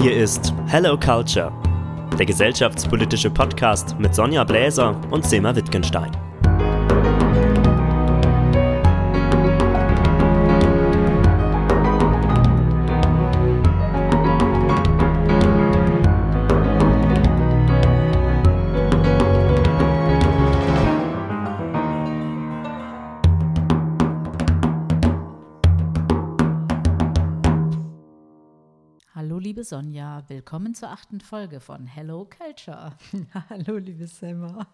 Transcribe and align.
Hier 0.00 0.16
ist 0.16 0.54
Hello 0.66 0.98
Culture, 0.98 1.52
der 2.18 2.24
gesellschaftspolitische 2.24 3.28
Podcast 3.28 3.94
mit 3.98 4.14
Sonja 4.14 4.44
Bläser 4.44 4.98
und 5.10 5.26
Sema 5.26 5.54
Wittgenstein. 5.54 6.10
Liebe 29.60 29.68
Sonja, 29.68 30.24
willkommen 30.28 30.74
zur 30.74 30.88
achten 30.88 31.20
Folge 31.20 31.60
von 31.60 31.86
Hello 31.86 32.24
Culture. 32.24 32.96
Hallo, 33.50 33.76
liebe 33.76 34.06
Selma. 34.06 34.66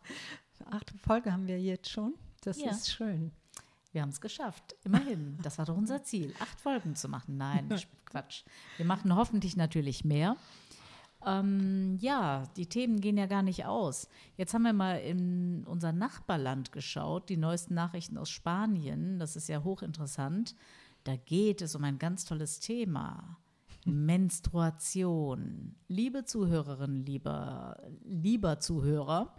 Achte 0.71 0.97
Folge 0.99 1.33
haben 1.33 1.49
wir 1.49 1.61
jetzt 1.61 1.91
schon. 1.91 2.15
Das 2.43 2.61
ja. 2.61 2.71
ist 2.71 2.93
schön. 2.93 3.33
Wir 3.91 4.03
haben 4.03 4.11
es 4.11 4.21
geschafft, 4.21 4.77
immerhin. 4.85 5.39
Das 5.43 5.59
war 5.59 5.65
doch 5.65 5.77
unser 5.77 6.05
Ziel, 6.05 6.33
acht 6.39 6.61
Folgen 6.61 6.95
zu 6.95 7.09
machen. 7.09 7.37
Nein, 7.37 7.69
Quatsch. 8.05 8.45
Wir 8.77 8.87
machen 8.87 9.13
hoffentlich 9.17 9.57
natürlich 9.57 10.05
mehr. 10.05 10.37
Ähm, 11.27 11.99
ja, 12.01 12.45
die 12.57 12.67
Themen 12.67 13.01
gehen 13.01 13.17
ja 13.17 13.27
gar 13.27 13.43
nicht 13.43 13.65
aus. 13.65 14.09
Jetzt 14.37 14.55
haben 14.55 14.63
wir 14.63 14.73
mal 14.73 14.99
in 14.99 15.65
unser 15.65 15.91
Nachbarland 15.91 16.71
geschaut, 16.71 17.29
die 17.29 17.37
neuesten 17.37 17.75
Nachrichten 17.75 18.17
aus 18.17 18.31
Spanien. 18.31 19.19
Das 19.19 19.35
ist 19.35 19.49
ja 19.49 19.65
hochinteressant. 19.65 20.55
Da 21.03 21.17
geht 21.17 21.61
es 21.61 21.75
um 21.75 21.83
ein 21.83 21.99
ganz 21.99 22.25
tolles 22.25 22.61
Thema. 22.61 23.37
Menstruation. 23.87 25.77
Liebe 25.89 26.25
Zuhörerinnen, 26.25 27.05
lieber, 27.05 27.77
lieber 28.05 28.61
Zuhörer, 28.61 29.35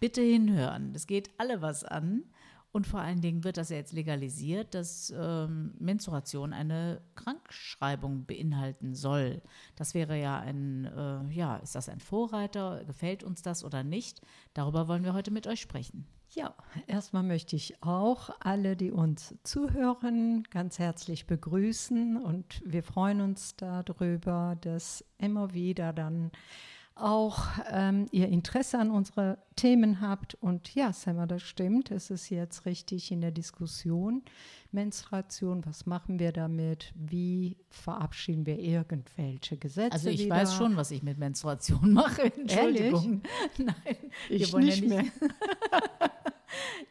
bitte 0.00 0.22
hinhören. 0.22 0.92
Es 0.94 1.06
geht 1.06 1.30
alle 1.38 1.62
was 1.62 1.84
an. 1.84 2.24
Und 2.72 2.88
vor 2.88 2.98
allen 2.98 3.20
Dingen 3.20 3.44
wird 3.44 3.56
das 3.56 3.68
ja 3.68 3.76
jetzt 3.76 3.92
legalisiert, 3.92 4.74
dass 4.74 5.14
ähm, 5.16 5.74
Menstruation 5.78 6.52
eine 6.52 7.00
Krankschreibung 7.14 8.26
beinhalten 8.26 8.94
soll. 8.96 9.42
Das 9.76 9.94
wäre 9.94 10.20
ja 10.20 10.40
ein, 10.40 10.86
äh, 10.86 11.32
ja, 11.32 11.58
ist 11.58 11.76
das 11.76 11.88
ein 11.88 12.00
Vorreiter? 12.00 12.84
Gefällt 12.84 13.22
uns 13.22 13.42
das 13.42 13.62
oder 13.62 13.84
nicht? 13.84 14.22
Darüber 14.54 14.88
wollen 14.88 15.04
wir 15.04 15.14
heute 15.14 15.30
mit 15.30 15.46
euch 15.46 15.60
sprechen. 15.60 16.04
Ja, 16.34 16.52
erstmal 16.88 17.22
möchte 17.22 17.54
ich 17.54 17.80
auch 17.80 18.30
alle, 18.40 18.74
die 18.74 18.90
uns 18.90 19.36
zuhören, 19.44 20.42
ganz 20.50 20.80
herzlich 20.80 21.26
begrüßen 21.26 22.16
und 22.16 22.60
wir 22.64 22.82
freuen 22.82 23.20
uns 23.20 23.54
darüber, 23.54 24.56
dass 24.60 25.04
immer 25.18 25.54
wieder 25.54 25.92
dann 25.92 26.32
auch 26.96 27.46
ähm, 27.70 28.06
ihr 28.12 28.28
Interesse 28.28 28.78
an 28.78 28.90
unsere 28.90 29.38
Themen 29.56 30.00
habt. 30.00 30.34
Und 30.34 30.74
ja, 30.74 30.92
Sammer, 30.92 31.26
das 31.26 31.42
stimmt. 31.42 31.90
Es 31.90 32.10
ist 32.10 32.30
jetzt 32.30 32.66
richtig 32.66 33.10
in 33.10 33.20
der 33.20 33.32
Diskussion. 33.32 34.22
Menstruation, 34.70 35.64
was 35.66 35.86
machen 35.86 36.18
wir 36.18 36.32
damit? 36.32 36.92
Wie 36.94 37.56
verabschieden 37.68 38.46
wir 38.46 38.58
irgendwelche 38.58 39.56
Gesetze? 39.56 39.92
Also 39.92 40.08
ich 40.08 40.26
wieder? 40.26 40.36
weiß 40.36 40.54
schon, 40.54 40.76
was 40.76 40.90
ich 40.90 41.02
mit 41.02 41.18
Menstruation 41.18 41.92
mache. 41.92 42.32
Entschuldigung. 42.32 43.22
Ehrlich? 43.58 43.58
Nein, 43.84 43.96
ich 44.28 44.52
wir 44.52 44.60
nicht, 44.60 44.80
ja 44.80 44.82
nicht 44.82 44.88
mehr. 44.88 45.30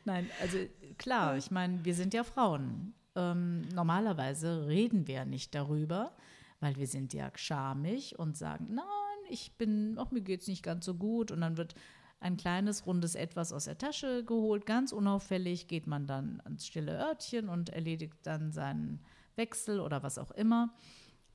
Nein, 0.06 0.30
also 0.42 0.58
klar, 0.98 1.38
ich 1.38 1.52
meine, 1.52 1.84
wir 1.86 1.96
sind 1.96 2.14
ja 2.14 2.24
Frauen. 2.24 2.94
Ähm, 3.16 3.62
normalerweise 3.74 4.68
reden 4.68 5.08
wir 5.08 5.26
nicht 5.26 5.54
darüber, 5.54 6.16
weil 6.60 6.76
wir 6.76 6.88
sind 6.88 7.14
ja 7.14 7.32
schamig 7.36 8.18
und 8.18 8.38
sagen, 8.38 8.70
nein, 8.74 8.86
ich 9.30 9.58
bin, 9.58 9.98
auch 9.98 10.12
mir 10.12 10.22
geht 10.22 10.42
es 10.42 10.48
nicht 10.48 10.64
ganz 10.64 10.86
so 10.86 10.96
gut. 10.96 11.32
Und 11.32 11.42
dann 11.42 11.58
wird 11.58 11.76
ein 12.20 12.38
kleines, 12.38 12.86
rundes 12.86 13.16
Etwas 13.16 13.52
aus 13.52 13.66
der 13.66 13.78
Tasche 13.78 14.24
geholt, 14.24 14.66
ganz 14.66 14.94
unauffällig 14.94 15.68
geht 15.68 15.88
man 15.88 16.08
dann 16.08 16.42
ans 16.46 16.66
stille 16.66 16.98
Örtchen 16.98 17.50
und 17.50 17.70
erledigt 17.70 18.16
dann 18.24 18.52
seinen 18.52 19.02
Wechsel 19.36 19.80
oder 19.80 20.04
was 20.04 20.18
auch 20.18 20.32
immer. 20.32 20.74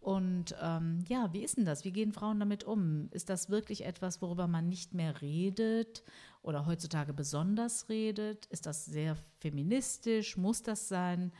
Und 0.01 0.55
ähm, 0.63 1.05
ja, 1.09 1.33
wie 1.33 1.43
ist 1.43 1.59
denn 1.59 1.65
das? 1.65 1.85
Wie 1.85 1.93
gehen 1.93 2.13
Frauen 2.13 2.41
damit 2.41 2.65
um? 2.65 3.09
Ist 3.11 3.29
das 3.29 3.51
wirklich 3.51 3.85
etwas, 3.85 4.23
worüber 4.23 4.47
man 4.47 4.69
nicht 4.69 4.95
mehr 4.95 5.21
redet 5.21 6.03
oder 6.49 6.65
heutzutage 6.65 7.13
besonders 7.13 7.91
redet? 7.91 8.47
Ist 8.47 8.65
das 8.65 8.87
sehr 8.87 9.17
feministisch? 9.39 10.39
Muss 10.39 10.63
das 10.63 10.89
sein? 10.89 11.31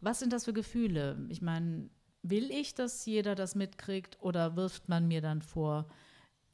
Was 0.00 0.18
sind 0.18 0.32
das 0.32 0.46
für 0.46 0.54
Gefühle? 0.54 1.26
Ich 1.28 1.42
meine, 1.42 1.90
will 2.22 2.50
ich, 2.50 2.74
dass 2.74 3.04
jeder 3.04 3.34
das 3.34 3.54
mitkriegt 3.54 4.16
oder 4.22 4.56
wirft 4.56 4.88
man 4.88 5.06
mir 5.08 5.20
dann 5.20 5.42
vor, 5.42 5.88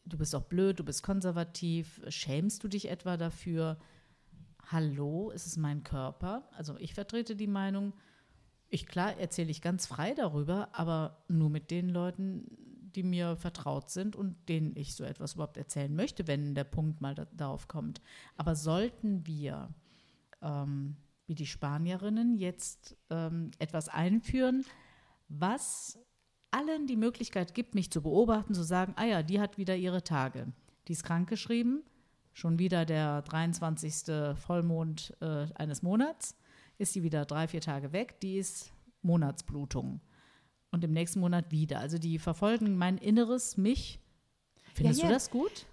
du 0.04 0.18
bist 0.18 0.34
doch 0.34 0.42
blöd, 0.42 0.80
du 0.80 0.84
bist 0.84 1.04
konservativ, 1.04 2.00
schämst 2.08 2.64
du 2.64 2.68
dich 2.68 2.90
etwa 2.90 3.16
dafür? 3.16 3.78
Hallo, 4.64 5.30
es 5.32 5.46
ist 5.46 5.56
mein 5.56 5.84
Körper. 5.84 6.48
Also 6.56 6.76
ich 6.78 6.92
vertrete 6.92 7.36
die 7.36 7.46
Meinung, 7.46 7.92
ich 8.68 8.86
klar 8.86 9.16
erzähle 9.16 9.52
ich 9.52 9.62
ganz 9.62 9.86
frei 9.86 10.12
darüber, 10.12 10.70
aber 10.72 11.22
nur 11.28 11.50
mit 11.50 11.70
den 11.70 11.88
Leuten, 11.88 12.50
die 12.96 13.02
mir 13.02 13.36
vertraut 13.36 13.90
sind 13.90 14.16
und 14.16 14.48
denen 14.48 14.74
ich 14.74 14.94
so 14.94 15.04
etwas 15.04 15.34
überhaupt 15.34 15.56
erzählen 15.56 15.94
möchte, 15.94 16.26
wenn 16.26 16.54
der 16.54 16.64
Punkt 16.64 17.00
mal 17.00 17.14
da, 17.14 17.26
darauf 17.32 17.68
kommt. 17.68 18.00
Aber 18.36 18.56
sollten 18.56 19.26
wir, 19.26 19.68
ähm, 20.42 20.96
wie 21.26 21.34
die 21.34 21.46
Spanierinnen, 21.46 22.36
jetzt 22.36 22.96
ähm, 23.10 23.50
etwas 23.58 23.88
einführen, 23.88 24.64
was 25.28 25.98
allen 26.50 26.86
die 26.86 26.96
Möglichkeit 26.96 27.54
gibt, 27.54 27.74
mich 27.74 27.90
zu 27.90 28.02
beobachten, 28.02 28.54
zu 28.54 28.62
sagen, 28.62 28.94
ah 28.96 29.04
ja, 29.04 29.22
die 29.22 29.40
hat 29.40 29.58
wieder 29.58 29.76
ihre 29.76 30.02
Tage. 30.02 30.52
Die 30.88 30.92
ist 30.92 31.04
krankgeschrieben, 31.04 31.82
schon 32.32 32.58
wieder 32.58 32.86
der 32.86 33.22
23. 33.22 34.36
Vollmond 34.36 35.14
äh, 35.20 35.46
eines 35.54 35.82
Monats, 35.82 36.36
ist 36.78 36.92
sie 36.92 37.02
wieder 37.02 37.24
drei, 37.24 37.48
vier 37.48 37.60
Tage 37.60 37.92
weg, 37.92 38.20
die 38.20 38.36
ist 38.38 38.72
Monatsblutung. 39.02 40.00
Und 40.76 40.84
im 40.84 40.92
nächsten 40.92 41.20
Monat 41.20 41.50
wieder. 41.52 41.80
Also 41.80 41.96
die 41.96 42.18
verfolgen 42.18 42.76
mein 42.76 42.98
Inneres, 42.98 43.56
mich. 43.56 43.98
Findest 44.74 45.00
ja, 45.00 45.04
ja. 45.04 45.08
du 45.08 45.14
das 45.14 45.30
gut? 45.30 45.64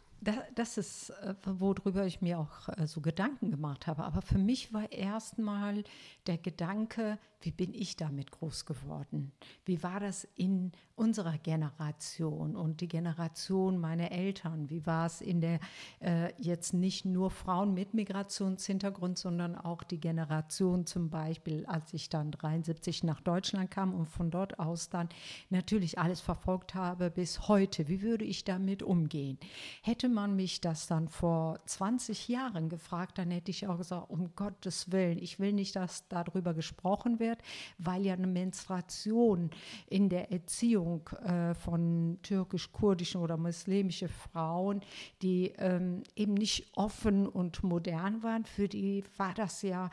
Das 0.55 0.77
ist, 0.77 1.09
äh, 1.09 1.35
worüber 1.45 2.05
ich 2.05 2.21
mir 2.21 2.39
auch 2.39 2.69
äh, 2.69 2.87
so 2.87 3.01
Gedanken 3.01 3.51
gemacht 3.51 3.87
habe. 3.87 4.03
Aber 4.03 4.21
für 4.21 4.37
mich 4.37 4.73
war 4.73 4.91
erstmal 4.91 5.83
der 6.27 6.37
Gedanke, 6.37 7.17
wie 7.43 7.51
bin 7.51 7.73
ich 7.73 7.97
damit 7.97 8.31
groß 8.31 8.65
geworden? 8.65 9.33
Wie 9.65 9.83
war 9.83 9.99
das 9.99 10.27
in 10.35 10.71
unserer 10.95 11.37
Generation 11.37 12.55
und 12.55 12.79
die 12.81 12.87
Generation 12.87 13.79
meiner 13.79 14.11
Eltern? 14.11 14.69
Wie 14.69 14.85
war 14.85 15.07
es 15.07 15.19
in 15.19 15.41
der 15.41 15.59
äh, 15.99 16.31
jetzt 16.41 16.73
nicht 16.73 17.03
nur 17.03 17.31
Frauen 17.31 17.73
mit 17.73 17.93
Migrationshintergrund, 17.93 19.17
sondern 19.17 19.55
auch 19.55 19.83
die 19.83 19.99
Generation 19.99 20.85
zum 20.85 21.09
Beispiel, 21.09 21.65
als 21.65 21.93
ich 21.93 22.09
dann 22.09 22.31
73 22.31 23.03
nach 23.03 23.19
Deutschland 23.19 23.71
kam 23.71 23.93
und 23.93 24.05
von 24.05 24.31
dort 24.31 24.59
aus 24.59 24.89
dann 24.89 25.09
natürlich 25.49 25.99
alles 25.99 26.21
verfolgt 26.21 26.75
habe 26.75 27.09
bis 27.11 27.47
heute. 27.47 27.87
Wie 27.89 28.01
würde 28.01 28.23
ich 28.23 28.45
damit 28.45 28.83
umgehen? 28.83 29.37
Hätte 29.81 30.07
man 30.13 30.35
mich 30.35 30.61
das 30.61 30.87
dann 30.87 31.09
vor 31.09 31.59
20 31.65 32.27
Jahren 32.27 32.69
gefragt, 32.69 33.17
dann 33.17 33.31
hätte 33.31 33.51
ich 33.51 33.67
auch 33.67 33.77
gesagt, 33.77 34.09
um 34.09 34.35
Gottes 34.35 34.91
Willen, 34.91 35.17
ich 35.17 35.39
will 35.39 35.53
nicht, 35.53 35.75
dass 35.75 36.07
darüber 36.07 36.53
gesprochen 36.53 37.19
wird, 37.19 37.39
weil 37.77 38.05
ja 38.05 38.13
eine 38.13 38.27
Menstruation 38.27 39.49
in 39.87 40.09
der 40.09 40.31
Erziehung 40.31 41.09
äh, 41.23 41.53
von 41.55 42.19
türkisch-kurdischen 42.23 43.21
oder 43.21 43.37
muslimischen 43.37 44.09
Frauen, 44.09 44.81
die 45.21 45.53
ähm, 45.57 46.03
eben 46.15 46.33
nicht 46.33 46.67
offen 46.75 47.27
und 47.27 47.63
modern 47.63 48.23
waren, 48.23 48.45
für 48.45 48.67
die 48.67 49.03
war 49.17 49.33
das 49.33 49.61
ja 49.61 49.89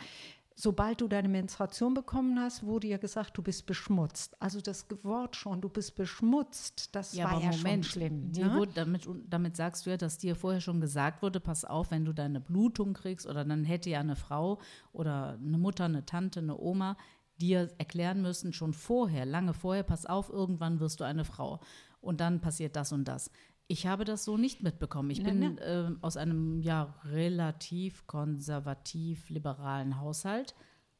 sobald 0.60 1.00
du 1.00 1.08
deine 1.08 1.28
Menstruation 1.28 1.94
bekommen 1.94 2.38
hast, 2.38 2.64
wurde 2.64 2.86
ja 2.86 2.98
gesagt, 2.98 3.36
du 3.36 3.42
bist 3.42 3.64
beschmutzt. 3.64 4.36
Also 4.42 4.60
das 4.60 4.86
Wort 5.02 5.34
schon, 5.36 5.60
du 5.60 5.68
bist 5.68 5.94
beschmutzt, 5.94 6.94
das 6.94 7.14
ja, 7.14 7.24
war 7.24 7.40
ja 7.40 7.50
Moment, 7.50 7.84
schon 7.86 7.92
schlimm. 7.92 8.30
Ne? 8.32 8.54
Wurde, 8.54 8.72
damit, 8.74 9.08
damit 9.28 9.56
sagst 9.56 9.86
du 9.86 9.90
ja, 9.90 9.96
dass 9.96 10.18
dir 10.18 10.36
vorher 10.36 10.60
schon 10.60 10.80
gesagt 10.80 11.22
wurde, 11.22 11.40
pass 11.40 11.64
auf, 11.64 11.90
wenn 11.90 12.04
du 12.04 12.12
deine 12.12 12.40
Blutung 12.40 12.92
kriegst 12.92 13.26
oder 13.26 13.44
dann 13.44 13.64
hätte 13.64 13.88
ja 13.88 14.00
eine 14.00 14.16
Frau 14.16 14.60
oder 14.92 15.38
eine 15.42 15.58
Mutter, 15.58 15.86
eine 15.86 16.04
Tante, 16.04 16.40
eine 16.40 16.58
Oma 16.58 16.96
dir 17.40 17.70
erklären 17.78 18.20
müssen, 18.20 18.52
schon 18.52 18.74
vorher, 18.74 19.24
lange 19.24 19.54
vorher, 19.54 19.82
pass 19.82 20.04
auf, 20.04 20.28
irgendwann 20.28 20.78
wirst 20.78 21.00
du 21.00 21.04
eine 21.04 21.24
Frau. 21.24 21.60
Und 22.02 22.20
dann 22.20 22.40
passiert 22.40 22.76
das 22.76 22.92
und 22.92 23.04
das. 23.06 23.30
Ich 23.70 23.86
habe 23.86 24.04
das 24.04 24.24
so 24.24 24.36
nicht 24.36 24.64
mitbekommen. 24.64 25.10
Ich 25.10 25.22
bin 25.22 25.56
äh, 25.58 25.90
aus 26.00 26.16
einem 26.16 26.60
ja 26.60 26.92
relativ 27.04 28.04
konservativ-liberalen 28.08 30.00
Haushalt, 30.00 30.56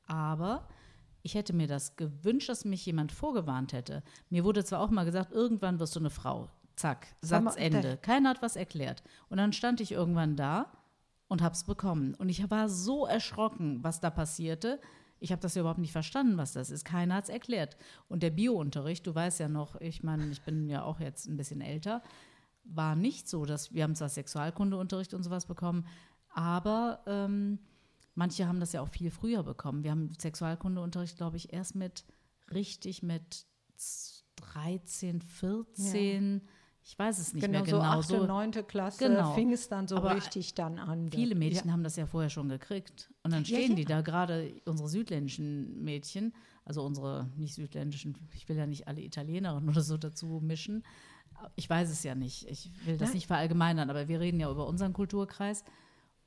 aber 0.07 0.69
ich 1.23 1.35
hätte 1.35 1.53
mir 1.53 1.67
das 1.67 1.97
gewünscht, 1.97 2.49
dass 2.49 2.65
mich 2.65 2.87
jemand 2.87 3.11
vorgewarnt 3.11 3.73
hätte. 3.73 4.05
Mir 4.29 4.45
wurde 4.45 4.65
zwar 4.65 4.79
auch 4.83 4.91
mal 4.91 5.05
gesagt, 5.05 5.33
irgendwann 5.33 5.81
wirst 5.81 5.97
du 5.97 5.99
eine 5.99 6.11
Frau. 6.11 6.49
Zack, 6.77 7.09
Satzende. 7.21 7.97
Keiner 8.03 8.31
hat 8.31 8.41
was 8.41 8.55
erklärt. 8.55 9.03
Und 9.29 9.39
dann 9.39 9.53
stand 9.53 9.81
ich 9.81 9.91
irgendwann 9.91 10.37
da 10.37 10.71
und 11.27 11.43
habe 11.43 11.57
es 11.57 11.65
bekommen. 11.65 12.15
Und 12.15 12.29
ich 12.29 12.53
war 12.53 12.69
so 12.69 13.05
erschrocken, 13.05 13.83
was 13.83 13.99
da 13.99 14.11
passierte. 14.11 14.81
Ich 15.19 15.33
habe 15.33 15.43
das 15.43 15.57
ja 15.57 15.63
überhaupt 15.63 15.81
nicht 15.81 15.91
verstanden, 15.91 16.39
was 16.39 16.53
das 16.53 16.71
ist. 16.71 16.85
Keiner 16.85 17.17
hat 17.17 17.25
es 17.25 17.31
erklärt. 17.31 17.77
Und 18.07 18.23
der 18.23 18.31
Biounterricht, 18.31 19.05
du 19.09 19.13
weißt 19.13 19.41
ja 19.41 19.49
noch, 19.49 19.81
ich 19.81 20.05
meine, 20.05 20.31
ich 20.31 20.43
bin 20.43 20.69
ja 20.69 20.85
auch 20.85 21.01
jetzt 21.01 21.27
ein 21.27 21.37
bisschen 21.37 21.63
älter, 21.63 22.01
war 22.75 22.97
nicht 22.97 23.29
so, 23.29 23.45
dass 23.45 23.73
wir 23.75 23.85
haben 23.85 23.95
zwar 23.95 24.09
Sexualkundeunterricht 24.09 25.15
und 25.15 25.23
sowas 25.23 25.47
bekommen, 25.47 25.87
aber 26.29 27.01
ähm, 27.07 27.59
manche 28.15 28.47
haben 28.47 28.61
das 28.61 28.73
ja 28.73 28.81
auch 28.81 28.89
viel 28.89 29.11
früher 29.11 29.43
bekommen. 29.43 29.83
Wir 29.83 29.91
haben 29.91 30.11
Sexualkundeunterricht, 30.19 31.17
glaube 31.17 31.37
ich, 31.37 31.53
erst 31.53 31.75
mit 31.75 32.05
richtig 32.53 33.03
mit 33.03 33.47
13, 34.37 35.21
14. 35.21 36.35
Ja. 36.35 36.41
Ich 36.83 36.99
weiß 36.99 37.19
es 37.19 37.35
nicht 37.35 37.45
genau, 37.45 37.59
mehr 37.59 37.67
genau. 37.67 38.01
So 38.03 38.23
8., 38.23 38.29
9. 38.29 38.67
Klasse 38.67 39.09
genau. 39.09 39.35
fing 39.35 39.53
es 39.53 39.69
dann 39.69 39.87
so 39.87 39.97
Aber 39.97 40.17
richtig 40.17 40.55
dann 40.55 40.79
an. 40.79 41.11
Viele 41.11 41.35
Mädchen 41.35 41.69
ja. 41.69 41.73
haben 41.73 41.85
das 41.85 41.97
ja 41.97 42.07
vorher 42.07 42.31
schon 42.31 42.49
gekriegt. 42.49 43.11
Und 43.23 43.33
dann 43.33 43.45
stehen 43.45 43.71
ja, 43.71 43.77
die 43.77 43.85
da, 43.85 44.01
gerade 44.01 44.53
unsere 44.65 44.89
südländischen 44.89 45.83
Mädchen, 45.85 46.33
also 46.65 46.83
unsere 46.83 47.31
nicht 47.37 47.55
südländischen, 47.55 48.17
ich 48.35 48.49
will 48.49 48.57
ja 48.57 48.67
nicht 48.67 48.89
alle 48.89 49.03
Italienerinnen 49.03 49.69
oder 49.69 49.83
so 49.83 49.99
dazu 49.99 50.41
mischen. 50.43 50.83
Ich 51.57 51.69
weiß 51.69 51.91
es 51.91 52.03
ja 52.03 52.15
nicht. 52.15 52.49
Ich 52.49 52.71
will 52.85 52.97
das 52.97 53.15
nicht 53.15 53.27
verallgemeinern, 53.27 53.91
aber 53.91 54.09
wir 54.09 54.21
reden 54.21 54.41
ja 54.41 54.51
über 54.51 54.67
unseren 54.67 54.93
Kulturkreis. 54.93 55.65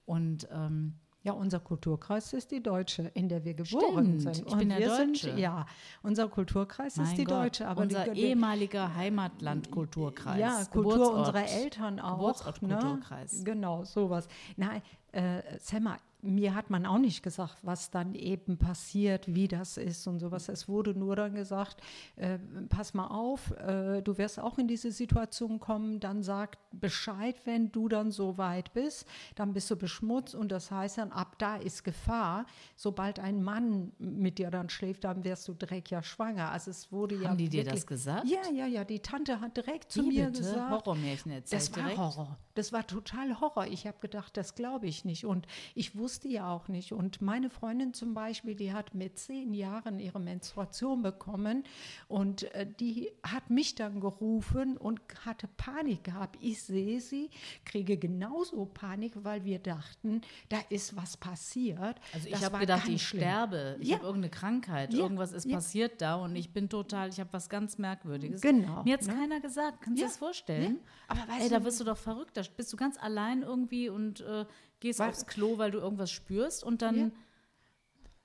Und 0.05 0.47
ähm, 0.51 0.99
ja, 1.23 1.31
unser 1.31 1.61
Kulturkreis 1.61 2.33
ist 2.33 2.51
die 2.51 2.61
Deutsche, 2.61 3.03
in 3.13 3.29
der 3.29 3.45
wir 3.45 3.53
geboren 3.53 4.19
Stimmt, 4.19 4.35
sind. 4.35 4.47
Ich 4.47 4.57
bin 4.57 4.69
ja 4.69 4.79
Deutsche. 4.79 5.27
Sind, 5.27 5.39
ja, 5.39 5.65
unser 6.01 6.27
Kulturkreis 6.27 6.97
mein 6.97 7.05
ist 7.05 7.17
die 7.17 7.23
Gott, 7.23 7.45
Deutsche. 7.45 7.67
Aber 7.67 7.83
unser 7.83 8.09
die, 8.09 8.19
ehemaliger 8.19 8.93
Heimatland-Kulturkreis. 8.93 10.39
Ja, 10.39 10.65
Kultur 10.65 10.93
Geburtsort, 10.93 11.17
unserer 11.17 11.47
Eltern 11.47 11.99
auch. 12.01 12.17
Geburtsort-Kulturkreis. 12.17 13.37
Ne? 13.37 13.43
Genau, 13.45 13.85
sowas. 13.85 14.27
Nein, 14.57 14.81
äh, 15.13 15.41
Selma, 15.59 15.97
mir 16.23 16.55
hat 16.55 16.69
man 16.69 16.85
auch 16.85 16.97
nicht 16.97 17.21
gesagt, 17.21 17.57
was 17.61 17.91
dann 17.91 18.15
eben 18.15 18.57
passiert, 18.57 19.33
wie 19.33 19.47
das 19.47 19.77
ist 19.77 20.07
und 20.07 20.19
sowas. 20.19 20.49
Es 20.49 20.67
wurde 20.67 20.97
nur 20.97 21.15
dann 21.15 21.35
gesagt, 21.35 21.81
äh, 22.15 22.39
pass 22.69 22.93
mal 22.93 23.07
auf, 23.07 23.51
äh, 23.51 24.01
du 24.01 24.17
wirst 24.17 24.39
auch 24.39 24.57
in 24.57 24.67
diese 24.67 24.91
Situation 24.91 25.59
kommen, 25.59 25.99
dann 25.99 26.23
sag 26.23 26.57
Bescheid, 26.71 27.35
wenn 27.45 27.71
du 27.71 27.89
dann 27.89 28.11
so 28.11 28.37
weit 28.37 28.73
bist, 28.73 29.05
dann 29.35 29.53
bist 29.53 29.69
du 29.69 29.75
beschmutzt 29.75 30.33
und 30.33 30.51
das 30.51 30.71
heißt 30.71 30.97
dann, 30.97 31.11
ab 31.11 31.37
da 31.37 31.57
ist 31.57 31.83
Gefahr. 31.83 32.45
Sobald 32.75 33.19
ein 33.19 33.43
Mann 33.43 33.91
mit 33.99 34.39
dir 34.39 34.49
dann 34.49 34.69
schläft, 34.69 35.03
dann 35.03 35.23
wirst 35.23 35.47
du 35.47 35.53
direkt 35.53 35.89
ja 35.89 36.01
schwanger. 36.01 36.51
Also 36.51 36.71
es 36.71 36.91
wurde 36.91 37.15
Haben 37.15 37.23
ja 37.23 37.35
die 37.35 37.51
wirklich, 37.51 37.63
dir 37.65 37.71
das 37.71 37.85
gesagt? 37.85 38.27
Ja, 38.27 38.49
ja, 38.53 38.65
ja, 38.65 38.85
die 38.85 38.99
Tante 38.99 39.41
hat 39.41 39.57
direkt 39.57 39.91
zu 39.91 40.03
Wie 40.03 40.07
mir 40.07 40.27
bitte? 40.27 40.39
gesagt. 40.39 40.71
Horrormärchen 40.71 41.31
erzählt 41.31 41.61
Das 41.61 41.71
war 41.75 41.83
direkt? 41.83 41.97
Horror. 41.97 42.37
Das 42.55 42.71
war 42.71 42.85
total 42.87 43.39
Horror. 43.41 43.67
Ich 43.67 43.85
habe 43.87 43.97
gedacht, 43.99 44.37
das 44.37 44.55
glaube 44.55 44.87
ich 44.87 45.05
nicht. 45.05 45.25
Und 45.25 45.47
ich 45.75 45.97
wusste 45.97 46.12
ja 46.21 46.51
auch 46.53 46.67
nicht. 46.67 46.91
Und 46.91 47.21
meine 47.21 47.49
Freundin 47.49 47.93
zum 47.93 48.13
Beispiel, 48.13 48.55
die 48.55 48.71
hat 48.73 48.93
mit 48.93 49.17
zehn 49.17 49.53
Jahren 49.53 49.99
ihre 49.99 50.19
Menstruation 50.19 51.01
bekommen 51.01 51.63
und 52.07 52.43
äh, 52.53 52.67
die 52.79 53.11
hat 53.23 53.49
mich 53.49 53.75
dann 53.75 53.99
gerufen 53.99 54.77
und 54.77 55.01
hatte 55.25 55.47
Panik 55.57 56.03
gehabt. 56.03 56.37
Ich 56.41 56.61
sehe 56.63 56.99
sie, 57.01 57.29
kriege 57.65 57.97
genauso 57.97 58.65
Panik, 58.65 59.13
weil 59.23 59.43
wir 59.45 59.59
dachten, 59.59 60.21
da 60.49 60.59
ist 60.69 60.95
was 60.95 61.17
passiert. 61.17 61.99
Also 62.13 62.27
ich 62.29 62.43
habe 62.43 62.59
gedacht, 62.59 62.87
ich 62.87 63.01
schlimm. 63.07 63.21
sterbe. 63.23 63.77
Ich 63.79 63.89
Ja. 63.89 63.95
habe 63.97 64.05
irgendeine 64.05 64.31
Krankheit. 64.31 64.93
Ja. 64.93 64.99
Irgendwas 64.99 65.31
ist 65.31 65.45
Ja. 65.45 65.55
passiert 65.55 66.01
da 66.01 66.15
und 66.15 66.35
ich 66.35 66.51
bin 66.53 66.69
total, 66.69 67.09
ich 67.09 67.19
habe 67.19 67.31
was 67.33 67.49
ganz 67.49 67.77
Merkwürdiges. 67.77 68.41
Genau, 68.41 68.83
Mir 68.83 68.93
hat 68.93 69.01
es 69.01 69.07
ne? 69.07 69.13
keiner 69.15 69.39
gesagt. 69.39 69.81
Kannst 69.81 69.99
du 69.99 70.03
dir 70.03 70.07
das 70.09 70.17
vorstellen? 70.17 70.79
Aber 71.07 71.21
weißt 71.21 71.41
Ey, 71.43 71.49
du- 71.49 71.55
da 71.55 71.63
wirst 71.65 71.79
du 71.79 71.83
doch 71.83 71.97
verrückt. 71.97 72.35
Da 72.37 72.41
bist 72.55 72.71
du 72.71 72.77
ganz 72.77 72.97
allein 73.01 73.41
irgendwie 73.41 73.89
und 73.89 74.21
äh, 74.21 74.45
gehst 74.83 74.99
Weil- 74.99 75.09
aufs 75.09 75.25
Klo, 75.25 75.57
weil 75.57 75.71
du 75.71 75.79
irgendwas 75.79 76.11
spürst 76.11 76.63
und 76.63 76.81
dann 76.81 76.95
Ja. 76.97 77.11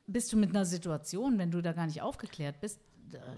bist 0.06 0.32
du 0.32 0.36
mit 0.36 0.50
einer 0.50 0.64
Situation, 0.66 1.38
wenn 1.38 1.50
du 1.52 1.62
da 1.62 1.72
gar 1.72 1.86
nicht 1.86 2.02
aufgeklärt 2.02 2.60
bist, 2.60 2.80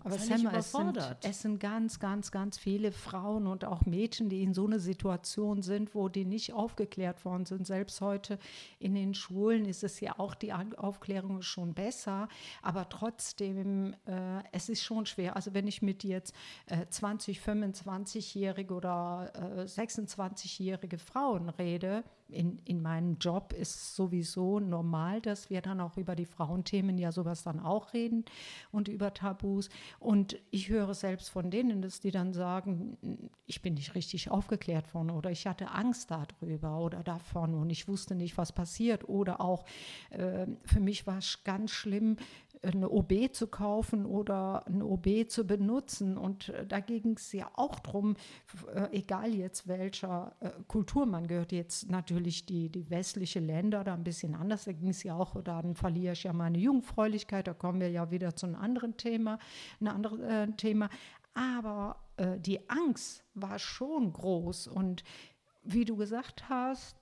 Aber 0.00 0.18
völlig 0.18 0.26
Selma, 0.26 0.52
es 0.56 0.72
sind, 0.72 0.80
überfordert. 0.80 1.24
es 1.24 1.42
sind 1.42 1.60
ganz, 1.60 1.98
ganz, 1.98 2.30
ganz 2.30 2.58
viele 2.58 2.92
Frauen 2.92 3.46
und 3.46 3.64
auch 3.64 3.86
Mädchen, 3.86 4.28
die 4.28 4.42
in 4.42 4.54
so 4.54 4.66
einer 4.66 4.78
Situation 4.78 5.62
sind, 5.62 5.94
wo 5.94 6.08
die 6.08 6.24
nicht 6.24 6.52
aufgeklärt 6.52 7.24
worden 7.24 7.46
sind. 7.46 7.66
Selbst 7.66 8.00
heute 8.00 8.38
in 8.78 8.94
den 8.94 9.14
Schulen 9.14 9.64
ist 9.64 9.84
es 9.84 10.00
ja 10.00 10.18
auch, 10.18 10.34
die 10.34 10.52
Aufklärung 10.52 11.38
ist 11.38 11.46
schon 11.46 11.74
besser, 11.74 12.28
aber 12.62 12.88
trotzdem, 12.88 13.94
äh, 14.06 14.42
es 14.52 14.68
ist 14.68 14.82
schon 14.82 15.06
schwer. 15.06 15.36
Also 15.36 15.54
wenn 15.54 15.66
ich 15.66 15.82
mit 15.82 16.04
jetzt 16.04 16.34
äh, 16.66 16.86
20, 16.88 17.40
25-jährige 17.40 18.74
oder 18.74 19.32
äh, 19.34 19.62
26-jährige 19.62 20.98
Frauen 20.98 21.48
rede, 21.48 22.04
in, 22.32 22.60
in 22.64 22.82
meinem 22.82 23.18
Job 23.18 23.52
ist 23.52 23.94
sowieso 23.94 24.60
normal, 24.60 25.20
dass 25.20 25.50
wir 25.50 25.60
dann 25.62 25.80
auch 25.80 25.96
über 25.96 26.14
die 26.14 26.26
Frauenthemen 26.26 26.98
ja 26.98 27.12
sowas 27.12 27.42
dann 27.42 27.60
auch 27.60 27.92
reden 27.92 28.24
und 28.70 28.88
über 28.88 29.12
Tabus. 29.12 29.59
Und 29.98 30.38
ich 30.50 30.68
höre 30.68 30.94
selbst 30.94 31.28
von 31.28 31.50
denen, 31.50 31.82
dass 31.82 32.00
die 32.00 32.10
dann 32.10 32.32
sagen, 32.32 33.30
ich 33.46 33.60
bin 33.62 33.74
nicht 33.74 33.94
richtig 33.94 34.30
aufgeklärt 34.30 34.94
worden 34.94 35.10
oder 35.10 35.30
ich 35.30 35.46
hatte 35.46 35.70
Angst 35.70 36.10
darüber 36.10 36.78
oder 36.78 37.02
davon 37.02 37.54
und 37.54 37.70
ich 37.70 37.88
wusste 37.88 38.14
nicht, 38.14 38.38
was 38.38 38.52
passiert. 38.52 39.08
Oder 39.08 39.40
auch 39.40 39.64
äh, 40.10 40.46
für 40.64 40.80
mich 40.80 41.06
war 41.06 41.18
es 41.18 41.44
ganz 41.44 41.70
schlimm, 41.70 42.16
eine 42.62 42.90
OB 42.90 43.32
zu 43.32 43.46
kaufen 43.46 44.04
oder 44.04 44.66
eine 44.66 44.84
OB 44.84 45.28
zu 45.28 45.46
benutzen. 45.46 46.18
Und 46.18 46.50
äh, 46.50 46.66
da 46.66 46.80
ging 46.80 47.16
es 47.16 47.32
ja 47.32 47.50
auch 47.54 47.78
drum, 47.80 48.16
f- 48.46 48.66
äh, 48.74 48.88
egal 48.98 49.32
jetzt 49.34 49.66
welcher 49.66 50.36
äh, 50.40 50.50
Kultur 50.68 51.06
man 51.06 51.26
gehört, 51.26 51.52
jetzt 51.52 51.90
natürlich 51.90 52.44
die, 52.46 52.68
die 52.68 52.90
westliche 52.90 53.40
Länder 53.40 53.82
da 53.84 53.94
ein 53.94 54.04
bisschen 54.04 54.34
anders, 54.34 54.64
da 54.64 54.72
ging 54.72 54.90
es 54.90 55.02
ja 55.02 55.14
auch, 55.16 55.40
dann 55.42 55.74
verliere 55.74 56.12
ich 56.12 56.24
ja 56.24 56.32
meine 56.32 56.58
Jungfräulichkeit, 56.58 57.46
da 57.46 57.54
kommen 57.54 57.80
wir 57.80 57.90
ja 57.90 58.10
wieder 58.10 58.36
zu 58.36 58.46
einem 58.46 58.56
anderen 58.56 58.96
Thema, 58.96 59.38
ein 59.80 59.88
anderes 59.88 60.20
Thema. 60.56 60.90
Aber 61.32 61.96
die 62.38 62.68
Angst 62.68 63.24
war 63.34 63.58
schon 63.58 64.12
groß 64.12 64.66
und 64.66 65.04
wie 65.62 65.84
du 65.84 65.96
gesagt 65.96 66.48
hast, 66.48 66.99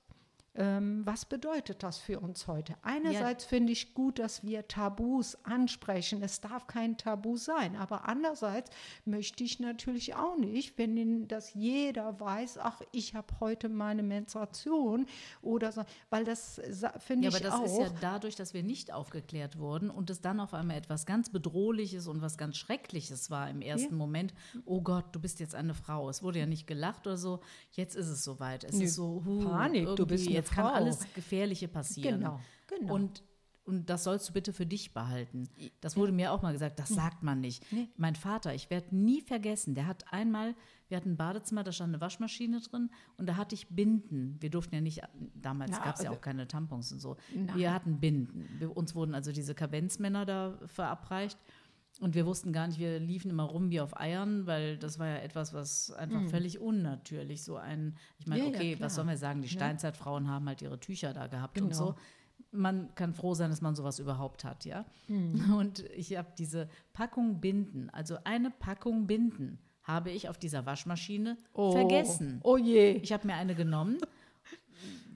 ähm, 0.55 1.03
was 1.05 1.25
bedeutet 1.25 1.83
das 1.83 1.99
für 1.99 2.19
uns 2.21 2.49
heute? 2.49 2.75
Einerseits 2.83 3.45
finde 3.45 3.73
ich 3.73 3.95
gut, 3.95 4.19
dass 4.19 4.43
wir 4.43 4.67
Tabus 4.67 5.37
ansprechen. 5.45 6.21
Es 6.23 6.41
darf 6.41 6.67
kein 6.67 6.97
Tabu 6.97 7.37
sein. 7.37 7.77
Aber 7.77 8.09
andererseits 8.09 8.71
möchte 9.05 9.45
ich 9.45 9.61
natürlich 9.61 10.15
auch 10.17 10.37
nicht, 10.37 10.77
wenn 10.79 11.29
das 11.29 11.55
jeder 11.55 12.19
weiß, 12.19 12.59
ach, 12.59 12.81
ich 12.93 13.15
habe 13.15 13.29
heute 13.41 13.69
meine 13.69 14.03
Menstruation 14.03 15.06
oder 15.43 15.71
so, 15.71 15.85
weil 16.11 16.25
das 16.25 16.61
finde 16.99 17.29
Ja, 17.29 17.31
ich 17.31 17.37
aber 17.37 17.45
das 17.45 17.55
auch. 17.55 17.65
ist 17.65 17.79
ja 17.79 17.89
dadurch, 18.00 18.35
dass 18.35 18.53
wir 18.53 18.62
nicht 18.62 18.93
aufgeklärt 18.93 19.59
wurden 19.59 19.91
und 19.91 20.11
es 20.11 20.21
dann 20.21 20.41
auf 20.41 20.55
einmal 20.55 20.77
etwas 20.77 21.06
ganz 21.06 21.31
Bedrohliches 21.31 22.09
und 22.09 22.21
was 22.21 22.37
ganz 22.37 22.56
Schreckliches 22.56 23.31
war 23.31 23.49
im 23.49 23.61
ersten 23.61 23.95
Ja. 23.95 23.99
Moment. 23.99 24.35
Oh 24.65 24.81
Gott, 24.81 25.05
du 25.12 25.21
bist 25.21 25.39
jetzt 25.41 25.55
eine 25.55 25.75
Frau. 25.75 26.09
Es 26.09 26.23
wurde 26.23 26.41
ja 26.41 26.47
nicht 26.47 26.67
gelacht 26.67 27.06
oder 27.06 27.17
so. 27.17 27.41
Jetzt 27.73 27.95
ist 27.95 28.09
es 28.09 28.25
soweit. 28.25 28.64
Es 28.64 28.75
Nö, 28.75 28.85
ist 28.85 28.95
so, 28.95 29.23
huh, 29.25 29.45
Panik, 29.45 29.95
du 29.95 30.07
bist 30.07 30.26
eine 30.26 30.38
jetzt 30.38 30.52
kann 30.52 30.66
Frau. 30.66 30.75
alles 30.75 31.07
Gefährliche 31.14 31.68
passieren. 31.68 32.21
Genau, 32.21 32.40
genau. 32.66 32.95
Und 32.95 33.23
und 33.68 33.90
das 33.90 34.04
sollst 34.04 34.26
du 34.26 34.33
bitte 34.33 34.54
für 34.54 34.64
dich 34.64 34.95
behalten. 34.95 35.47
Das 35.83 35.95
wurde 35.95 36.11
mir 36.11 36.33
auch 36.33 36.40
mal 36.40 36.54
gesagt, 36.54 36.78
das 36.78 36.88
sagt 36.88 37.23
man 37.23 37.42
nicht. 37.42 37.62
Mein 37.99 38.16
Vater, 38.16 38.54
ich 38.54 38.71
werde 38.71 38.97
nie 38.97 39.21
vergessen, 39.21 39.75
der 39.75 39.87
hat 39.87 40.11
einmal, 40.11 40.54
wir 40.88 40.97
hatten 40.97 41.11
ein 41.11 41.16
Badezimmer, 41.18 41.64
da 41.64 41.71
stand 41.71 41.90
eine 41.92 42.00
Waschmaschine 42.00 42.61
drin 42.61 42.88
und 43.18 43.26
da 43.28 43.37
hatte 43.37 43.54
ich 43.54 43.68
Binden. 43.68 44.38
Wir 44.40 44.49
durften 44.49 44.75
ja 44.75 44.80
nicht, 44.80 45.02
damals 45.35 45.73
gab 45.73 45.97
es 45.97 46.02
ja 46.02 46.09
also- 46.09 46.18
auch 46.18 46.23
keine 46.23 46.49
Tampons 46.49 46.92
und 46.92 47.00
so. 47.00 47.18
Wir 47.54 47.75
hatten 47.75 48.00
Binden. 48.00 48.49
Wir, 48.59 48.75
uns 48.75 48.95
wurden 48.95 49.14
also 49.14 49.33
diese 49.33 49.54
Kavenzmänner 49.54 50.25
da 50.25 50.59
verabreicht. 50.64 51.38
Und 52.00 52.14
wir 52.14 52.26
wussten 52.26 52.52
gar 52.52 52.69
nicht, 52.69 52.78
wir 52.78 53.00
liefen 53.00 53.28
immer 53.31 53.43
rum 53.43 53.71
wie 53.71 53.81
auf 53.81 53.99
Eiern, 53.99 54.47
weil 54.47 54.78
das 54.78 54.99
war 55.00 55.09
ja 55.09 55.17
etwas, 55.17 55.52
was 55.52 55.90
einfach 55.90 56.23
völlig 56.28 56.61
unnatürlich 56.61 57.43
so 57.43 57.57
ein, 57.57 57.97
ich 58.19 58.26
meine, 58.28 58.43
Ja, 58.43 58.49
ja, 58.50 58.55
okay, 58.57 58.76
klar. 58.76 58.87
was 58.87 58.95
sollen 58.95 59.09
wir 59.09 59.17
sagen, 59.17 59.43
die 59.43 59.49
Steinzeitfrauen 59.49 60.28
haben 60.28 60.47
halt 60.47 60.62
ihre 60.62 60.78
Tücher 60.78 61.12
da 61.12 61.26
gehabt 61.26 61.61
und 61.61 61.71
Genau. 61.71 61.76
so. 61.87 61.95
Man 62.52 62.95
kann 62.95 63.12
froh 63.14 63.35
sein, 63.35 63.50
dass 63.50 63.61
man 63.61 63.75
sowas 63.75 63.99
überhaupt 63.99 64.45
hat, 64.45 64.64
ja. 64.64 64.87
Mhm. 65.09 65.52
Und 65.55 65.81
ich 65.97 66.17
habe 66.17 66.28
diese 66.38 66.69
Packung 66.93 67.40
Binden, 67.40 67.90
also 67.90 68.17
eine 68.25 68.50
Packung 68.50 69.07
Binden, 69.09 69.59
habe 69.83 70.11
ich 70.11 70.28
auf 70.28 70.38
dieser 70.38 70.67
Waschmaschine 70.67 71.37
vergessen. 71.55 72.40
Oh 72.45 72.57
je. 72.57 72.93
Ich 73.02 73.12
habe 73.12 73.26
mir 73.26 73.35
eine 73.35 73.55
genommen. 73.55 73.99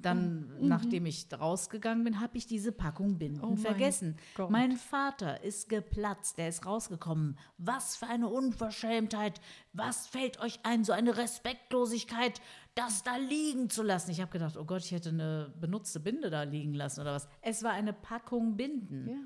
Dann, 0.03 0.53
nachdem 0.61 1.07
ich 1.07 1.27
rausgegangen 1.33 2.05
bin, 2.05 2.21
habe 2.21 2.37
ich 2.37 2.47
diese 2.47 2.73
Packung 2.73 3.19
Binden 3.19 3.39
Mhm. 3.39 3.45
Oh 3.45 3.49
mein 3.51 3.59
vergessen. 3.59 4.17
Gott. 4.35 4.51
Mein 4.51 4.77
Vater 4.77 5.43
ist 5.43 5.69
geplatzt, 5.69 6.39
der 6.39 6.49
ist 6.49 6.67
rausgekommen. 6.67 7.39
Was 7.59 7.97
für 7.97 8.07
eine 8.07 8.29
Unverschämtheit. 8.29 9.41
Was 9.73 10.07
fällt 10.07 10.41
euch 10.41 10.61
ein, 10.65 10.85
so 10.85 10.93
eine 10.93 11.17
Respektlosigkeit, 11.17 12.41
das 12.75 13.03
da 13.03 13.17
liegen 13.17 13.71
zu 13.71 13.83
lassen? 13.83 14.11
Ich 14.11 14.21
habe 14.21 14.31
gedacht, 14.33 14.57
oh 14.57 14.65
Gott, 14.65 14.85
ich 14.85 14.93
hätte 14.93 15.11
eine 15.11 15.55
benutzte 15.61 16.01
Binde 16.01 16.31
da 16.31 16.43
liegen 16.43 16.75
lassen 16.75 17.01
oder 17.01 17.15
was. 17.15 17.29
Es 17.41 17.63
war 17.63 17.73
eine 17.73 17.93
Packung 17.93 18.57
Binden. 18.57 19.09
Ja. 19.09 19.17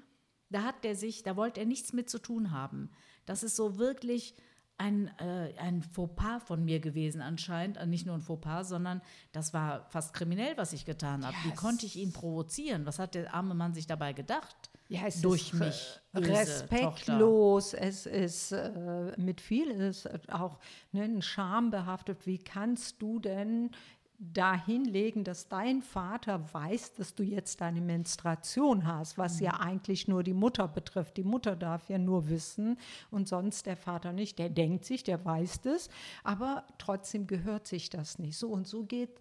Da 0.51 0.63
hat 0.63 0.85
der 0.85 0.95
sich, 0.95 1.23
da 1.23 1.37
wollte 1.37 1.61
er 1.61 1.67
nichts 1.67 1.93
mit 1.93 2.09
zu 2.09 2.19
tun 2.21 2.53
haben. 2.53 2.91
Das 3.25 3.43
ist 3.43 3.57
so 3.57 3.79
wirklich 3.79 4.37
ein, 4.79 5.09
äh, 5.19 5.55
ein 5.59 5.83
Fauxpas 5.83 6.43
von 6.45 6.65
mir 6.65 6.81
gewesen 6.81 7.21
anscheinend. 7.23 7.77
Äh, 7.79 7.87
Nicht 7.87 8.07
nur 8.07 8.15
ein 8.15 8.21
Fauxpas, 8.21 8.65
sondern 8.69 9.01
das 9.33 9.55
war 9.55 9.87
fast 9.91 10.13
kriminell, 10.15 10.57
was 10.57 10.73
ich 10.73 10.85
getan 10.85 11.25
habe. 11.25 11.37
Wie 11.45 11.49
Yes. 11.51 11.57
konnte 11.59 11.87
ich 11.87 11.97
ihn 11.97 12.13
provozieren? 12.13 12.85
Was 12.87 12.99
hat 12.99 13.15
der 13.15 13.33
arme 13.35 13.55
Mann 13.55 13.75
sich 13.75 13.87
dabei 13.87 14.13
gedacht? 14.13 14.55
ja, 14.89 15.01
es 15.07 15.21
durch 15.21 15.53
ist, 15.53 15.59
mich. 15.59 16.01
äh, 16.13 16.19
respektlos, 16.19 17.75
es 17.75 18.07
ist 18.07 18.53
äh, 18.53 19.13
mit 19.17 19.41
viel 19.41 19.69
ist 19.71 20.09
auch 20.33 20.59
ne, 20.93 21.03
ein 21.03 21.23
Scham 21.23 21.71
behaftet. 21.71 22.27
Wie 22.27 22.39
kannst 22.39 23.03
du 23.03 23.19
denn 23.19 23.71
dahin 24.19 24.85
legen, 24.85 25.25
dass 25.25 25.49
dein 25.49 25.83
Vater 25.83 26.53
weiß, 26.53 26.95
dass 26.95 27.15
du 27.15 27.23
jetzt 27.23 27.61
deine 27.61 27.81
Menstruation 27.81 28.87
hast, 28.87 29.19
was 29.19 29.41
ja 29.41 29.61
eigentlich 29.61 30.09
nur 30.09 30.23
die 30.23 30.33
Mutter 30.33 30.69
betrifft. 30.69 31.17
Die 31.17 31.25
Mutter 31.25 31.57
darf 31.57 31.89
ja 31.89 31.99
nur 31.99 32.29
wissen 32.29 32.79
und 33.11 33.29
sonst 33.29 33.67
der 33.67 33.77
Vater 33.77 34.13
nicht. 34.13 34.39
Der 34.39 34.49
denkt 34.49 34.85
sich, 34.85 35.05
der 35.05 35.25
weiß 35.25 35.61
das, 35.63 35.91
aber 36.25 36.65
trotzdem 36.79 37.27
gehört 37.27 37.67
sich 37.67 37.91
das 37.91 38.19
nicht. 38.19 38.39
So 38.39 38.49
und 38.49 38.67
so 38.67 38.85
geht 38.85 39.21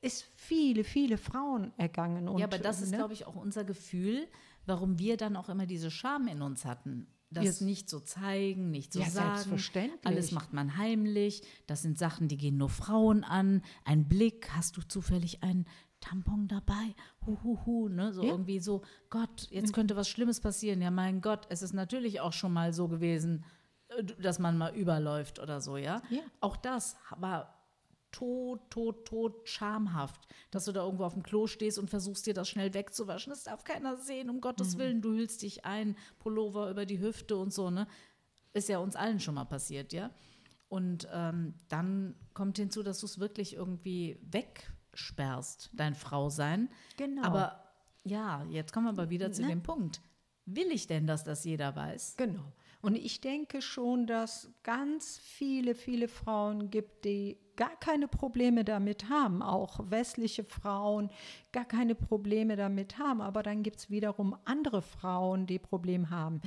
ist 0.00 0.26
viele, 0.34 0.84
viele 0.84 1.18
Frauen 1.18 1.72
ergangen. 1.76 2.28
Und, 2.28 2.38
ja, 2.38 2.46
aber 2.46 2.58
das 2.58 2.80
ist, 2.80 2.90
ne? 2.90 2.98
glaube 2.98 3.12
ich, 3.12 3.26
auch 3.26 3.36
unser 3.36 3.64
Gefühl, 3.64 4.26
warum 4.66 4.98
wir 4.98 5.16
dann 5.16 5.36
auch 5.36 5.48
immer 5.48 5.66
diese 5.66 5.90
Scham 5.90 6.26
in 6.26 6.42
uns 6.42 6.64
hatten. 6.64 7.06
Das 7.34 7.60
nicht 7.60 7.88
so 7.90 8.00
zeigen, 8.00 8.70
nicht 8.70 8.92
so 8.92 9.00
Ja, 9.00 9.06
sagen. 9.10 9.34
selbstverständlich. 9.34 10.06
Alles 10.06 10.30
macht 10.32 10.52
man 10.52 10.76
heimlich. 10.76 11.42
Das 11.66 11.82
sind 11.82 11.98
Sachen, 11.98 12.28
die 12.28 12.36
gehen 12.36 12.56
nur 12.56 12.68
Frauen 12.68 13.24
an. 13.24 13.62
Ein 13.84 14.06
Blick, 14.08 14.50
hast 14.54 14.76
du 14.76 14.82
zufällig 14.82 15.42
einen 15.42 15.66
Tampon 16.00 16.48
dabei? 16.48 16.94
Hu, 17.26 17.38
hu, 17.42 17.58
hu, 17.64 17.88
ne? 17.88 18.12
So 18.12 18.22
Ja. 18.22 18.30
irgendwie 18.32 18.58
so, 18.60 18.82
Gott, 19.10 19.48
jetzt 19.50 19.72
könnte 19.72 19.96
was 19.96 20.08
Schlimmes 20.08 20.40
passieren. 20.40 20.82
Ja, 20.82 20.90
mein 20.90 21.20
Gott, 21.20 21.46
es 21.48 21.62
ist 21.62 21.72
natürlich 21.72 22.20
auch 22.20 22.32
schon 22.32 22.52
mal 22.52 22.72
so 22.74 22.88
gewesen, 22.88 23.44
äh, 23.88 24.04
dass 24.04 24.38
man 24.38 24.58
mal 24.58 24.74
überläuft 24.74 25.38
oder 25.38 25.60
so, 25.60 25.76
ja? 25.76 26.02
Ja. 26.10 26.20
Auch 26.40 26.56
das 26.56 26.96
war 27.16 27.63
tot, 28.14 28.70
tot, 28.70 29.06
tot 29.06 29.48
schamhaft, 29.48 30.28
dass 30.52 30.66
du 30.66 30.72
da 30.72 30.84
irgendwo 30.84 31.02
auf 31.04 31.14
dem 31.14 31.24
Klo 31.24 31.48
stehst 31.48 31.80
und 31.80 31.90
versuchst 31.90 32.26
dir 32.26 32.34
das 32.34 32.48
schnell 32.48 32.72
wegzuwaschen. 32.72 33.30
Das 33.30 33.42
darf 33.42 33.64
keiner 33.64 33.96
sehen, 33.96 34.30
um 34.30 34.40
Gottes 34.40 34.78
Willen. 34.78 35.02
Du 35.02 35.10
hüllst 35.10 35.42
dich 35.42 35.64
ein, 35.64 35.96
Pullover 36.20 36.70
über 36.70 36.86
die 36.86 37.00
Hüfte 37.00 37.36
und 37.36 37.52
so, 37.52 37.70
ne? 37.70 37.88
Ist 38.52 38.68
ja 38.68 38.78
uns 38.78 38.94
allen 38.94 39.18
schon 39.18 39.34
mal 39.34 39.46
passiert, 39.46 39.92
ja? 39.92 40.12
Und 40.68 41.08
ähm, 41.12 41.54
dann 41.68 42.14
kommt 42.34 42.56
hinzu, 42.56 42.84
dass 42.84 43.00
du 43.00 43.06
es 43.06 43.18
wirklich 43.18 43.54
irgendwie 43.54 44.16
wegsperrst, 44.30 45.70
dein 45.72 45.96
Frausein. 45.96 46.70
Genau. 46.96 47.22
Aber 47.22 47.64
ja, 48.04 48.44
jetzt 48.48 48.72
kommen 48.72 48.86
wir 48.86 48.90
aber 48.90 49.10
wieder 49.10 49.32
zu 49.32 49.42
Ne? 49.42 49.48
dem 49.48 49.62
Punkt. 49.64 50.00
Will 50.46 50.70
ich 50.70 50.86
denn, 50.86 51.08
dass 51.08 51.24
das 51.24 51.42
jeder 51.44 51.74
weiß? 51.74 52.14
Genau. 52.16 52.52
Und 52.84 52.96
ich 52.96 53.22
denke 53.22 53.62
schon, 53.62 54.06
dass 54.06 54.52
ganz 54.62 55.16
viele, 55.16 55.74
viele 55.74 56.06
Frauen 56.06 56.68
gibt, 56.68 57.06
die 57.06 57.38
gar 57.56 57.74
keine 57.80 58.08
Probleme 58.08 58.62
damit 58.62 59.08
haben, 59.08 59.40
auch 59.40 59.90
westliche 59.90 60.44
Frauen 60.44 61.08
gar 61.50 61.64
keine 61.64 61.94
Probleme 61.94 62.56
damit 62.56 62.98
haben. 62.98 63.22
Aber 63.22 63.42
dann 63.42 63.62
gibt 63.62 63.78
es 63.78 63.88
wiederum 63.88 64.36
andere 64.44 64.82
Frauen, 64.82 65.46
die 65.46 65.58
Probleme 65.58 66.10
haben. 66.10 66.42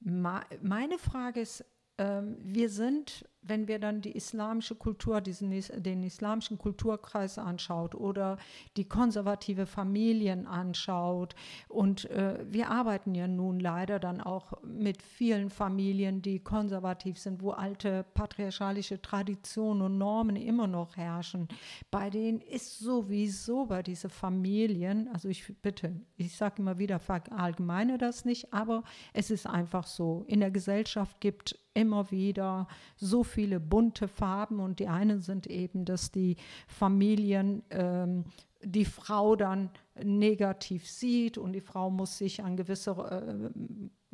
Meine 0.00 0.98
Frage 0.98 1.42
ist, 1.42 1.64
ähm, 1.96 2.38
wir 2.40 2.70
sind, 2.70 3.28
wenn 3.42 3.68
wir 3.68 3.78
dann 3.78 4.00
die 4.00 4.16
islamische 4.16 4.74
Kultur, 4.74 5.20
diesen, 5.20 5.50
den 5.50 6.02
islamischen 6.02 6.58
Kulturkreis 6.58 7.38
anschaut 7.38 7.94
oder 7.94 8.36
die 8.76 8.86
konservative 8.86 9.66
Familien 9.66 10.46
anschaut 10.46 11.34
und 11.68 12.10
äh, 12.10 12.44
wir 12.48 12.70
arbeiten 12.70 13.14
ja 13.14 13.28
nun 13.28 13.60
leider 13.60 13.98
dann 13.98 14.20
auch 14.20 14.52
mit 14.62 15.02
vielen 15.02 15.50
Familien, 15.50 16.22
die 16.22 16.40
konservativ 16.40 17.18
sind, 17.18 17.42
wo 17.42 17.50
alte 17.50 18.04
patriarchalische 18.14 19.00
Traditionen 19.00 19.82
und 19.82 19.98
Normen 19.98 20.36
immer 20.36 20.66
noch 20.66 20.96
herrschen. 20.96 21.48
Bei 21.90 22.10
denen 22.10 22.40
ist 22.40 22.78
sowieso 22.78 23.66
bei 23.66 23.82
diesen 23.82 24.10
Familien, 24.10 25.08
also 25.12 25.28
ich 25.28 25.60
bitte, 25.62 26.00
ich 26.16 26.36
sage 26.36 26.56
immer 26.58 26.78
wieder, 26.78 26.98
verallgemeine 26.98 27.98
das 27.98 28.24
nicht, 28.24 28.52
aber 28.52 28.82
es 29.12 29.30
ist 29.30 29.46
einfach 29.46 29.86
so. 29.86 30.24
In 30.26 30.40
der 30.40 30.50
Gesellschaft 30.50 31.20
gibt 31.20 31.58
immer 31.74 32.10
wieder 32.10 32.66
so 32.96 33.22
viele 33.28 33.60
bunte 33.60 34.08
Farben 34.08 34.58
und 34.58 34.80
die 34.80 34.88
einen 34.88 35.20
sind 35.20 35.46
eben, 35.46 35.84
dass 35.84 36.10
die 36.10 36.36
Familien 36.66 37.62
ähm, 37.70 38.24
die 38.62 38.84
Frau 38.84 39.36
dann 39.36 39.70
negativ 40.02 40.88
sieht 40.88 41.38
und 41.38 41.52
die 41.52 41.60
Frau 41.60 41.90
muss 41.90 42.18
sich 42.18 42.42
an 42.42 42.56
gewisse, 42.56 42.90
äh, 42.90 43.50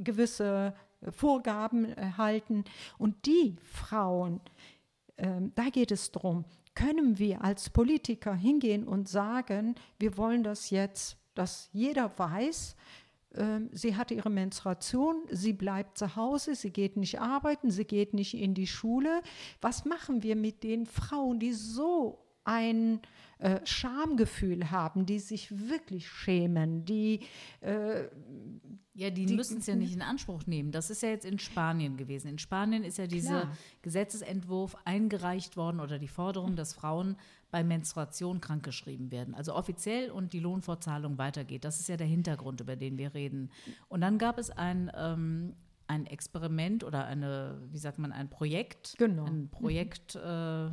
gewisse 0.03 0.75
Vorgaben 1.11 1.87
äh, 1.87 2.13
halten. 2.17 2.65
Und 2.99 3.27
die 3.27 3.57
Frauen, 3.63 4.41
ähm, 5.17 5.53
da 5.55 5.65
geht 5.71 5.93
es 5.93 6.11
darum, 6.11 6.45
können 6.75 7.19
wir 7.19 7.43
als 7.43 7.71
Politiker 7.71 8.35
hingehen 8.35 8.87
und 8.87 9.09
sagen, 9.09 9.77
wir 9.99 10.17
wollen 10.17 10.43
das 10.43 10.71
jetzt, 10.71 11.17
dass 11.35 11.69
jeder 11.73 12.17
weiß, 12.19 12.77
sie 13.73 13.97
hat 13.97 14.11
ihre 14.11 14.31
Menstruation, 14.31 15.17
sie 15.31 15.53
bleibt 15.53 15.99
zu 15.99 16.17
Hause, 16.17 16.55
sie 16.55 16.71
geht 16.71 16.97
nicht 16.97 17.21
arbeiten, 17.21 17.71
sie 17.71 17.85
geht 17.85 18.15
nicht 18.15 18.35
in 18.35 18.55
die 18.55 18.67
Schule. 18.67 19.23
Was 19.61 19.85
machen 19.85 20.23
wir 20.23 20.37
mit 20.37 20.63
den 20.63 20.87
Frauen, 20.87 21.41
die 21.41 21.53
so 21.53 22.24
ein 22.45 23.01
äh, 23.39 23.61
Schamgefühl 23.65 24.71
haben, 24.71 25.07
die 25.07 25.19
sich 25.19 25.51
wirklich 25.69 26.09
schämen, 26.09 26.85
die 26.85 27.21
äh, 27.61 28.05
Ja, 28.95 29.11
die, 29.11 29.27
Die- 29.27 29.35
müssen 29.35 29.59
es 29.59 29.67
ja 29.67 29.75
nicht 29.75 29.93
in 29.95 30.03
Anspruch 30.03 30.47
nehmen. 30.47 30.71
Das 30.71 30.89
ist 30.89 31.03
ja 31.03 31.09
jetzt 31.09 31.25
in 31.25 31.39
Spanien 31.41 31.97
gewesen. 31.97 32.29
In 32.29 32.39
Spanien 32.39 32.85
ist 32.85 32.99
ja 32.99 33.07
dieser. 33.07 33.51
Gesetzesentwurf 33.83 34.77
eingereicht 34.85 35.57
worden 35.57 35.81
oder 35.81 35.99
die 35.99 36.09
Forderung, 36.09 36.57
dass 36.57 36.73
Frauen 36.75 37.17
bei 37.51 37.63
Menstruation 37.65 38.41
krankgeschrieben 38.41 39.11
werden. 39.13 39.35
Also 39.35 39.55
offiziell 39.55 40.11
und 40.11 40.33
die 40.33 40.41
Lohnfortzahlung 40.41 41.19
weitergeht. 41.19 41.65
Das 41.65 41.79
ist 41.81 41.89
ja 41.89 41.97
der 41.97 42.07
Hintergrund, 42.07 42.61
über 42.61 42.77
den 42.77 42.99
wir 42.99 43.15
reden. 43.15 43.51
Und 43.89 44.01
dann 44.01 44.19
gab 44.19 44.39
es 44.39 44.51
ein, 44.51 44.91
ähm, 44.97 45.55
ein 45.87 46.07
Experiment 46.07 46.83
oder 46.85 47.05
eine, 47.07 47.61
wie 47.71 47.79
sagt 47.79 47.99
man, 47.99 48.11
ein 48.13 48.29
Projekt. 48.31 48.95
Genau. 48.99 49.25
Ein 49.27 49.49
Projekt 49.49 50.17
äh, 50.17 50.71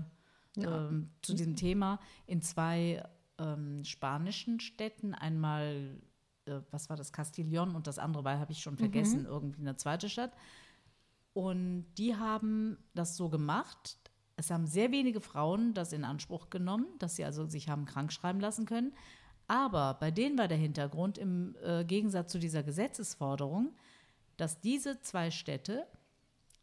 ähm, 0.58 1.12
zu 1.22 1.34
diesem 1.34 1.56
Thema 1.56 2.00
in 2.26 2.42
zwei 2.42 3.04
ähm, 3.38 3.84
spanischen 3.84 4.60
Städten. 4.60 5.14
Einmal 5.14 6.02
äh, 6.46 6.62
was 6.72 6.90
war 6.90 6.98
das, 6.98 7.12
Castillon 7.12 7.76
und 7.76 7.88
das 7.88 8.00
andere 8.00 8.24
war, 8.24 8.40
habe 8.40 8.52
ich 8.52 8.62
schon 8.62 8.78
vergessen, 8.78 9.26
irgendwie 9.26 9.62
eine 9.62 9.76
zweite 9.76 10.10
Stadt. 10.10 10.34
Und 11.34 11.86
die 11.98 12.16
haben 12.16 12.78
das 12.94 13.16
so 13.16 13.30
gemacht. 13.30 14.00
Es 14.36 14.50
haben 14.50 14.68
sehr 14.68 14.92
wenige 14.92 15.22
Frauen 15.22 15.74
das 15.74 15.94
in 15.94 16.04
Anspruch 16.04 16.50
genommen, 16.50 16.88
dass 17.00 17.16
sie 17.16 17.26
also 17.26 17.46
sich 17.46 17.70
haben 17.70 17.86
krank 17.86 18.12
schreiben 18.12 18.40
lassen 18.40 18.66
können. 18.66 18.94
Aber 19.48 19.96
bei 19.96 20.12
denen 20.12 20.38
war 20.38 20.48
der 20.48 20.58
Hintergrund 20.58 21.18
im 21.18 21.56
äh, 21.64 21.84
Gegensatz 21.84 22.32
zu 22.32 22.40
dieser 22.40 22.64
Gesetzesforderung, 22.64 23.74
dass 24.38 24.62
diese 24.62 25.02
zwei 25.02 25.30
Städte 25.30 25.86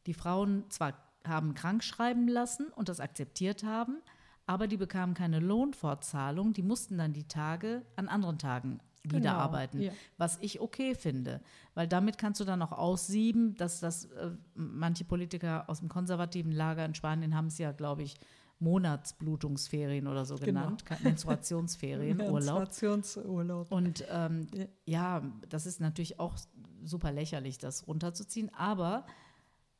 die 0.07 0.15
Frauen 0.15 0.65
zwar 0.71 0.95
haben 1.27 1.55
krank 1.55 1.83
schreiben 1.85 2.29
lassen 2.29 2.69
und 2.69 2.89
das 2.89 3.01
akzeptiert 3.01 3.65
haben, 3.65 3.99
aber 4.47 4.67
die 4.67 4.77
bekamen 4.77 5.15
keine 5.15 5.41
Lohnfortzahlung. 5.41 6.53
Die 6.53 6.63
mussten 6.63 6.97
dann 6.99 7.13
die 7.13 7.29
Tage 7.29 7.83
an 7.97 8.09
anderen 8.09 8.39
Tagen 8.39 8.81
wieder 9.05 9.21
Genau, 9.21 9.33
arbeiten, 9.35 9.81
ja. 9.81 9.93
was 10.17 10.39
ich 10.41 10.61
okay 10.61 10.95
finde, 10.95 11.41
weil 11.75 11.87
damit 11.87 12.19
kannst 12.19 12.41
du 12.41 12.45
dann 12.45 12.61
auch 12.63 12.73
aussieben, 12.73 13.55
dass 13.55 13.81
das 13.81 14.07
äh, 14.07 14.31
manche 14.55 15.05
Politiker 15.05 15.69
aus 15.69 15.79
dem 15.81 15.89
konservativen 15.89 16.53
Lager 16.53 16.85
in 16.85 16.95
Spanien 16.95 17.35
haben 17.35 17.47
es 17.47 17.59
ja, 17.59 17.73
glaube 17.73 18.03
ich, 18.03 18.17
Monatsblutungsferien 18.61 20.07
oder 20.07 20.25
so 20.25 20.35
Genau. 20.37 20.61
genannt, 20.63 20.85
Menstruationsferien, 21.03 22.21
Urlaub. 22.21 22.59
Menstruationsurlaub. 22.59 23.71
Und 23.71 24.05
ähm, 24.11 24.47
ja, 24.85 25.23
das 25.49 25.67
ist 25.67 25.81
natürlich 25.81 26.19
auch 26.19 26.37
super 26.85 27.13
lächerlich, 27.13 27.59
das 27.59 27.87
runterzuziehen. 27.87 28.53
Aber 28.55 29.07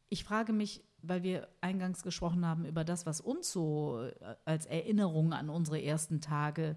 ich 0.09 0.25
frage 0.25 0.53
mich, 0.53 0.85
weil 1.03 1.23
wir 1.23 1.49
eingangs 1.61 2.03
gesprochen 2.03 2.45
haben 2.45 2.65
über 2.65 2.85
das, 2.85 3.07
was 3.07 3.21
uns 3.21 3.53
so 3.53 4.01
äh, 4.03 4.35
als 4.45 4.67
Erinnerung 4.67 5.33
an 5.33 5.49
unsere 5.49 5.83
ersten 5.83 6.21
Tage 6.21 6.77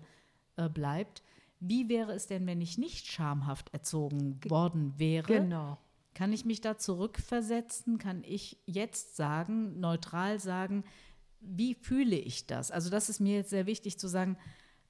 äh, 0.56 0.70
bleibt. 0.70 1.24
Wie 1.60 1.90
wäre 1.90 2.14
es 2.14 2.28
denn, 2.28 2.48
wenn 2.48 2.62
ich 2.62 2.78
nicht 2.78 3.08
schamhaft 3.08 3.74
erzogen 3.74 4.40
worden 4.50 4.94
wäre? 4.98 5.28
Genau. 5.28 5.78
Kann 6.14 6.34
ich 6.34 6.44
mich 6.44 6.60
da 6.60 6.78
zurückversetzen? 6.78 7.98
Kann 7.98 8.24
ich 8.24 8.58
jetzt 8.66 9.16
sagen, 9.16 9.80
neutral 9.80 10.40
sagen, 10.40 10.84
wie 11.40 11.74
fühle 11.74 12.18
ich 12.18 12.48
das? 12.48 12.72
Also 12.72 12.90
das 12.90 13.10
ist 13.10 13.20
mir 13.20 13.36
jetzt 13.38 13.50
sehr 13.50 13.66
wichtig 13.66 13.98
zu 13.98 14.08
sagen, 14.08 14.38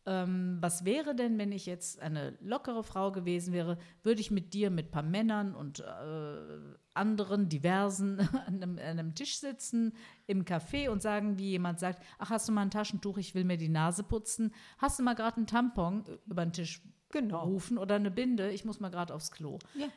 ähm, 0.06 0.58
was 0.62 0.84
wäre 0.86 1.16
denn, 1.16 1.38
wenn 1.38 1.52
ich 1.52 1.66
jetzt 1.66 2.00
eine 2.02 2.38
lockere 2.42 2.84
Frau 2.84 3.12
gewesen 3.12 3.54
wäre, 3.54 3.78
würde 4.04 4.22
ich 4.22 4.32
mit 4.32 4.54
dir, 4.54 4.70
mit 4.72 4.88
ein 4.88 4.92
paar 4.92 5.04
Männern 5.04 5.54
und 5.54 5.80
äh, 5.82 5.84
anderen 6.94 7.50
diversen 7.50 8.20
an 8.48 8.56
einem, 8.64 8.78
an 8.78 8.80
einem 8.80 9.16
Tisch 9.16 9.38
sitzen 9.38 9.94
im 10.28 10.44
Café 10.46 10.90
und 10.90 11.02
sagen, 11.02 11.38
wie 11.38 11.52
jemand 11.52 11.80
sagt, 11.80 12.04
ach, 12.18 12.32
hast 12.32 12.48
du 12.48 12.52
mal 12.52 12.64
ein 12.64 12.72
Taschentuch, 12.72 13.18
ich 13.18 13.36
will 13.36 13.44
mir 13.44 13.58
die 13.58 13.70
Nase 13.70 14.04
putzen, 14.04 14.54
hast 14.80 14.98
du 15.00 15.04
mal 15.04 15.14
gerade 15.16 15.38
einen 15.38 15.48
Tampon 15.48 16.04
über 16.26 16.46
den 16.46 16.54
Tisch 16.54 16.82
Genau. 17.12 17.44
rufen 17.44 17.78
oder 17.78 17.96
eine 17.96 18.10
Binde, 18.10 18.52
ich 18.52 18.64
muss 18.66 18.80
mal 18.80 18.90
gerade 18.90 19.14
aufs 19.14 19.32
Klo 19.32 19.60
Ja. 19.76 19.88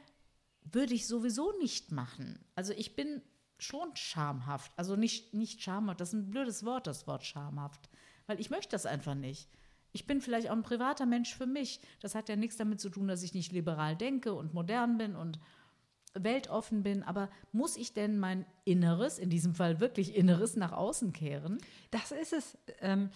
würde 0.65 0.95
ich 0.95 1.07
sowieso 1.07 1.53
nicht 1.61 1.93
machen. 1.93 2.41
Also 2.57 2.73
ich 2.73 2.97
bin 2.97 3.23
schon 3.59 3.95
schamhaft. 3.95 4.73
Also 4.77 4.97
nicht, 4.97 5.33
nicht 5.33 5.63
schamhaft, 5.63 6.01
das 6.01 6.09
ist 6.09 6.15
ein 6.15 6.31
blödes 6.31 6.65
Wort, 6.65 6.87
das 6.89 7.07
Wort 7.07 7.25
schamhaft. 7.25 7.89
Weil 8.27 8.41
ich 8.41 8.51
möchte 8.51 8.71
das 8.73 8.85
einfach 8.85 9.15
nicht. 9.15 9.49
Ich 9.95 10.07
bin 10.07 10.21
vielleicht 10.21 10.51
auch 10.51 10.57
ein 10.57 10.65
privater 10.65 11.07
Mensch 11.07 11.35
für 11.35 11.47
mich. 11.47 11.81
Das 12.01 12.17
hat 12.17 12.29
ja 12.29 12.35
nichts 12.35 12.57
damit 12.57 12.81
zu 12.81 12.91
tun, 12.91 13.07
dass 13.07 13.23
ich 13.23 13.33
nicht 13.33 13.53
liberal 13.53 13.95
denke 13.95 14.35
und 14.35 14.53
modern 14.53 14.99
bin 14.99 15.15
und 15.15 15.39
weltoffen 16.15 16.83
bin, 16.83 17.03
aber 17.03 17.31
muss 17.53 17.77
ich 17.77 17.95
denn 17.95 18.19
mein 18.19 18.45
Inneres, 18.65 19.19
in 19.19 19.31
diesem 19.31 19.55
Fall 19.55 19.81
wirklich 19.81 20.17
Inneres, 20.17 20.57
nach 20.57 20.73
außen 20.73 21.13
kehren? 21.13 21.59
Das 21.93 22.11
ist 22.11 22.33
es. 22.33 22.59
Ähm, 22.81 23.11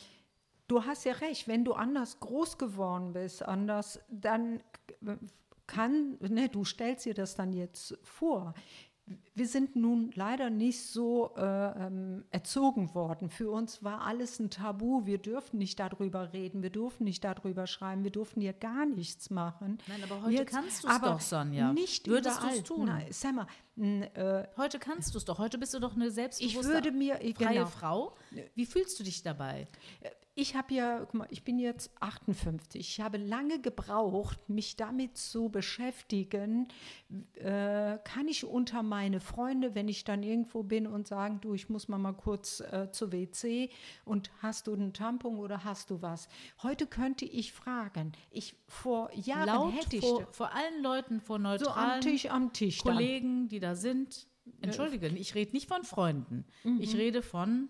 du 0.68 0.84
hast 0.84 1.04
ja 1.04 1.14
recht, 1.14 1.48
wenn 1.48 1.64
du 1.64 1.72
anders 1.72 2.20
groß 2.20 2.58
geworden 2.58 3.12
bist, 3.12 3.42
anders, 3.42 4.00
dann 4.08 4.62
kann, 5.66 6.16
ne, 6.20 6.48
du 6.48 6.64
stellst 6.64 7.06
dir 7.06 7.14
das 7.14 7.34
dann 7.34 7.52
jetzt 7.52 7.98
vor 8.02 8.54
wir 9.34 9.46
sind 9.46 9.76
nun 9.76 10.10
leider 10.14 10.50
nicht 10.50 10.82
so 10.82 11.34
äh, 11.36 11.42
ähm, 11.42 12.24
erzogen 12.30 12.94
worden. 12.94 13.30
Für 13.30 13.50
uns 13.50 13.82
war 13.82 14.02
alles 14.02 14.38
ein 14.40 14.50
Tabu. 14.50 15.06
Wir 15.06 15.18
dürfen 15.18 15.58
nicht 15.58 15.78
darüber 15.78 16.32
reden, 16.32 16.62
wir 16.62 16.70
durften 16.70 17.04
nicht 17.04 17.24
darüber 17.24 17.66
schreiben, 17.66 18.04
wir 18.04 18.10
durften 18.10 18.40
hier 18.40 18.52
gar 18.52 18.86
nichts 18.86 19.30
machen. 19.30 19.78
Nein, 19.86 20.02
aber 20.02 20.22
heute 20.22 20.34
Jetzt, 20.34 20.50
kannst 20.50 20.84
du 20.84 20.88
es 20.88 21.00
doch, 21.00 21.20
Sonja. 21.20 21.72
Nicht 21.72 22.06
Würdest 22.08 22.42
du 22.42 22.46
es 22.48 22.62
tun? 22.64 22.86
Nein, 22.86 23.06
sag 23.10 23.34
mal, 23.34 23.46
äh, 24.14 24.46
heute 24.56 24.78
kannst 24.78 25.14
du 25.14 25.18
es 25.18 25.24
doch. 25.24 25.38
Heute 25.38 25.58
bist 25.58 25.74
du 25.74 25.78
doch 25.78 25.94
eine 25.94 26.10
selbstbewusste, 26.10 26.60
ich 26.60 26.66
würde 26.66 26.90
mir, 26.90 27.16
freie 27.16 27.34
genau. 27.34 27.66
Frau. 27.66 28.16
Wie 28.54 28.66
fühlst 28.66 28.98
du 28.98 29.04
dich 29.04 29.22
dabei? 29.22 29.68
Äh, 30.38 30.40
ich 30.40 30.54
habe 30.54 30.74
ja, 30.74 31.00
guck 31.00 31.14
mal, 31.14 31.28
ich 31.30 31.44
bin 31.44 31.58
jetzt 31.58 31.90
58. 32.00 32.80
Ich 32.80 33.00
habe 33.00 33.18
lange 33.18 33.60
gebraucht, 33.60 34.48
mich 34.48 34.76
damit 34.76 35.16
zu 35.16 35.48
beschäftigen. 35.48 36.68
Äh, 37.34 37.98
kann 38.04 38.28
ich 38.28 38.44
unter 38.44 38.82
meine 38.82 39.20
Freunde, 39.20 39.74
wenn 39.74 39.88
ich 39.88 40.04
dann 40.04 40.22
irgendwo 40.22 40.62
bin 40.62 40.86
und 40.86 41.06
sagen, 41.06 41.40
du, 41.40 41.54
ich 41.54 41.68
muss 41.68 41.88
mal 41.88 41.98
mal 41.98 42.12
kurz 42.12 42.60
äh, 42.60 42.90
zur 42.90 43.12
WC 43.12 43.70
und 44.04 44.30
hast 44.40 44.66
du 44.66 44.74
einen 44.74 44.92
Tampon 44.92 45.38
oder 45.38 45.64
hast 45.64 45.90
du 45.90 46.02
was? 46.02 46.28
Heute 46.62 46.86
könnte 46.86 47.24
ich 47.24 47.52
fragen. 47.52 48.12
Ich 48.30 48.56
vor 48.66 49.10
Jahren 49.14 49.46
Laut 49.46 49.74
hätte 49.74 49.96
ich 49.96 50.04
vor, 50.04 50.26
vor 50.32 50.54
allen 50.54 50.82
Leuten, 50.82 51.20
vor 51.20 51.38
neutralen 51.38 51.64
so 51.64 51.70
am 51.70 52.00
Tisch, 52.00 52.30
am 52.30 52.52
Tisch 52.52 52.78
Kollegen, 52.78 53.42
dann. 53.42 53.48
die 53.48 53.60
da 53.60 53.74
sind. 53.74 54.26
Entschuldige, 54.60 55.08
ich 55.08 55.34
rede 55.34 55.52
nicht 55.52 55.68
von 55.68 55.84
Freunden. 55.84 56.46
Mhm. 56.64 56.80
Ich 56.80 56.96
rede 56.96 57.22
von 57.22 57.68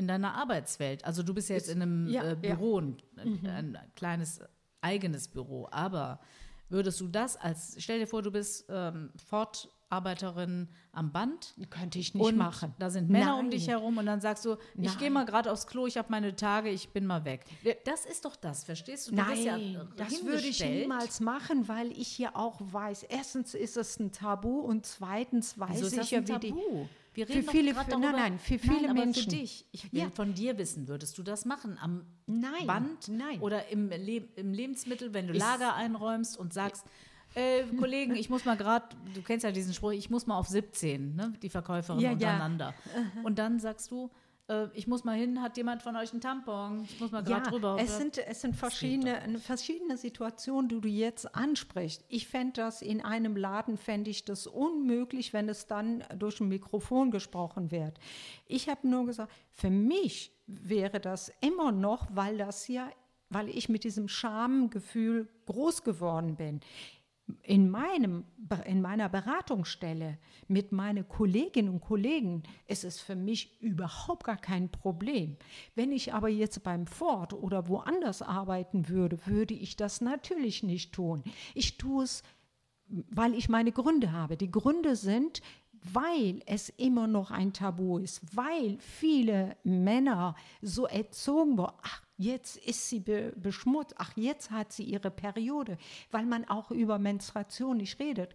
in 0.00 0.08
deiner 0.08 0.34
Arbeitswelt. 0.34 1.04
Also 1.04 1.22
du 1.22 1.34
bist 1.34 1.50
ja 1.50 1.56
jetzt 1.56 1.68
in 1.68 1.82
einem 1.82 2.08
ja, 2.08 2.32
äh, 2.32 2.34
Büro, 2.34 2.80
ja. 2.80 2.86
ein, 3.18 3.40
mhm. 3.40 3.46
ein, 3.46 3.78
kleines 3.94 4.40
eigenes 4.80 5.28
Büro, 5.28 5.68
aber 5.70 6.20
würdest 6.70 7.00
du 7.00 7.08
das 7.08 7.36
als, 7.36 7.76
stell 7.78 7.98
dir 7.98 8.06
vor, 8.06 8.22
du 8.22 8.30
bist 8.30 8.64
ähm, 8.70 9.10
Fortarbeiterin 9.26 10.68
am 10.92 11.12
Band. 11.12 11.54
Könnte 11.68 11.98
ich 11.98 12.14
nicht 12.14 12.34
machen. 12.34 12.74
Da 12.78 12.88
sind 12.88 13.10
Männer 13.10 13.36
Nein. 13.36 13.44
um 13.44 13.50
dich 13.50 13.68
herum 13.68 13.98
und 13.98 14.06
dann 14.06 14.22
sagst 14.22 14.46
du, 14.46 14.56
ich 14.80 14.96
gehe 14.96 15.10
mal 15.10 15.26
gerade 15.26 15.52
aufs 15.52 15.66
Klo, 15.66 15.86
ich 15.86 15.98
habe 15.98 16.08
meine 16.10 16.34
Tage, 16.34 16.70
ich 16.70 16.88
bin 16.88 17.04
mal 17.04 17.26
weg. 17.26 17.44
Das 17.84 18.06
ist 18.06 18.24
doch 18.24 18.36
das, 18.36 18.64
verstehst 18.64 19.08
du? 19.08 19.10
du 19.10 19.16
Nein, 19.18 19.44
ja 19.44 19.84
das 19.96 20.24
würde 20.24 20.46
ich 20.46 20.64
niemals 20.64 21.20
machen, 21.20 21.68
weil 21.68 21.92
ich 21.92 22.16
ja 22.16 22.34
auch 22.34 22.58
weiß, 22.60 23.02
erstens 23.02 23.52
ist 23.52 23.76
es 23.76 23.98
ein 23.98 24.12
Tabu 24.12 24.60
und 24.60 24.86
zweitens 24.86 25.58
weiß 25.58 25.92
ich 25.92 26.10
ja, 26.10 26.26
wie 26.26 26.38
die 26.38 26.54
wir 27.28 27.28
reden 27.28 27.44
für 27.44 27.50
viele, 27.50 27.74
darüber, 27.74 27.98
nein, 27.98 28.12
nein, 28.12 28.38
für 28.38 28.58
viele 28.58 28.86
nein, 28.88 28.94
Menschen. 28.94 29.30
Für 29.30 29.36
dich. 29.36 29.66
Ich 29.72 29.92
will 29.92 30.00
ja. 30.00 30.10
von 30.10 30.34
dir 30.34 30.56
wissen, 30.56 30.88
würdest 30.88 31.18
du 31.18 31.22
das 31.22 31.44
machen 31.44 31.78
am 31.80 32.04
nein, 32.26 32.66
Band 32.66 33.08
nein. 33.08 33.40
oder 33.40 33.68
im, 33.68 33.90
Le 33.90 34.24
im 34.36 34.52
Lebensmittel, 34.52 35.12
wenn 35.12 35.26
du 35.26 35.34
Ist, 35.34 35.40
Lager 35.40 35.74
einräumst 35.74 36.38
und 36.38 36.54
sagst, 36.54 36.86
äh, 37.34 37.64
Kollegen, 37.78 38.16
ich 38.16 38.30
muss 38.30 38.44
mal 38.44 38.56
gerade, 38.56 38.96
du 39.14 39.22
kennst 39.22 39.44
ja 39.44 39.52
diesen 39.52 39.74
Spruch, 39.74 39.92
ich 39.92 40.10
muss 40.10 40.26
mal 40.26 40.38
auf 40.38 40.48
17, 40.48 41.14
ne, 41.14 41.32
die 41.42 41.50
Verkäuferin 41.50 42.00
ja, 42.00 42.12
untereinander. 42.12 42.74
Ja. 42.94 43.22
Und 43.22 43.38
dann 43.38 43.60
sagst 43.60 43.90
du, 43.90 44.10
ich 44.74 44.86
muss 44.86 45.04
mal 45.04 45.16
hin, 45.16 45.42
hat 45.42 45.56
jemand 45.56 45.82
von 45.82 45.96
euch 45.96 46.12
einen 46.12 46.20
Tampon? 46.20 46.84
Ich 46.84 47.00
muss 47.00 47.10
mal 47.10 47.22
gerade 47.22 47.44
ja, 47.44 47.50
drüber. 47.50 47.76
Es 47.78 47.96
sind, 47.96 48.18
es 48.18 48.40
sind 48.40 48.56
verschiedene, 48.56 49.38
verschiedene 49.38 49.96
Situationen, 49.96 50.68
die 50.68 50.80
du 50.80 50.88
jetzt 50.88 51.34
ansprichst. 51.34 52.04
Ich 52.08 52.28
fände 52.28 52.54
das 52.54 52.82
in 52.82 53.04
einem 53.04 53.36
Laden, 53.36 53.76
fände 53.76 54.10
ich 54.10 54.24
das 54.24 54.46
unmöglich, 54.46 55.32
wenn 55.32 55.48
es 55.48 55.66
dann 55.66 56.04
durch 56.16 56.40
ein 56.40 56.48
Mikrofon 56.48 57.10
gesprochen 57.10 57.70
wird. 57.70 57.98
Ich 58.46 58.68
habe 58.68 58.88
nur 58.88 59.06
gesagt, 59.06 59.32
für 59.50 59.70
mich 59.70 60.32
wäre 60.46 61.00
das 61.00 61.32
immer 61.40 61.72
noch, 61.72 62.08
weil 62.12 62.38
das 62.38 62.66
ja, 62.68 62.90
weil 63.28 63.48
ich 63.48 63.68
mit 63.68 63.84
diesem 63.84 64.08
Schamgefühl 64.08 65.28
groß 65.46 65.84
geworden 65.84 66.36
bin 66.36 66.60
in, 67.42 67.70
meinem, 67.70 68.24
in 68.64 68.80
meiner 68.80 69.08
Beratungsstelle 69.08 70.18
mit 70.48 70.72
meinen 70.72 71.08
Kolleginnen 71.08 71.68
und 71.68 71.80
Kollegen 71.80 72.42
ist 72.66 72.84
es 72.84 73.00
für 73.00 73.16
mich 73.16 73.60
überhaupt 73.60 74.24
gar 74.24 74.36
kein 74.36 74.70
Problem. 74.70 75.36
Wenn 75.74 75.92
ich 75.92 76.14
aber 76.14 76.28
jetzt 76.28 76.62
beim 76.62 76.86
Ford 76.86 77.32
oder 77.32 77.68
woanders 77.68 78.22
arbeiten 78.22 78.88
würde, 78.88 79.18
würde 79.26 79.54
ich 79.54 79.76
das 79.76 80.00
natürlich 80.00 80.62
nicht 80.62 80.92
tun. 80.92 81.22
Ich 81.54 81.78
tue 81.78 82.04
es, 82.04 82.22
weil 82.86 83.34
ich 83.34 83.48
meine 83.48 83.72
Gründe 83.72 84.12
habe. 84.12 84.36
Die 84.36 84.50
Gründe 84.50 84.96
sind, 84.96 85.42
weil 85.72 86.42
es 86.46 86.68
immer 86.68 87.06
noch 87.06 87.30
ein 87.30 87.52
Tabu 87.52 87.98
ist, 87.98 88.36
weil 88.36 88.78
viele 88.78 89.56
Männer 89.64 90.34
so 90.60 90.86
erzogen 90.86 91.56
wurden, 91.56 91.76
ach, 91.82 92.02
jetzt 92.20 92.56
ist 92.58 92.88
sie 92.88 93.00
be 93.00 93.32
beschmutzt, 93.36 93.94
ach, 93.96 94.12
jetzt 94.16 94.50
hat 94.50 94.72
sie 94.72 94.84
ihre 94.84 95.10
Periode, 95.10 95.78
weil 96.10 96.26
man 96.26 96.44
auch 96.44 96.70
über 96.70 96.98
Menstruation 96.98 97.78
nicht 97.78 97.98
redet. 97.98 98.34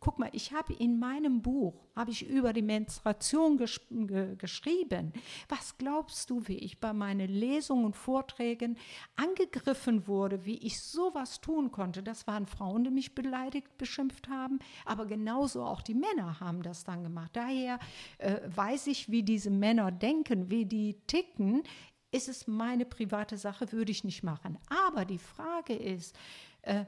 Guck 0.00 0.18
mal, 0.18 0.30
ich 0.32 0.52
habe 0.52 0.72
in 0.72 0.98
meinem 0.98 1.42
Buch, 1.42 1.74
habe 1.94 2.10
ich 2.10 2.26
über 2.26 2.54
die 2.54 2.62
Menstruation 2.62 3.58
gesch 3.58 3.80
ge 3.90 4.36
geschrieben. 4.36 5.12
Was 5.48 5.76
glaubst 5.76 6.30
du, 6.30 6.48
wie 6.48 6.58
ich 6.58 6.80
bei 6.80 6.94
meinen 6.94 7.28
Lesungen 7.28 7.84
und 7.84 7.96
Vorträgen 7.96 8.78
angegriffen 9.16 10.06
wurde, 10.06 10.46
wie 10.46 10.58
ich 10.58 10.80
sowas 10.80 11.40
tun 11.40 11.70
konnte? 11.70 12.02
Das 12.02 12.26
waren 12.26 12.46
Frauen, 12.46 12.84
die 12.84 12.90
mich 12.90 13.14
beleidigt, 13.14 13.76
beschimpft 13.76 14.28
haben, 14.28 14.60
aber 14.86 15.04
genauso 15.04 15.62
auch 15.62 15.82
die 15.82 15.94
Männer 15.94 16.40
haben 16.40 16.62
das 16.62 16.84
dann 16.84 17.02
gemacht. 17.02 17.32
Daher 17.34 17.78
äh, 18.16 18.40
weiß 18.46 18.86
ich, 18.86 19.10
wie 19.10 19.22
diese 19.22 19.50
Männer 19.50 19.92
denken, 19.92 20.48
wie 20.50 20.64
die 20.64 20.94
ticken 21.06 21.62
ist 22.10 22.28
es 22.28 22.46
meine 22.46 22.84
private 22.84 23.36
Sache, 23.36 23.72
würde 23.72 23.92
ich 23.92 24.04
nicht 24.04 24.22
machen. 24.22 24.58
Aber 24.68 25.04
die 25.04 25.18
Frage 25.18 25.74
ist, 25.74 26.16
äh, 26.62 26.84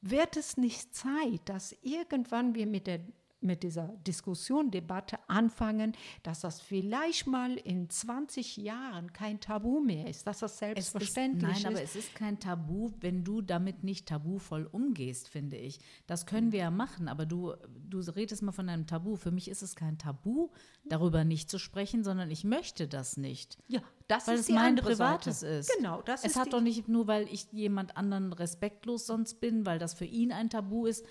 wird 0.00 0.36
es 0.36 0.56
nicht 0.56 0.94
Zeit, 0.94 1.40
dass 1.44 1.76
irgendwann 1.82 2.54
wir 2.54 2.66
mit 2.66 2.86
der 2.86 3.00
mit 3.40 3.62
dieser 3.62 3.88
Diskussion, 4.06 4.70
Debatte 4.70 5.18
anfangen, 5.28 5.96
dass 6.22 6.40
das 6.40 6.60
vielleicht 6.60 7.26
mal 7.26 7.56
in 7.56 7.88
20 7.88 8.56
Jahren 8.58 9.12
kein 9.12 9.40
Tabu 9.40 9.80
mehr 9.80 10.06
ist, 10.08 10.26
dass 10.26 10.40
das 10.40 10.58
selbstverständlich 10.58 11.50
ist. 11.50 11.64
Nein, 11.64 11.72
aber 11.72 11.82
es 11.82 11.96
ist 11.96 12.14
kein 12.14 12.38
Tabu, 12.38 12.90
wenn 13.00 13.24
du 13.24 13.40
damit 13.40 13.84
nicht 13.84 14.06
tabuvoll 14.06 14.68
umgehst, 14.70 15.28
finde 15.28 15.56
ich. 15.56 15.78
Das 16.06 16.26
können 16.26 16.52
wir 16.52 16.60
ja 16.60 16.70
machen, 16.70 17.08
aber 17.08 17.26
du, 17.26 17.54
du 17.88 18.00
redest 18.00 18.42
mal 18.42 18.52
von 18.52 18.68
einem 18.68 18.86
Tabu. 18.86 19.16
Für 19.16 19.30
mich 19.30 19.48
ist 19.48 19.62
es 19.62 19.74
kein 19.74 19.98
Tabu, 19.98 20.50
darüber 20.84 21.24
nicht 21.24 21.50
zu 21.50 21.58
sprechen, 21.58 22.04
sondern 22.04 22.30
ich 22.30 22.44
möchte 22.44 22.88
das 22.88 23.16
nicht. 23.16 23.58
Ja, 23.68 23.80
das 24.08 24.26
weil 24.26 24.34
ist 24.34 24.48
es 24.48 24.54
mein 24.54 24.76
Privates 24.76 25.40
Seite. 25.40 25.52
ist. 25.54 25.76
Genau, 25.76 26.02
das 26.02 26.24
es 26.24 26.32
ist 26.32 26.38
hat 26.38 26.52
doch 26.52 26.60
nicht 26.60 26.88
nur, 26.88 27.06
weil 27.06 27.28
ich 27.28 27.46
jemand 27.52 27.96
anderen 27.96 28.32
respektlos 28.32 29.06
sonst 29.06 29.40
bin, 29.40 29.64
weil 29.66 29.78
das 29.78 29.94
für 29.94 30.04
ihn 30.04 30.32
ein 30.32 30.50
Tabu 30.50 30.86
ist. 30.86 31.06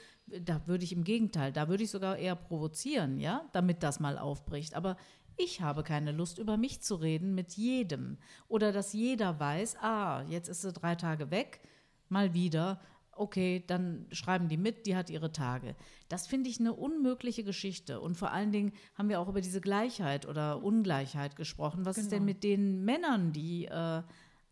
Da 0.45 0.67
würde 0.67 0.83
ich 0.83 0.93
im 0.93 1.03
Gegenteil, 1.03 1.51
da 1.51 1.67
würde 1.67 1.83
ich 1.83 1.91
sogar 1.91 2.17
eher 2.17 2.35
provozieren, 2.35 3.19
ja, 3.19 3.45
damit 3.53 3.83
das 3.83 3.99
mal 3.99 4.17
aufbricht. 4.17 4.75
Aber 4.75 4.97
ich 5.37 5.61
habe 5.61 5.83
keine 5.83 6.11
Lust, 6.11 6.37
über 6.37 6.57
mich 6.57 6.81
zu 6.81 6.95
reden 6.95 7.35
mit 7.35 7.53
jedem. 7.53 8.17
Oder 8.47 8.71
dass 8.71 8.93
jeder 8.93 9.39
weiß, 9.39 9.77
ah, 9.81 10.23
jetzt 10.27 10.49
ist 10.49 10.61
sie 10.61 10.73
drei 10.73 10.95
Tage 10.95 11.31
weg, 11.31 11.61
mal 12.09 12.33
wieder 12.33 12.79
okay, 13.19 13.63
dann 13.67 14.05
schreiben 14.11 14.47
die 14.47 14.57
mit, 14.57 14.85
die 14.85 14.95
hat 14.95 15.09
ihre 15.09 15.31
Tage. 15.31 15.75
Das 16.07 16.25
finde 16.25 16.49
ich 16.49 16.59
eine 16.59 16.73
unmögliche 16.73 17.43
Geschichte. 17.43 17.99
Und 17.99 18.15
vor 18.15 18.31
allen 18.31 18.51
Dingen 18.51 18.71
haben 18.95 19.09
wir 19.09 19.19
auch 19.19 19.27
über 19.27 19.41
diese 19.41 19.61
Gleichheit 19.61 20.25
oder 20.25 20.63
Ungleichheit 20.63 21.35
gesprochen. 21.35 21.85
Was 21.85 21.97
genau. 21.97 22.05
ist 22.05 22.11
denn 22.11 22.19
genau. 22.19 22.33
mit 22.33 22.43
den 22.43 22.85
Männern, 22.85 23.33
die 23.33 23.65
äh, 23.65 24.01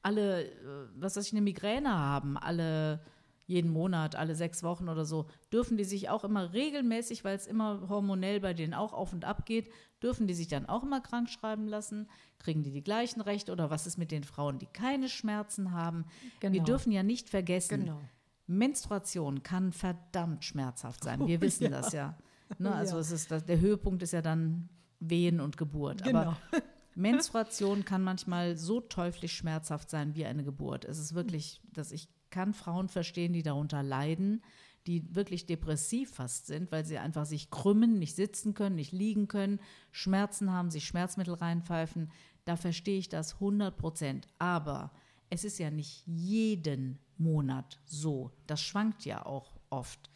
alle, 0.01 0.45
äh, 0.45 0.51
was 0.95 1.15
weiß 1.15 1.27
ich, 1.27 1.33
eine 1.33 1.41
Migräne 1.41 1.97
haben, 1.97 2.37
alle 2.37 2.99
jeden 3.47 3.71
Monat, 3.71 4.15
alle 4.15 4.35
sechs 4.35 4.61
Wochen 4.61 4.89
oder 4.89 5.05
so, 5.05 5.25
dürfen 5.51 5.77
die 5.77 5.85
sich 5.85 6.09
auch 6.09 6.23
immer 6.25 6.53
regelmäßig, 6.53 7.23
weil 7.23 7.35
es 7.35 7.47
immer 7.47 7.87
hormonell 7.87 8.41
bei 8.41 8.53
denen 8.53 8.73
auch 8.73 8.93
auf 8.93 9.13
und 9.13 9.23
ab 9.23 9.45
geht, 9.45 9.71
dürfen 10.03 10.27
die 10.27 10.33
sich 10.33 10.49
dann 10.49 10.67
auch 10.67 10.83
immer 10.83 10.99
krank 10.99 11.29
schreiben 11.29 11.65
lassen? 11.65 12.09
Kriegen 12.39 12.61
die 12.61 12.71
die 12.71 12.83
gleichen 12.83 13.21
Rechte 13.21 13.53
oder 13.53 13.69
was 13.69 13.87
ist 13.87 13.97
mit 13.97 14.11
den 14.11 14.25
Frauen, 14.25 14.59
die 14.59 14.67
keine 14.67 15.07
Schmerzen 15.07 15.71
haben? 15.71 16.05
Genau. 16.41 16.53
Wir 16.53 16.61
dürfen 16.61 16.91
ja 16.91 17.03
nicht 17.03 17.29
vergessen, 17.29 17.85
genau. 17.85 18.01
Menstruation 18.47 19.43
kann 19.43 19.71
verdammt 19.71 20.43
schmerzhaft 20.43 21.03
sein. 21.03 21.25
Wir 21.25 21.37
oh, 21.39 21.41
wissen 21.41 21.63
ja. 21.63 21.69
das 21.69 21.93
ja. 21.93 22.17
Ne? 22.59 22.73
Also 22.73 22.95
ja. 22.95 23.01
es 23.01 23.11
ist 23.11 23.31
das, 23.31 23.45
der 23.45 23.59
Höhepunkt 23.59 24.03
ist 24.03 24.11
ja 24.11 24.21
dann 24.21 24.69
Wehen 24.99 25.39
und 25.39 25.57
Geburt. 25.57 26.03
Genau. 26.03 26.19
Aber 26.19 26.37
Menstruation 26.95 27.85
kann 27.85 28.03
manchmal 28.03 28.57
so 28.57 28.81
teuflisch 28.81 29.35
schmerzhaft 29.35 29.89
sein 29.89 30.15
wie 30.15 30.25
eine 30.25 30.43
Geburt. 30.43 30.83
Es 30.83 30.97
ist 30.97 31.13
wirklich, 31.13 31.61
dass 31.71 31.91
ich 31.91 32.09
kann 32.29 32.53
Frauen 32.53 32.89
verstehen, 32.89 33.33
die 33.33 33.43
darunter 33.43 33.83
leiden, 33.83 34.41
die 34.87 35.15
wirklich 35.15 35.45
depressiv 35.45 36.11
fast 36.11 36.47
sind, 36.47 36.71
weil 36.71 36.85
sie 36.85 36.97
einfach 36.97 37.25
sich 37.25 37.51
krümmen, 37.51 37.99
nicht 37.99 38.15
sitzen 38.15 38.53
können, 38.53 38.75
nicht 38.75 38.93
liegen 38.93 39.27
können, 39.27 39.59
Schmerzen 39.91 40.51
haben, 40.51 40.71
sich 40.71 40.85
Schmerzmittel 40.85 41.33
reinpfeifen. 41.33 42.11
Da 42.45 42.55
verstehe 42.55 42.97
ich 42.97 43.09
das 43.09 43.35
100 43.35 43.77
Prozent. 43.77 44.27
Aber 44.39 44.91
es 45.29 45.43
ist 45.43 45.59
ja 45.59 45.69
nicht 45.69 46.03
jeden 46.07 46.99
Monat 47.17 47.79
so. 47.85 48.31
Das 48.47 48.61
schwankt 48.61 49.03
ja 49.03 49.25
auch 49.25 49.59
oft. 49.69 50.09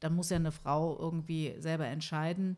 Da 0.00 0.08
muss 0.08 0.30
ja 0.30 0.36
eine 0.36 0.52
Frau 0.52 0.98
irgendwie 0.98 1.54
selber 1.58 1.86
entscheiden, 1.86 2.56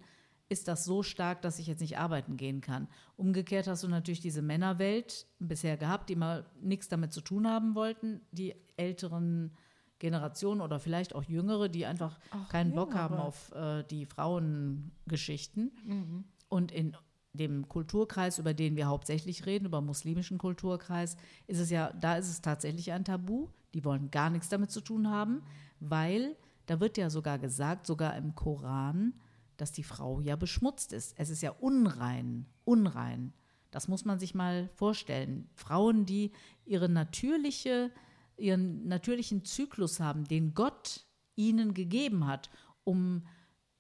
ist 0.49 0.69
das 0.69 0.85
so 0.85 1.03
stark, 1.03 1.43
dass 1.43 1.59
ich 1.59 1.67
jetzt 1.67 1.81
nicht 1.81 1.99
arbeiten 1.99 2.37
gehen 2.37 2.61
kann. 2.61 2.89
Umgekehrt 3.17 3.67
hast 3.67 3.83
du 3.83 3.89
natürlich 3.89 4.21
diese 4.21 4.43
Männerwelt 4.43 5.27
bisher 5.39 5.77
gehabt, 5.77 6.09
die 6.09 6.17
mal 6.17 6.47
nichts 6.61 6.89
damit 6.89 7.13
zu 7.13 7.21
tun 7.21 7.49
haben 7.49 7.75
wollten, 7.75 8.21
die 8.31 8.55
älteren 8.77 9.57
Generationen 9.99 10.61
oder 10.61 10.79
vielleicht 10.79 11.15
auch 11.15 11.25
jüngere, 11.25 11.69
die 11.69 11.87
einfach 11.87 12.19
Auch 12.31 12.49
keinen 12.49 12.75
Bock 12.75 12.91
jüngere. 12.91 13.03
haben 13.03 13.17
auf 13.17 13.53
äh, 13.55 13.83
die 13.85 14.07
Frauengeschichten. 14.07 16.25
Und 16.49 16.71
in 16.71 16.97
dem 17.33 17.69
Kulturkreis, 17.69 18.39
über 18.39 18.55
den 18.55 18.77
wir 18.77 18.87
hauptsächlich 18.87 19.47
reden, 19.47 19.67
über 19.67 19.81
muslimischen 19.81 20.39
Kulturkreis, 20.39 21.17
ist 21.47 21.59
es 21.59 21.71
ja, 21.71 21.93
da 21.93 22.17
ist 22.17 22.29
es 22.29 22.41
tatsächlich 22.41 22.93
ein 22.93 23.05
Tabu. 23.05 23.49
Die 23.75 23.85
wollen 23.85 24.11
gar 24.11 24.31
nichts 24.31 24.49
damit 24.49 24.71
zu 24.71 24.81
tun 24.81 25.11
haben, 25.11 25.43
weil 25.81 26.37
da 26.67 26.81
wird 26.81 26.99
ja 26.99 27.11
sogar 27.11 27.39
gesagt, 27.39 27.87
sogar 27.87 28.17
im 28.17 28.35
Koran, 28.35 29.15
dass 29.57 29.73
die 29.73 29.83
Frau 29.83 30.21
ja 30.21 30.37
beschmutzt 30.37 30.93
ist. 30.93 31.15
Es 31.17 31.31
ist 31.31 31.43
ja 31.43 31.51
unrein, 31.51 32.47
unrein. 32.65 33.33
Das 33.71 33.89
muss 33.89 34.05
man 34.05 34.19
sich 34.19 34.35
mal 34.35 34.69
vorstellen. 34.75 35.49
Frauen, 35.55 36.07
die 36.07 36.33
ihre 36.65 36.89
natürliche, 36.89 37.91
ihren 38.37 38.87
natürlichen 38.87 39.45
Zyklus 39.45 40.01
haben, 40.01 40.25
den 40.25 40.55
Gott 40.55 41.07
ihnen 41.35 41.75
gegeben 41.75 42.27
hat, 42.27 42.51
um 42.85 43.27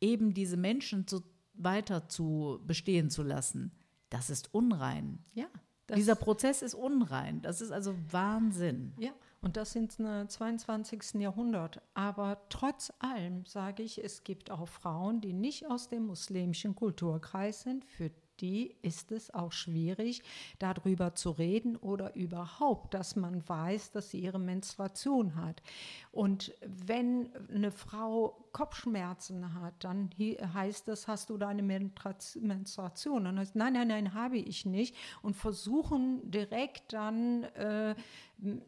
eben 0.00 0.34
diese 0.34 0.56
Menschen 0.56 1.06
zu, 1.06 1.22
weiter 1.54 2.08
zu 2.08 2.60
bestehen 2.66 3.10
zu 3.10 3.22
lassen, 3.22 3.72
das 4.10 4.30
ist 4.30 4.52
unrein. 4.52 5.24
Ja, 5.34 5.46
Dieser 5.94 6.14
Prozess 6.14 6.62
ist 6.62 6.74
unrein. 6.74 7.42
Das 7.42 7.60
ist 7.60 7.70
also 7.70 7.94
Wahnsinn. 8.10 8.92
ja, 8.98 9.12
und 9.46 9.56
das 9.56 9.70
sind 9.70 10.00
im 10.00 10.28
22. 10.28 11.20
Jahrhundert. 11.20 11.80
Aber 11.94 12.38
trotz 12.48 12.92
allem 12.98 13.46
sage 13.46 13.85
ich, 13.85 14.02
es 14.02 14.24
gibt 14.24 14.50
auch 14.50 14.66
Frauen, 14.66 15.20
die 15.20 15.32
nicht 15.32 15.70
aus 15.70 15.88
dem 15.88 16.04
muslimischen 16.04 16.74
Kulturkreis 16.74 17.62
sind, 17.62 17.85
für 17.85 18.11
die 18.40 18.74
ist 18.82 19.12
es 19.12 19.32
auch 19.32 19.52
schwierig, 19.52 20.24
darüber 20.59 21.14
zu 21.14 21.30
reden 21.30 21.76
oder 21.76 22.16
überhaupt, 22.16 22.92
dass 22.92 23.14
man 23.14 23.48
weiß, 23.48 23.92
dass 23.92 24.11
sie 24.11 24.18
ihre 24.18 24.40
Menstruation 24.40 25.37
hat. 25.37 25.62
Und 26.11 26.52
wenn 26.61 27.30
eine 27.48 27.70
Frau 27.70 28.45
Kopfschmerzen 28.56 29.52
hat, 29.60 29.84
dann 29.84 30.08
heißt 30.18 30.88
das, 30.88 31.08
hast 31.08 31.28
du 31.28 31.36
deine 31.36 31.62
Menstruation? 31.62 33.24
Dann 33.24 33.38
heißt, 33.38 33.54
nein, 33.54 33.74
nein, 33.74 33.88
nein, 33.88 34.14
habe 34.14 34.38
ich 34.38 34.64
nicht. 34.64 34.96
Und 35.20 35.36
versuchen 35.36 36.30
direkt 36.30 36.94
dann, 36.94 37.42
äh, 37.42 37.94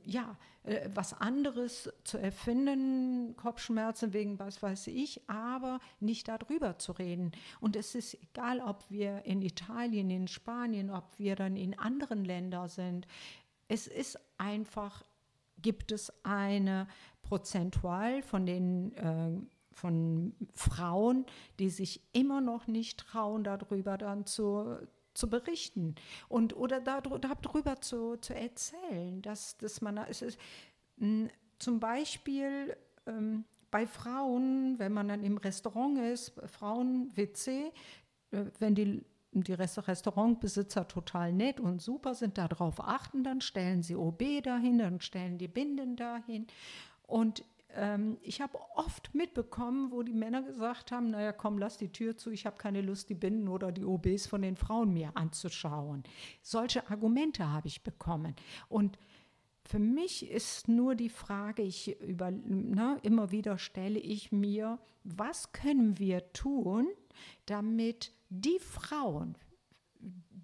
ja, 0.04 0.36
äh, 0.64 0.90
was 0.92 1.18
anderes 1.18 1.90
zu 2.04 2.18
erfinden, 2.18 3.34
Kopfschmerzen 3.36 4.12
wegen 4.12 4.38
was 4.38 4.62
weiß 4.62 4.88
ich, 4.88 5.26
aber 5.26 5.80
nicht 6.00 6.28
darüber 6.28 6.78
zu 6.78 6.92
reden. 6.92 7.32
Und 7.58 7.74
es 7.74 7.94
ist 7.94 8.12
egal, 8.22 8.60
ob 8.60 8.84
wir 8.90 9.24
in 9.24 9.40
Italien, 9.40 10.10
in 10.10 10.28
Spanien, 10.28 10.90
ob 10.90 11.18
wir 11.18 11.34
dann 11.34 11.56
in 11.56 11.78
anderen 11.78 12.26
Ländern 12.26 12.68
sind. 12.68 13.06
Es 13.68 13.86
ist 13.86 14.20
einfach, 14.36 15.02
gibt 15.62 15.92
es 15.92 16.12
eine 16.26 16.88
prozentual 17.22 18.20
von 18.20 18.44
den 18.44 18.92
äh, 18.92 19.30
von 19.78 20.34
Frauen, 20.54 21.24
die 21.58 21.70
sich 21.70 22.02
immer 22.12 22.40
noch 22.40 22.66
nicht 22.66 22.98
trauen, 22.98 23.44
darüber 23.44 23.96
dann 23.96 24.26
zu, 24.26 24.76
zu 25.14 25.30
berichten 25.30 25.94
und 26.28 26.56
oder 26.56 26.80
darüber, 26.80 27.80
zu, 27.80 28.16
zu 28.16 28.34
erzählen, 28.34 29.22
dass, 29.22 29.56
dass 29.58 29.80
man 29.80 29.98
es 29.98 30.22
ist 30.22 30.38
mh, 30.96 31.28
zum 31.58 31.80
Beispiel 31.80 32.76
ähm, 33.06 33.44
bei 33.70 33.86
Frauen, 33.86 34.78
wenn 34.78 34.92
man 34.92 35.08
dann 35.08 35.24
im 35.24 35.36
Restaurant 35.36 35.98
ist, 35.98 36.32
Frauen-WC, 36.46 37.72
äh, 38.30 38.44
wenn 38.58 38.74
die 38.74 39.04
die 39.32 39.52
Rest- 39.52 39.86
Restaurantbesitzer 39.86 40.88
total 40.88 41.32
nett 41.32 41.60
und 41.60 41.82
super 41.82 42.14
sind, 42.14 42.38
darauf 42.38 42.80
achten, 42.80 43.24
dann 43.24 43.40
stellen 43.40 43.82
sie 43.82 43.94
OB 43.94 44.42
dahin, 44.42 44.78
dann 44.78 45.00
stellen 45.00 45.38
die 45.38 45.48
Binden 45.48 45.96
dahin. 45.96 46.46
Und 47.06 47.44
ähm, 47.78 48.18
ich 48.22 48.40
habe 48.40 48.58
oft 48.74 49.14
mitbekommen, 49.14 49.90
wo 49.92 50.02
die 50.02 50.12
Männer 50.12 50.42
gesagt 50.42 50.90
haben, 50.90 51.10
naja, 51.10 51.32
komm, 51.32 51.58
lass 51.58 51.78
die 51.78 51.92
Tür 51.92 52.16
zu, 52.16 52.30
ich 52.30 52.44
habe 52.44 52.56
keine 52.56 52.82
Lust, 52.82 53.08
die 53.08 53.14
Binden 53.14 53.48
oder 53.48 53.70
die 53.72 53.84
OBs 53.84 54.26
von 54.26 54.42
den 54.42 54.56
Frauen 54.56 54.92
mir 54.92 55.16
anzuschauen. 55.16 56.02
Solche 56.42 56.90
Argumente 56.90 57.48
habe 57.48 57.68
ich 57.68 57.82
bekommen. 57.82 58.34
Und 58.68 58.98
für 59.64 59.78
mich 59.78 60.28
ist 60.30 60.66
nur 60.66 60.94
die 60.94 61.10
Frage, 61.10 61.62
ich 61.62 62.00
über, 62.00 62.30
ne, 62.30 62.98
immer 63.02 63.30
wieder 63.30 63.58
stelle 63.58 63.98
ich 63.98 64.32
mir, 64.32 64.78
was 65.04 65.52
können 65.52 65.98
wir 65.98 66.32
tun, 66.32 66.88
damit 67.46 68.12
die 68.28 68.58
Frauen, 68.58 69.36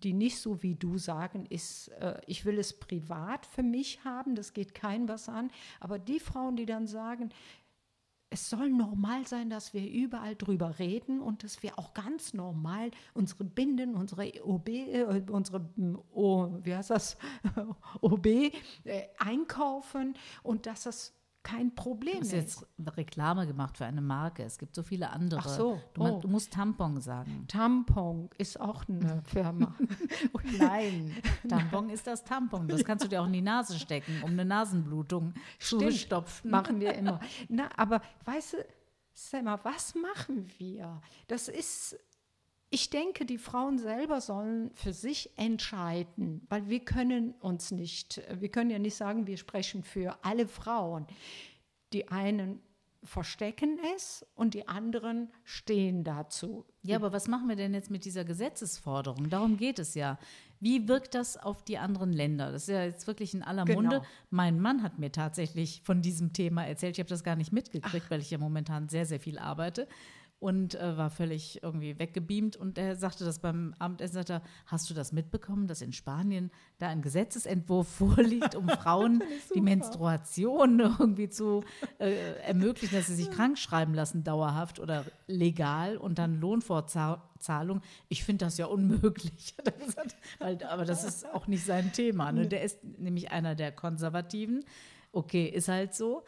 die 0.05 0.13
nicht 0.13 0.39
so 0.39 0.63
wie 0.63 0.75
du 0.75 0.99
sagen, 0.99 1.47
ist, 1.47 1.89
äh, 1.89 2.21
ich 2.27 2.45
will 2.45 2.59
es 2.59 2.79
privat 2.79 3.47
für 3.47 3.63
mich 3.63 4.05
haben, 4.05 4.35
das 4.35 4.53
geht 4.53 4.75
kein 4.75 5.09
was 5.09 5.29
an, 5.29 5.51
aber 5.81 5.99
die 5.99 6.21
Frauen, 6.21 6.57
die 6.57 6.67
dann 6.67 6.87
sagen, 6.87 7.31
es 8.35 8.51
soll 8.51 8.69
normal 8.69 9.27
sein, 9.27 9.49
dass 9.49 9.75
wir 9.75 9.89
überall 9.89 10.35
drüber 10.35 10.81
reden 10.81 11.21
und 11.21 11.45
dass 11.45 11.63
wir 11.63 11.79
auch 11.79 11.95
ganz 11.95 12.35
normal 12.35 12.91
unsere 13.15 13.45
Binden, 13.45 13.95
unsere 13.95 14.33
OB, 14.45 14.69
äh, 14.69 15.23
unsere 15.31 15.61
mm, 15.61 15.99
o, 16.13 16.59
wie 16.63 16.75
heißt 16.75 16.91
das, 16.91 17.17
OB 18.01 18.27
äh, 18.27 18.51
einkaufen 19.19 20.15
und 20.43 20.67
dass 20.67 20.83
das 20.83 21.15
kein 21.45 21.75
Problem 21.75 22.15
Du 22.15 22.21
hast 22.23 22.33
jetzt 22.33 22.67
Reklame 22.97 23.47
gemacht 23.47 23.77
für 23.77 23.85
eine 23.85 24.01
Marke. 24.01 24.43
Es 24.43 24.59
gibt 24.59 24.75
so 24.75 24.83
viele 24.83 25.11
andere. 25.11 25.41
Ach 25.45 25.49
so, 25.49 25.81
Du, 25.93 26.03
oh. 26.03 26.19
du 26.21 26.27
musst 26.27 26.53
Tampon 26.53 27.01
sagen. 27.01 27.45
Tampon 27.47 28.31
ist 28.39 28.61
auch 28.61 28.89
eine 28.89 29.23
Firma. 29.27 29.75
Nein, 30.59 31.15
Tampon 31.49 31.91
ist 31.91 32.07
das 32.07 32.25
Tampon. 32.25 32.67
Das 32.67 32.85
kannst 32.85 33.05
du 33.05 33.09
dir 33.09 33.23
auch 33.23 33.27
in 33.27 33.35
die 33.35 33.43
Nase 33.43 33.79
stecken, 33.79 34.23
um 34.25 34.31
eine 34.31 34.45
Nasenblutung 34.45 35.35
zu 35.61 35.79
Stimmt, 35.79 35.95
stopfen. 35.95 36.51
machen 36.51 36.81
wir 36.81 36.95
immer. 36.95 37.21
Na, 37.49 37.69
aber 37.77 38.01
weißt 38.25 38.55
du, 38.55 38.57
Selma, 39.15 39.61
was 39.63 39.95
machen 39.95 40.49
wir? 40.59 41.01
Das 41.29 41.49
ist, 41.49 41.97
ich 42.75 42.91
denke, 42.91 43.25
die 43.25 43.39
Frauen 43.39 43.79
selber 43.79 44.21
sollen 44.21 44.73
für 44.75 44.93
sich 44.93 45.31
entscheiden, 45.37 46.45
weil 46.49 46.69
wir 46.69 46.81
können 46.81 47.33
uns 47.35 47.71
nicht, 47.71 48.21
wir 48.41 48.49
können 48.49 48.69
ja 48.71 48.81
nicht 48.81 48.97
sagen, 48.97 49.29
wir 49.29 49.37
sprechen 49.37 49.85
für 49.85 50.19
alle 50.23 50.49
Frauen. 50.49 51.07
Die 51.93 52.09
einen 52.09 52.59
verstecken 53.05 53.79
es 53.95 54.27
und 54.35 54.55
die 54.55 54.67
anderen 54.67 55.31
stehen 55.45 56.03
dazu. 56.03 56.65
Ja, 56.83 56.97
aber 56.97 57.13
was 57.13 57.29
machen 57.29 57.49
wir 57.49 57.55
denn 57.55 57.75
jetzt 57.75 57.93
mit 57.93 58.05
dieser 58.05 58.25
Gesetzesforderung? 58.25 59.31
Darum 59.31 59.57
geht 59.57 59.79
es 59.79 59.95
ja. 59.95 60.19
Wie 60.59 60.89
wirkt 60.89 61.15
das 61.15 61.37
auf 61.37 61.63
die 61.63 61.79
anderen 61.79 62.13
Länder? 62.13 62.51
Das 62.51 62.63
ist 62.63 62.69
ja 62.71 62.83
jetzt 62.85 63.07
wirklich 63.07 63.35
in 63.35 63.45
aller 63.45 63.67
Genau. 63.67 63.83
Munde. 63.83 64.03
Mein 64.31 64.59
Mann 64.59 64.83
hat 64.83 64.99
mir 64.99 65.13
tatsächlich 65.13 65.81
von 65.85 66.03
diesem 66.03 66.33
Thema 66.33 66.65
erzählt. 66.67 66.97
Ich 66.97 67.01
habe 67.01 67.11
das 67.11 67.23
gar 67.23 67.37
nicht 67.37 67.53
mitgekriegt, 67.53 68.11
weil 68.11 68.21
ich 68.21 68.33
ja 68.33 68.39
momentan 68.39 68.89
sehr, 68.89 69.07
sehr 69.07 69.21
viel 69.21 69.39
arbeite 69.39 69.87
und 70.39 70.75
äh, 70.75 70.97
war 70.97 71.11
völlig 71.11 71.63
irgendwie 71.63 71.99
weggebeamt. 71.99 72.57
Und 72.57 72.77
er 72.77 72.97
sagte 72.97 73.25
das 73.25 73.39
beim 73.39 73.75
Abendessen, 73.79 74.15
sagte 74.15 74.33
er, 74.35 74.43
hast 74.67 74.91
du 74.91 74.95
das 74.95 75.13
mitbekommen, 75.13 75.67
dass 75.67 75.81
in 75.81 75.93
Spanien 75.93 76.51
da 76.79 76.89
ein 76.89 77.03
Gesetzesentwurf 77.03 77.89
vorliegt, 77.99 78.55
um 78.55 78.69
Frauen 78.69 79.23
die 79.55 79.61
Menstruation 79.61 80.81
irgendwie 80.99 81.29
zu 81.29 81.65
äh, 81.99 82.15
ermöglichen, 82.43 82.95
dass 82.95 83.07
sie 83.07 83.15
sich 83.15 83.31
krank 83.31 83.59
schreiben 83.59 83.95
lassen, 83.95 84.23
dauerhaft 84.23 84.81
oder 84.81 85.05
legal 85.27 85.97
und 85.97 86.19
dann 86.19 86.41
Lohnfortzahlung. 86.41 87.81
Ich 88.09 88.25
finde 88.25 88.45
das 88.45 88.59
ja 88.59 88.67
unmöglich, 88.67 89.55
er 90.41 90.71
aber 90.71 90.85
das 90.85 91.05
ist 91.05 91.27
auch 91.33 91.47
nicht 91.47 91.65
sein 91.65 91.93
Thema. 91.93 92.33
Ne? 92.33 92.47
Der 92.47 92.63
ist 92.63 92.83
nämlich 92.85 93.31
einer 93.31 93.55
der 93.55 93.73
Konservativen. 93.73 94.65
Okay, 95.13 95.47
ist 95.47 95.69
halt 95.69 95.95
so. 95.95 96.25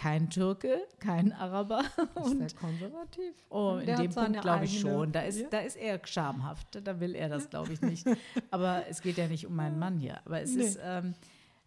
Kein 0.00 0.30
Türke, 0.30 0.78
kein 0.98 1.30
Araber. 1.34 1.80
Ist 1.80 1.96
der 1.98 2.16
Und 2.24 2.56
konservativ? 2.56 3.34
Oh, 3.50 3.76
in 3.78 3.86
dem 3.86 4.10
Punkt 4.10 4.40
glaube 4.40 4.64
ich 4.64 4.78
eigene- 4.78 4.94
schon. 4.94 5.12
Da 5.12 5.20
ist, 5.20 5.40
Ja. 5.40 5.48
da 5.50 5.58
ist 5.58 5.76
er 5.76 6.00
schamhaft. 6.06 6.80
Da 6.82 7.00
will 7.00 7.14
er 7.14 7.28
das, 7.28 7.50
glaube 7.50 7.74
ich, 7.74 7.82
nicht. 7.82 8.06
Aber 8.50 8.84
es 8.88 9.02
geht 9.02 9.18
ja 9.18 9.28
nicht 9.28 9.46
um 9.46 9.54
meinen 9.54 9.78
Mann 9.78 9.98
hier. 9.98 10.18
Aber 10.24 10.40
es 10.40 10.54
Nee. 10.54 10.62
ist, 10.62 10.78
ähm, 10.82 11.12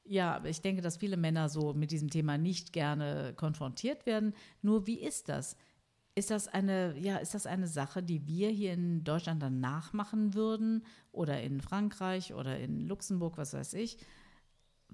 ja, 0.06 0.36
aber 0.36 0.50
ich 0.50 0.62
denke, 0.62 0.82
dass 0.82 0.98
viele 0.98 1.15
Männer 1.15 1.48
so 1.48 1.74
mit 1.76 1.91
diesem 1.91 2.10
Thema 2.10 2.38
nicht 2.39 2.74
gerne 2.74 3.34
konfrontiert 3.38 4.06
werden. 4.08 4.34
Nur 4.63 4.88
wie 4.88 5.00
ist 5.00 5.30
das? 5.30 5.56
Ist 6.15 6.32
das 6.32 6.48
eine, 6.48 6.98
ja, 6.98 7.17
ist 7.17 7.36
das 7.36 7.46
eine 7.46 7.67
Sache, 7.67 8.02
die 8.02 8.26
wir 8.28 8.50
hier 8.50 8.74
in 8.74 9.04
Deutschland 9.04 9.41
dann 9.43 9.60
nachmachen 9.60 10.34
würden? 10.34 10.84
Oder 11.12 11.41
in 11.43 11.62
Frankreich 11.62 12.34
oder 12.34 12.60
in 12.60 12.82
Luxemburg, 12.88 13.38
was 13.38 13.54
weiß 13.54 13.76
ich? 13.76 13.98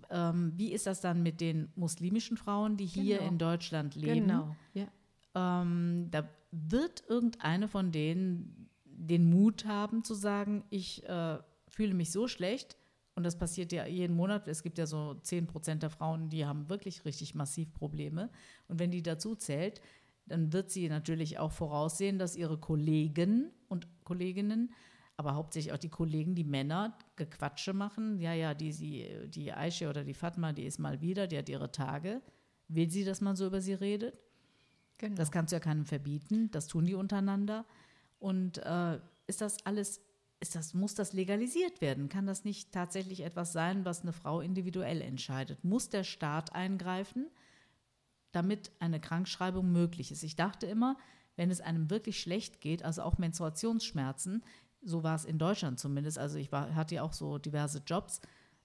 Ähm, 0.10 0.54
wie 0.56 0.72
ist 0.72 0.86
das 0.88 1.02
dann 1.02 1.24
mit 1.24 1.42
den 1.42 1.72
muslimischen 1.76 2.38
Frauen, 2.38 2.78
die 2.78 2.86
hier 2.86 3.18
Genau. 3.20 3.30
in 3.32 3.38
Deutschland 3.38 3.96
leben? 3.96 4.28
Genau. 4.28 4.56
Ja. 4.74 4.88
ähm, 5.36 6.08
da 6.12 6.28
wird 6.52 7.04
irgendeine 7.08 7.68
von 7.68 7.92
denen 7.92 8.70
den 8.86 9.30
Mut 9.30 9.66
haben 9.66 10.04
zu 10.04 10.14
sagen, 10.14 10.64
ich 10.70 11.08
äh, 11.08 11.38
fühle 11.68 11.94
mich 11.94 12.12
so 12.12 12.28
schlecht 12.28 12.76
Und 13.16 13.24
das 13.24 13.38
passiert 13.38 13.72
ja 13.74 13.86
jeden 13.86 14.16
Monat. 14.16 14.48
Es 14.48 14.64
gibt 14.64 14.78
ja 14.78 14.86
so 14.86 15.14
10 15.16 15.46
Prozent 15.48 15.84
der 15.84 15.90
Frauen, 15.90 16.30
die 16.30 16.46
haben 16.46 16.70
wirklich 16.70 17.04
richtig 17.06 17.36
massiv 17.36 17.74
Probleme. 17.74 18.30
Und 18.70 18.80
wenn 18.80 18.92
die 18.92 19.04
dazu 19.04 19.36
zählt, 19.36 19.82
dann 20.26 20.54
wird 20.54 20.70
sie 20.72 20.88
natürlich 20.90 21.38
auch 21.38 21.52
voraussehen, 21.52 22.18
dass 22.18 22.36
ihre 22.38 22.58
Kollegen 22.58 23.52
und 23.68 23.88
Kolleginnen, 24.06 24.72
aber 25.20 25.36
hauptsächlich 25.36 25.74
auch 25.74 25.78
die 25.78 25.90
Kollegen, 25.90 26.34
die 26.34 26.46
Männer, 26.46 26.98
Gequatsche 27.18 27.74
machen. 27.74 28.22
Ja, 28.22 28.32
ja, 28.32 28.54
die, 28.54 28.72
die, 28.72 29.28
die 29.28 29.52
Aische 29.52 29.90
oder 29.90 30.06
die 30.06 30.14
Fatma, 30.14 30.54
die 30.54 30.64
ist 30.64 30.80
mal 30.80 31.02
wieder, 31.02 31.28
die 31.28 31.38
hat 31.38 31.50
ihre 31.50 31.74
Tage. 31.74 32.22
Will 32.70 32.90
sie, 32.90 33.04
dass 33.04 33.20
man 33.20 33.36
so 33.36 33.46
über 33.48 33.60
sie 33.60 33.74
redet? 33.74 34.18
Genau. 34.98 35.18
Das 35.18 35.30
kannst 35.30 35.52
du 35.52 35.58
ja 35.58 35.60
keinem 35.60 35.86
verbieten. 35.86 36.50
Das 36.52 36.68
tun 36.68 36.86
die 36.86 36.96
untereinander. 36.96 37.66
Und 38.18 38.60
äh, 38.60 38.98
ist 39.28 39.42
das 39.42 39.66
alles, 39.66 40.00
ist 40.40 40.56
das, 40.56 40.74
muss 40.74 40.96
das 40.96 41.12
legalisiert 41.12 41.82
werden? 41.82 42.08
Kann 42.08 42.26
das 42.26 42.46
nicht 42.46 42.72
tatsächlich 42.72 43.20
etwas 43.20 43.52
sein, 43.52 43.84
was 43.84 44.04
eine 44.04 44.14
Frau 44.14 44.40
individuell 44.40 45.02
entscheidet? 45.02 45.66
Muss 45.66 45.90
der 45.90 46.06
Staat 46.06 46.56
eingreifen, 46.56 47.28
damit 48.32 48.72
eine 48.80 49.02
Krankschreibung 49.02 49.70
möglich 49.70 50.14
ist? 50.14 50.24
Ich 50.24 50.38
dachte 50.38 50.66
immer, 50.66 50.96
wenn 51.36 51.52
es 51.52 51.60
einem 51.60 51.90
wirklich 51.90 52.22
schlecht 52.22 52.62
geht, 52.62 52.84
also 52.84 53.02
auch 53.02 53.18
Menstruationsschmerzen, 53.18 54.44
so 54.82 55.04
war 55.04 55.16
es 55.16 55.26
in 55.26 55.38
Deutschland 55.38 55.80
zumindest, 55.80 56.18
also 56.18 56.38
ich 56.38 56.52
war, 56.52 56.74
hatte 56.76 56.96
ja 56.96 57.04
auch 57.04 57.14
so 57.14 57.38
diverse 57.38 57.82
Jobs, 57.86 58.22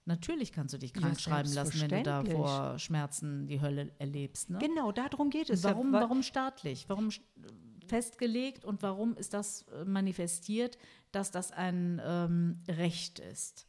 Natürlich 0.07 0.51
kannst 0.51 0.71
du 0.71 0.77
dich 0.77 0.93
Ja, 0.95 1.01
krank 1.01 1.19
schreiben 1.19 1.51
lassen, 1.51 1.81
wenn 1.81 1.89
du 1.89 2.03
da 2.03 2.23
vor 2.23 2.77
Schmerzen 2.77 3.47
die 3.47 3.59
Hölle 3.59 3.91
erlebst. 3.97 4.51
Ne? 4.51 4.59
Genau, 4.59 4.91
darum 4.91 5.31
geht 5.31 5.49
es. 5.49 5.63
Warum, 5.63 5.87
ja, 5.87 5.93
wa- 5.93 6.01
warum 6.01 6.21
staatlich? 6.21 6.85
Warum 6.87 7.07
st- 7.09 7.21
festgelegt 7.87 8.65
und 8.65 8.83
warum 8.83 9.15
ist 9.17 9.33
das 9.33 9.63
äh, 9.63 9.83
manifestiert, 9.83 10.77
dass 11.11 11.31
das 11.31 11.51
ein 11.51 11.99
ähm, 12.05 12.53
Recht 12.67 13.17
ist? 13.17 13.67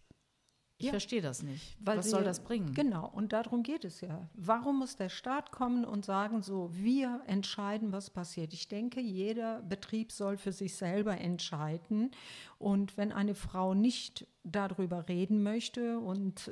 Ich 0.78 0.86
Ja. 0.86 0.90
verstehe 0.90 1.22
das 1.22 1.42
nicht. 1.42 1.74
Weil 1.80 1.98
Was 1.98 2.10
soll 2.10 2.22
das 2.22 2.40
bringen? 2.40 2.74
Genau, 2.74 3.08
und 3.08 3.32
darum 3.32 3.62
geht 3.62 3.84
es 3.86 4.02
ja. 4.02 4.28
Warum 4.34 4.78
muss 4.80 4.96
der 4.96 5.08
Staat 5.08 5.50
kommen 5.50 5.86
und 5.86 6.04
sagen, 6.04 6.42
so, 6.42 6.68
wir 6.74 7.22
entscheiden, 7.26 7.92
was 7.92 8.10
passiert? 8.10 8.52
Ich 8.52 8.68
denke, 8.68 9.00
jeder 9.00 9.62
Betrieb 9.62 10.12
soll 10.12 10.36
für 10.36 10.52
sich 10.52 10.74
selber 10.76 11.18
entscheiden. 11.18 12.10
Und 12.58 12.98
wenn 12.98 13.10
eine 13.10 13.34
Frau 13.34 13.72
nicht 13.72 14.26
darüber 14.44 15.08
reden 15.08 15.42
möchte, 15.42 15.98
und, 15.98 16.50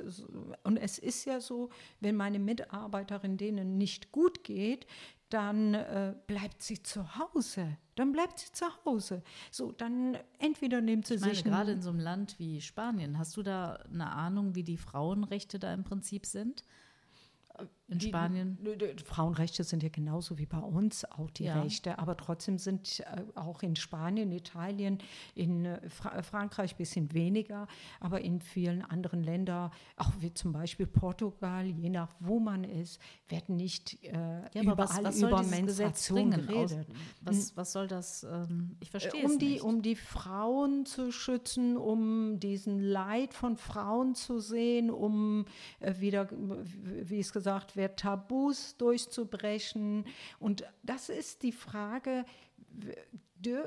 und 0.63 0.77
es 0.77 0.97
ist 0.97 1.25
ja 1.25 1.39
so, 1.39 1.69
wenn 1.99 2.15
meine 2.15 2.39
Mitarbeiterin 2.39 3.37
denen 3.37 3.77
nicht 3.77 4.11
gut 4.11 4.43
geht, 4.43 4.87
dann 5.29 5.73
äh, 5.73 6.13
bleibt 6.27 6.61
sie 6.61 6.81
zu 6.81 7.17
Hause. 7.17 7.77
Dann 7.95 8.11
bleibt 8.11 8.39
sie 8.39 8.51
zu 8.51 8.65
Hause. 8.85 9.23
So, 9.51 9.71
dann 9.71 10.17
entweder 10.39 10.81
nimmt 10.81 11.07
sie 11.07 11.15
Ich 11.15 11.21
meine, 11.21 11.33
sich 11.33 11.43
gerade 11.43 11.71
in 11.71 11.81
so 11.81 11.89
einem 11.89 11.99
Land 11.99 12.37
wie 12.39 12.61
Spanien, 12.61 13.17
hast 13.17 13.35
du 13.37 13.43
da 13.43 13.83
eine 13.91 14.11
Ahnung, 14.11 14.55
wie 14.55 14.63
die 14.63 14.77
Frauenrechte 14.77 15.59
da 15.59 15.73
im 15.73 15.83
Prinzip 15.83 16.25
sind? 16.25 16.63
In 17.87 17.99
Die- 17.99 18.07
Spanien? 18.07 18.57
Frauenrechte 19.05 19.63
sind 19.63 19.83
ja 19.83 19.89
genauso 19.89 20.39
wie 20.39 20.47
bei 20.47 20.57
uns 20.57 21.05
auch 21.05 21.29
die 21.29 21.43
Ja. 21.43 21.61
Rechte, 21.61 21.99
aber 21.99 22.17
trotzdem 22.17 22.57
sind 22.57 23.01
äh, 23.01 23.21
auch 23.35 23.61
in 23.61 23.75
Spanien, 23.75 24.31
Italien, 24.31 24.97
in 25.35 25.65
äh, 25.65 25.87
Fra 25.89 26.23
Frankreich 26.23 26.73
ein 26.73 26.77
bisschen 26.77 27.13
weniger, 27.13 27.67
aber 27.99 28.21
in 28.21 28.41
vielen 28.41 28.81
anderen 28.81 29.21
Ländern, 29.21 29.69
auch 29.97 30.11
wie 30.19 30.33
zum 30.33 30.51
Beispiel 30.51 30.87
Portugal, 30.87 31.67
je 31.67 31.91
nach 31.91 32.09
wo 32.19 32.39
man 32.39 32.63
ist, 32.63 32.99
werden 33.29 33.55
nicht 33.55 34.03
äh, 34.03 34.13
Ja, 34.13 34.41
was, 34.55 34.63
überall 34.63 35.03
was 35.03 35.19
soll 35.19 35.29
über 35.29 35.43
Menstruation 35.43 36.31
geredet. 36.31 36.87
was, 37.21 37.55
was 37.55 37.71
soll 37.71 37.85
das? 37.87 38.23
Ähm, 38.23 38.77
ich 38.79 38.89
verstehe 38.89 39.23
um 39.25 39.31
es 39.33 39.37
die, 39.37 39.45
nicht. 39.51 39.61
um 39.63 39.81
die 39.83 39.95
Frauen 39.95 40.87
zu 40.87 41.11
schützen, 41.11 41.77
um 41.77 42.39
diesen 42.39 42.79
Leid 42.79 43.35
von 43.35 43.57
Frauen 43.57 44.15
zu 44.15 44.39
sehen, 44.39 44.89
um 44.89 45.45
äh, 45.81 45.93
wieder, 45.99 46.27
wie 46.31 47.19
es 47.19 47.31
gesagt 47.31 47.74
wird, 47.75 47.99
Tabus 47.99 48.77
durchzubrechen. 48.77 50.05
Und 50.39 50.65
das 50.83 51.09
ist 51.09 51.43
die 51.43 51.51
Frage, 51.51 52.25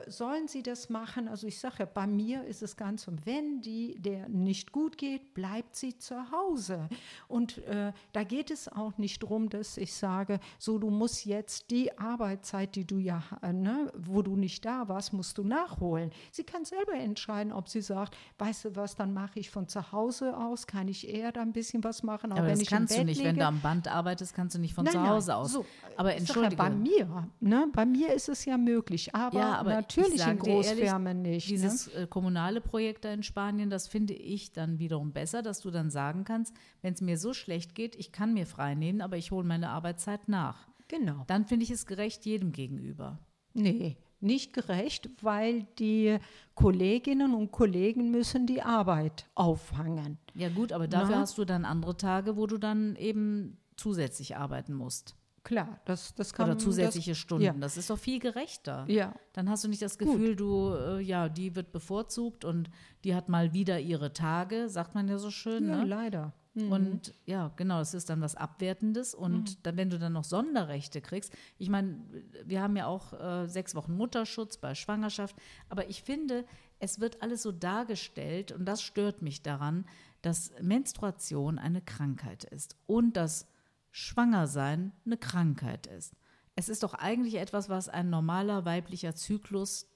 sollen 0.07 0.49
sie 0.49 0.63
das 0.63 0.89
machen? 0.89 1.29
Also 1.29 1.47
ich 1.47 1.59
sage 1.59 1.77
ja, 1.81 1.85
bei 1.87 2.07
mir 2.07 2.45
ist 2.45 2.63
es 2.63 2.77
ganz 2.77 3.03
so, 3.03 3.13
wenn 3.25 3.61
die, 3.61 3.97
der 4.01 4.29
nicht 4.29 4.73
gut 4.73 4.99
geht, 4.99 5.35
bleibt 5.35 5.77
sie 5.77 5.97
zu 5.99 6.31
Hause. 6.33 6.89
Und 7.29 7.59
äh, 7.67 7.93
da 8.13 8.25
geht 8.25 8.51
es 8.51 8.69
auch 8.69 8.99
nicht 8.99 9.23
darum, 9.23 9.49
dass 9.49 9.77
ich 9.77 9.95
sage, 9.95 10.41
so 10.59 10.79
du 10.79 10.91
musst 10.91 11.25
jetzt 11.27 11.71
die 11.71 11.97
Arbeitszeit, 11.99 12.75
die 12.75 12.85
du 12.87 12.99
ja, 12.99 13.23
äh, 13.43 13.53
ne, 13.53 13.93
wo 13.97 14.23
du 14.23 14.37
nicht 14.37 14.65
da 14.65 14.89
warst, 14.89 15.13
musst 15.13 15.39
du 15.39 15.45
nachholen. 15.45 16.11
Sie 16.33 16.45
kann 16.45 16.65
selber 16.65 16.95
entscheiden, 16.95 17.53
ob 17.53 17.69
sie 17.69 17.83
sagt, 17.83 18.17
weißt 18.39 18.67
du 18.67 18.77
was, 18.77 18.97
dann 18.97 19.13
mache 19.13 19.39
ich 19.39 19.51
von 19.51 19.69
zu 19.69 19.93
Hause 19.93 20.37
aus, 20.37 20.67
kann 20.67 20.89
ich 20.89 21.09
eher 21.09 21.31
da 21.33 21.43
ein 21.43 21.53
bisschen 21.53 21.85
was 21.85 22.03
machen, 22.03 22.33
aber 22.33 22.47
wenn 22.47 22.59
das 22.59 22.69
kannst 22.69 22.97
du 22.97 23.05
nicht, 23.05 23.19
liege. 23.19 23.29
wenn 23.29 23.37
du 23.37 23.47
am 23.47 23.61
Band 23.61 23.89
arbeitest, 23.89 24.35
kannst 24.35 24.57
du 24.57 24.61
nicht 24.61 24.75
von 24.75 24.85
Nein, 24.85 24.93
zu 24.93 24.99
nein, 24.99 25.11
Hause 25.11 25.37
aus. 25.37 25.53
So, 25.53 25.65
aber 25.97 26.09
sag 26.09 26.15
ja, 26.15 26.21
entschuldige, 26.21 26.57
bei 26.57 26.71
mir, 26.71 27.29
ne, 27.41 27.69
bei 27.73 27.87
mir 27.87 28.13
ist 28.13 28.29
es 28.29 28.45
ja 28.45 28.57
möglich, 28.57 29.15
aber, 29.15 29.39
Ja, 29.39 29.58
aber 29.59 29.71
ich 29.71 29.77
natürlich 29.77 30.27
in 30.27 30.39
dir 30.39 30.51
ehrlich, 30.51 30.85
Großfirmen 30.85 31.23
nicht. 31.23 31.49
ne? 31.49 31.53
Dieses 31.57 31.89
äh, 31.89 32.07
kommunale 32.09 32.61
Projekt 32.61 33.05
da 33.05 33.13
in 33.13 33.23
Spanien, 33.23 33.71
das 33.71 33.89
finde 33.89 34.15
ich 34.15 34.53
dann 34.53 34.79
wiederum 34.79 35.13
besser, 35.13 35.43
dass 35.43 35.61
du 35.61 35.71
dann 35.71 35.91
sagen 35.91 36.25
kannst, 36.25 36.55
wenn 36.83 36.95
es 36.95 37.01
mir 37.01 37.19
so 37.19 37.35
schlecht 37.35 37.75
geht, 37.75 37.97
ich 37.97 38.13
kann 38.13 38.35
mir 38.35 38.47
frei 38.47 38.75
nehmen, 38.75 39.01
aber 39.01 39.17
ich 39.17 39.31
hole 39.31 39.47
meine 39.47 39.71
Arbeitszeit 39.71 40.29
nach. 40.29 40.69
Genau. 40.89 41.25
Dann 41.27 41.45
finde 41.45 41.65
ich 41.65 41.71
es 41.71 41.87
gerecht 41.87 42.25
jedem 42.25 42.53
gegenüber. 42.53 43.19
Nee, 43.53 43.97
nicht 44.21 44.53
gerecht, 44.53 45.11
weil 45.23 45.65
die 45.79 46.19
Kolleginnen 46.55 47.35
und 47.35 47.53
Kollegen 47.53 48.11
müssen 48.11 48.47
die 48.47 48.63
Arbeit 48.63 49.27
auffangen. 49.35 50.19
Ja 50.35 50.49
gut, 50.49 50.73
aber 50.73 50.89
dafür 50.89 51.17
Na? 51.17 51.21
hast 51.23 51.39
du 51.39 51.45
dann 51.45 51.65
andere 51.65 51.97
Tage, 51.97 52.37
wo 52.37 52.47
du 52.47 52.59
dann 52.59 52.97
eben 52.97 53.59
zusätzlich 53.77 54.37
arbeiten 54.37 54.75
musst. 54.75 55.15
Klar, 55.49 55.81
das, 55.87 56.15
das 56.15 56.35
kann 56.35 56.51
Oder 56.51 56.59
zusätzliche 56.59 57.13
das, 57.13 57.19
Stunden. 57.19 57.43
Ja. 57.43 57.55
Das 57.55 57.79
ist 57.79 57.89
doch 57.89 57.99
viel 57.99 58.19
gerechter. 58.19 58.85
Ja, 58.87 59.15
Dann 59.33 59.49
hast 59.49 59.65
du 59.65 59.69
nicht 59.69 59.81
das 59.81 59.99
Gut. 59.99 60.09
Gefühl, 60.09 60.37
du, 60.37 60.75
äh, 60.75 61.01
ja, 61.01 61.31
die 61.31 61.57
wird 61.57 61.73
bevorzugt 61.73 62.45
und 62.45 62.69
die 63.03 63.15
hat 63.15 63.31
mal 63.31 63.55
wieder 63.55 63.81
ihre 63.81 64.13
Tage, 64.13 64.69
sagt 64.69 64.95
man 64.95 65.09
ja 65.09 65.17
so 65.17 65.31
schön. 65.31 65.67
ja 65.67 65.79
ne? 65.79 65.85
leider. 65.87 66.35
Mhm. 66.53 66.71
Und 66.71 67.15
ja, 67.25 67.51
genau, 67.57 67.81
es 67.81 67.95
ist 67.95 68.11
dann 68.11 68.21
was 68.21 68.35
Abwertendes. 68.35 69.15
Und 69.15 69.65
dann, 69.65 69.79
wenn 69.79 69.89
du 69.89 69.99
dann 69.99 70.13
noch 70.13 70.25
Sonderrechte 70.25 71.01
kriegst, 71.01 71.33
ich 71.57 71.71
meine, 71.71 71.99
wir 72.45 72.61
haben 72.61 72.77
ja 72.77 72.85
auch 72.85 73.15
äh, 73.15 73.47
sechs 73.49 73.75
Wochen 73.75 73.97
Mutterschutz 73.97 74.59
bei 74.59 74.75
Schwangerschaft, 74.75 75.35
aber 75.71 75.89
ich 75.89 76.03
finde, 76.03 76.45
es 76.79 77.01
wird 77.01 77.23
alles 77.23 77.41
so 77.41 77.53
dargestellt 77.53 78.53
und 78.53 78.67
das 78.67 78.83
stört 78.83 79.23
mich 79.23 79.41
daran, 79.41 79.87
dass 80.21 80.53
Menstruation 80.61 81.59
eine 81.59 81.81
Krankheit 81.81 82.45
ist 82.45 82.77
und 82.87 83.17
dass 83.17 83.47
Schwangersein 83.91 84.93
eine 85.05 85.17
Krankheit 85.17 85.87
ist. 85.87 86.15
Es 86.55 86.69
ist 86.69 86.83
doch 86.83 86.95
eigentlich 86.95 87.37
etwas, 87.37 87.69
was 87.69 87.89
ein 87.89 88.11
normaler 88.11 88.65
weiblicher 88.65 89.15
Zyklus 89.15 89.87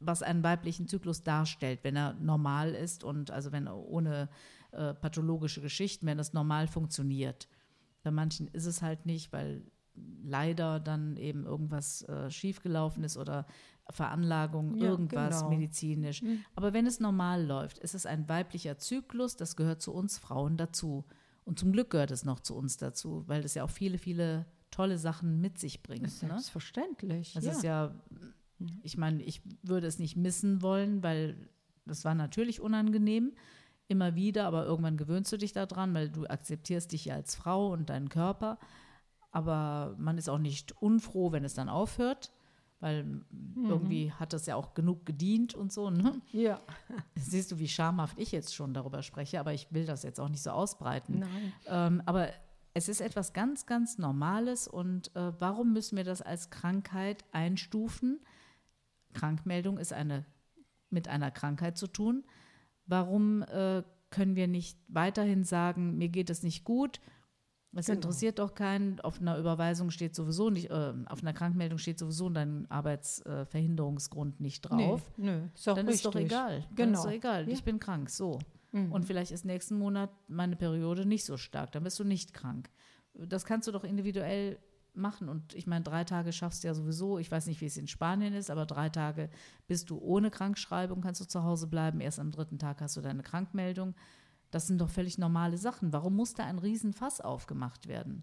was 0.00 0.22
einen 0.22 0.42
weiblichen 0.42 0.86
Zyklus 0.86 1.22
darstellt, 1.22 1.80
wenn 1.82 1.96
er 1.96 2.14
normal 2.14 2.74
ist 2.74 3.04
und 3.04 3.30
also 3.30 3.52
wenn 3.52 3.66
er 3.66 3.76
ohne 3.76 4.28
äh, 4.72 4.94
pathologische 4.94 5.60
Geschichten, 5.60 6.06
wenn 6.06 6.18
es 6.18 6.32
normal 6.32 6.68
funktioniert. 6.68 7.48
Bei 8.02 8.10
manchen 8.10 8.48
ist 8.48 8.66
es 8.66 8.82
halt 8.82 9.06
nicht, 9.06 9.32
weil 9.32 9.62
leider 10.22 10.78
dann 10.78 11.16
eben 11.16 11.44
irgendwas 11.44 12.02
äh, 12.02 12.30
schiefgelaufen 12.30 13.02
ist 13.02 13.16
oder 13.16 13.46
Veranlagung, 13.90 14.76
Ja, 14.76 14.90
irgendwas 14.90 15.38
genau. 15.40 15.48
medizinisch. 15.48 16.22
Aber 16.54 16.72
wenn 16.72 16.86
es 16.86 17.00
normal 17.00 17.44
läuft, 17.44 17.78
ist 17.78 17.94
es 17.94 18.06
ein 18.06 18.28
weiblicher 18.28 18.78
Zyklus, 18.78 19.36
das 19.36 19.56
gehört 19.56 19.82
zu 19.82 19.92
uns 19.92 20.18
Frauen 20.18 20.56
dazu. 20.56 21.04
Und 21.48 21.58
zum 21.58 21.72
Glück 21.72 21.88
gehört 21.88 22.10
es 22.10 22.26
noch 22.26 22.40
zu 22.40 22.54
uns 22.54 22.76
dazu, 22.76 23.24
weil 23.26 23.40
das 23.40 23.54
ja 23.54 23.64
auch 23.64 23.70
viele, 23.70 23.96
viele 23.96 24.44
tolle 24.70 24.98
Sachen 24.98 25.40
mit 25.40 25.58
sich 25.58 25.82
bringt. 25.82 26.06
ist 26.06 26.22
Ne? 26.22 26.28
selbstverständlich. 26.28 27.32
Das 27.32 27.46
ja. 27.46 27.52
ist 27.52 27.62
ja, 27.62 27.94
ich 28.82 28.98
meine, 28.98 29.22
ich 29.22 29.40
würde 29.62 29.86
es 29.86 29.98
nicht 29.98 30.14
missen 30.14 30.60
wollen, 30.60 31.02
weil 31.02 31.48
das 31.86 32.04
war 32.04 32.14
natürlich 32.14 32.60
unangenehm, 32.60 33.32
immer 33.86 34.14
wieder, 34.14 34.44
aber 34.46 34.66
irgendwann 34.66 34.98
gewöhnst 34.98 35.32
du 35.32 35.38
dich 35.38 35.54
daran, 35.54 35.94
weil 35.94 36.10
du 36.10 36.26
akzeptierst 36.26 36.92
dich 36.92 37.06
ja 37.06 37.14
als 37.14 37.34
Frau 37.34 37.72
und 37.72 37.88
deinen 37.88 38.10
Körper. 38.10 38.58
Aber 39.30 39.96
man 39.98 40.18
ist 40.18 40.28
auch 40.28 40.36
nicht 40.36 40.72
unfroh, 40.82 41.32
wenn 41.32 41.44
es 41.44 41.54
dann 41.54 41.70
aufhört, 41.70 42.30
weil 42.80 43.22
irgendwie 43.56 44.12
hat 44.12 44.32
das 44.32 44.46
ja 44.46 44.54
auch 44.54 44.74
genug 44.74 45.04
gedient 45.04 45.54
und 45.54 45.72
so. 45.72 45.90
Ne? 45.90 46.20
ja. 46.32 46.60
Siehst 47.16 47.50
du, 47.50 47.58
wie 47.58 47.68
schamhaft 47.68 48.18
ich 48.18 48.32
jetzt 48.32 48.54
schon 48.54 48.72
darüber 48.72 49.02
spreche, 49.02 49.40
aber 49.40 49.52
ich 49.52 49.72
will 49.72 49.84
das 49.84 50.02
jetzt 50.04 50.20
auch 50.20 50.28
nicht 50.28 50.42
so 50.42 50.50
ausbreiten. 50.50 51.20
Nein. 51.20 51.52
Ähm, 51.66 52.02
aber 52.06 52.28
es 52.74 52.88
ist 52.88 53.00
etwas 53.00 53.32
ganz, 53.32 53.66
ganz 53.66 53.98
Normales 53.98 54.68
und 54.68 55.14
äh, 55.16 55.32
warum 55.40 55.72
müssen 55.72 55.96
wir 55.96 56.04
das 56.04 56.22
als 56.22 56.50
Krankheit 56.50 57.24
einstufen? 57.32 58.20
Krankmeldung 59.12 59.78
ist 59.78 59.92
eine 59.92 60.24
mit 60.90 61.08
einer 61.08 61.30
Krankheit 61.30 61.76
zu 61.76 61.86
tun. 61.86 62.24
Warum 62.86 63.42
äh, 63.42 63.82
können 64.10 64.36
wir 64.36 64.48
nicht 64.48 64.78
weiterhin 64.88 65.44
sagen, 65.44 65.98
mir 65.98 66.08
geht 66.08 66.30
es 66.30 66.42
nicht 66.42 66.64
gut? 66.64 67.00
Es 67.74 67.86
Genau. 67.86 67.96
interessiert 67.96 68.38
doch 68.38 68.54
keinen. 68.54 68.98
Auf 69.00 69.20
einer 69.20 69.36
Überweisung 69.38 69.90
steht 69.90 70.14
sowieso 70.14 70.48
nicht, 70.50 70.70
äh, 70.70 70.94
auf 71.06 71.20
einer 71.22 71.34
Krankmeldung 71.34 71.78
steht 71.78 71.98
sowieso 71.98 72.30
dein 72.30 72.68
Arbeitsverhinderungsgrund 72.70 74.40
nicht 74.40 74.62
drauf. 74.62 75.02
Nee, 75.16 75.26
nö, 75.26 75.48
ist 75.54 75.68
auch 75.68 75.74
Dann 75.74 75.86
richtig. 75.86 76.04
ist 76.06 76.14
doch 76.14 76.20
egal. 76.20 76.60
Dann 76.68 76.76
Genau. 76.76 76.98
ist 76.98 77.04
doch 77.04 77.12
egal. 77.12 77.46
Ja. 77.46 77.52
Ich 77.52 77.64
bin 77.64 77.78
krank. 77.78 78.10
So. 78.10 78.38
Mhm. 78.72 78.92
Und 78.92 79.04
vielleicht 79.04 79.32
ist 79.32 79.44
nächsten 79.44 79.78
Monat 79.78 80.10
meine 80.28 80.56
Periode 80.56 81.06
nicht 81.06 81.24
so 81.24 81.36
stark, 81.36 81.72
dann 81.72 81.84
bist 81.84 81.98
du 81.98 82.04
nicht 82.04 82.34
krank. 82.34 82.68
Das 83.14 83.44
kannst 83.44 83.66
du 83.68 83.72
doch 83.72 83.84
individuell 83.84 84.58
machen. 84.94 85.28
Und 85.28 85.54
ich 85.54 85.66
meine, 85.66 85.84
drei 85.84 86.04
Tage 86.04 86.32
schaffst 86.32 86.62
du 86.64 86.68
ja 86.68 86.74
sowieso. 86.74 87.18
Ich 87.18 87.30
weiß 87.30 87.46
nicht, 87.46 87.60
wie 87.60 87.66
es 87.66 87.76
in 87.76 87.86
Spanien 87.86 88.34
ist, 88.34 88.50
aber 88.50 88.66
drei 88.66 88.88
Tage 88.88 89.30
bist 89.66 89.90
du 89.90 89.98
ohne 89.98 90.30
Krankschreibung, 90.30 91.00
kannst 91.00 91.20
du 91.20 91.24
zu 91.24 91.44
Hause 91.44 91.66
bleiben. 91.68 92.00
Erst 92.00 92.18
am 92.18 92.30
dritten 92.30 92.58
Tag 92.58 92.80
hast 92.80 92.96
du 92.96 93.00
deine 93.00 93.22
Krankmeldung. 93.22 93.94
Das 94.50 94.66
sind 94.66 94.80
doch 94.80 94.88
völlig 94.88 95.18
normale 95.18 95.58
Sachen. 95.58 95.92
Warum 95.92 96.16
muss 96.16 96.34
da 96.34 96.44
ein 96.44 96.58
Riesenfass 96.58 97.20
aufgemacht 97.20 97.88
werden? 97.88 98.22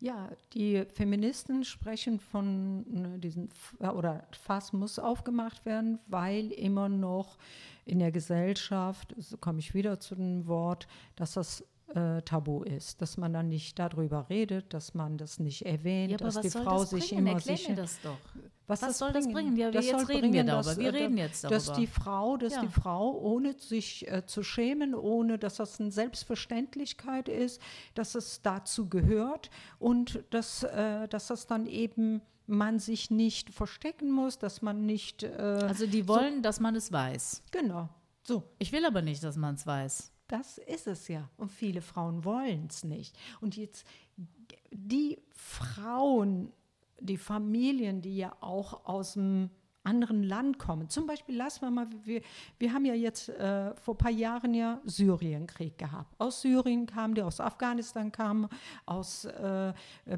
Ja, 0.00 0.30
die 0.54 0.84
Feministen 0.94 1.64
sprechen 1.64 2.20
von 2.20 2.88
ne, 2.88 3.18
diesem, 3.18 3.48
oder 3.80 4.26
Fass 4.30 4.72
muss 4.72 4.98
aufgemacht 4.98 5.66
werden, 5.66 5.98
weil 6.06 6.52
immer 6.52 6.88
noch 6.88 7.36
in 7.84 7.98
der 7.98 8.12
Gesellschaft, 8.12 9.14
so 9.18 9.36
komme 9.36 9.58
ich 9.58 9.74
wieder 9.74 9.98
zu 9.98 10.14
dem 10.14 10.46
Wort, 10.46 10.86
dass 11.16 11.32
das 11.32 11.64
äh, 11.94 12.22
tabu 12.22 12.62
ist, 12.62 13.02
dass 13.02 13.16
man 13.16 13.32
dann 13.32 13.48
nicht 13.48 13.78
darüber 13.78 14.28
redet, 14.28 14.72
dass 14.72 14.94
man 14.94 15.16
das 15.16 15.40
nicht 15.40 15.66
erwähnt, 15.66 16.12
ja, 16.12 16.16
dass 16.18 16.40
die 16.40 16.50
Frau 16.50 16.84
sich 16.84 17.12
immer 17.12 17.32
Erklär 17.32 17.56
sich 17.56 17.68
mir 17.68 17.76
das 17.76 18.00
doch. 18.02 18.18
Was, 18.68 18.82
was 18.82 18.98
soll 18.98 19.12
bringen? 19.12 19.24
das 19.24 19.32
bringen? 19.32 19.56
Ja, 19.56 19.70
das 19.70 19.86
jetzt 19.86 20.08
reden 20.08 20.20
bringen, 20.20 20.32
wir 20.34 20.44
darüber. 20.44 20.68
Dass, 20.68 20.78
wir 20.78 20.94
reden 20.94 21.16
jetzt 21.16 21.42
darüber. 21.42 21.56
Dass 21.56 21.72
die 21.72 21.86
Frau, 21.86 22.36
dass 22.36 22.52
ja. 22.52 22.60
die 22.60 22.68
Frau, 22.68 23.18
ohne 23.18 23.54
sich 23.54 24.06
äh, 24.06 24.24
zu 24.26 24.42
schämen, 24.42 24.94
ohne 24.94 25.38
dass 25.38 25.56
das 25.56 25.80
eine 25.80 25.90
Selbstverständlichkeit 25.90 27.28
ist, 27.28 27.60
dass 27.94 28.14
es 28.14 28.42
dazu 28.42 28.88
gehört 28.88 29.50
und 29.78 30.22
dass, 30.30 30.62
äh, 30.62 31.08
dass 31.08 31.28
das 31.28 31.46
dann 31.46 31.66
eben 31.66 32.20
man 32.46 32.78
sich 32.78 33.10
nicht 33.10 33.50
verstecken 33.50 34.10
muss, 34.10 34.38
dass 34.38 34.62
man 34.62 34.86
nicht. 34.86 35.22
Äh, 35.22 35.36
also 35.36 35.86
die 35.86 36.06
wollen, 36.06 36.36
so, 36.36 36.42
dass 36.42 36.60
man 36.60 36.76
es 36.76 36.92
weiß. 36.92 37.42
Genau. 37.50 37.88
So. 38.22 38.42
Ich 38.58 38.72
will 38.72 38.84
aber 38.84 39.02
nicht, 39.02 39.24
dass 39.24 39.36
man 39.36 39.54
es 39.54 39.66
weiß. 39.66 40.12
Das 40.28 40.58
ist 40.58 40.86
es 40.86 41.08
ja. 41.08 41.30
Und 41.38 41.50
viele 41.50 41.80
Frauen 41.80 42.24
wollen 42.24 42.66
es 42.68 42.84
nicht. 42.84 43.16
Und 43.40 43.56
jetzt 43.56 43.86
die 44.70 45.18
Frauen, 45.30 46.52
die 47.00 47.18
Familien, 47.18 48.02
die 48.02 48.16
ja 48.16 48.34
auch 48.40 48.84
aus 48.86 49.14
dem 49.14 49.50
anderen 49.88 50.22
Land 50.22 50.58
kommen. 50.58 50.88
Zum 50.90 51.06
Beispiel, 51.06 51.36
lassen 51.36 51.62
wir 51.62 51.70
mal, 51.70 51.88
wir, 52.04 52.20
wir 52.58 52.72
haben 52.72 52.84
ja 52.84 52.94
jetzt 52.94 53.30
äh, 53.30 53.74
vor 53.76 53.94
ein 53.94 53.98
paar 53.98 54.10
Jahren 54.10 54.52
ja 54.52 54.80
Syrienkrieg 54.84 55.78
gehabt. 55.78 56.14
Aus 56.18 56.42
Syrien 56.42 56.86
kamen 56.86 57.14
die, 57.14 57.22
aus 57.22 57.40
Afghanistan 57.40 58.12
kamen, 58.12 58.48
aus 58.84 59.24
äh, 59.24 59.72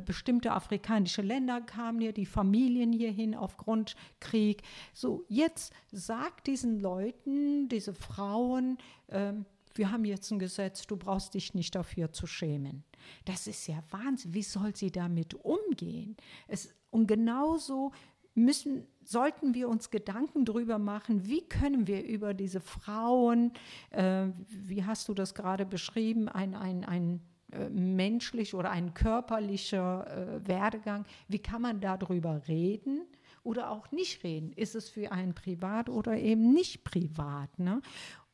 bestimmte 0.04 0.52
afrikanische 0.52 1.22
Länder 1.22 1.60
kamen 1.60 2.00
ja 2.00 2.10
die 2.10 2.26
Familien 2.26 2.92
hierhin 2.92 3.34
aufgrund 3.34 3.94
Krieg. 4.18 4.62
So, 4.92 5.24
jetzt 5.28 5.72
sagt 5.92 6.48
diesen 6.48 6.80
Leuten, 6.80 7.68
diese 7.68 7.94
Frauen, 7.94 8.76
äh, 9.06 9.32
wir 9.74 9.90
haben 9.90 10.04
jetzt 10.04 10.30
ein 10.30 10.38
Gesetz, 10.38 10.86
du 10.86 10.96
brauchst 10.96 11.34
dich 11.34 11.54
nicht 11.54 11.74
dafür 11.74 12.12
zu 12.12 12.26
schämen. 12.26 12.84
Das 13.24 13.46
ist 13.46 13.66
ja 13.66 13.82
Wahnsinn. 13.90 14.34
Wie 14.34 14.42
soll 14.42 14.74
sie 14.74 14.90
damit 14.90 15.34
umgehen? 15.34 16.16
Es, 16.48 16.74
und 16.90 17.06
genauso 17.06 17.92
müssen, 18.34 18.86
sollten 19.04 19.54
wir 19.54 19.68
uns 19.68 19.90
Gedanken 19.90 20.44
darüber 20.44 20.78
machen, 20.78 21.26
wie 21.26 21.42
können 21.48 21.86
wir 21.86 22.04
über 22.04 22.34
diese 22.34 22.60
Frauen, 22.60 23.52
äh, 23.90 24.26
wie 24.48 24.84
hast 24.84 25.08
du 25.08 25.14
das 25.14 25.34
gerade 25.34 25.66
beschrieben, 25.66 26.28
ein, 26.28 26.54
ein, 26.54 26.84
ein 26.84 27.20
äh, 27.52 27.68
menschlich 27.68 28.54
oder 28.54 28.70
ein 28.70 28.94
körperlicher 28.94 30.06
äh, 30.36 30.48
Werdegang, 30.48 31.04
wie 31.28 31.40
kann 31.40 31.62
man 31.62 31.80
darüber 31.80 32.46
reden? 32.48 33.02
Oder 33.42 33.70
auch 33.70 33.90
nicht 33.90 34.22
reden. 34.22 34.52
Ist 34.52 34.74
es 34.74 34.90
für 34.90 35.12
einen 35.12 35.34
privat 35.34 35.88
oder 35.88 36.18
eben 36.18 36.52
nicht 36.52 36.84
privat? 36.84 37.58
Ne? 37.58 37.80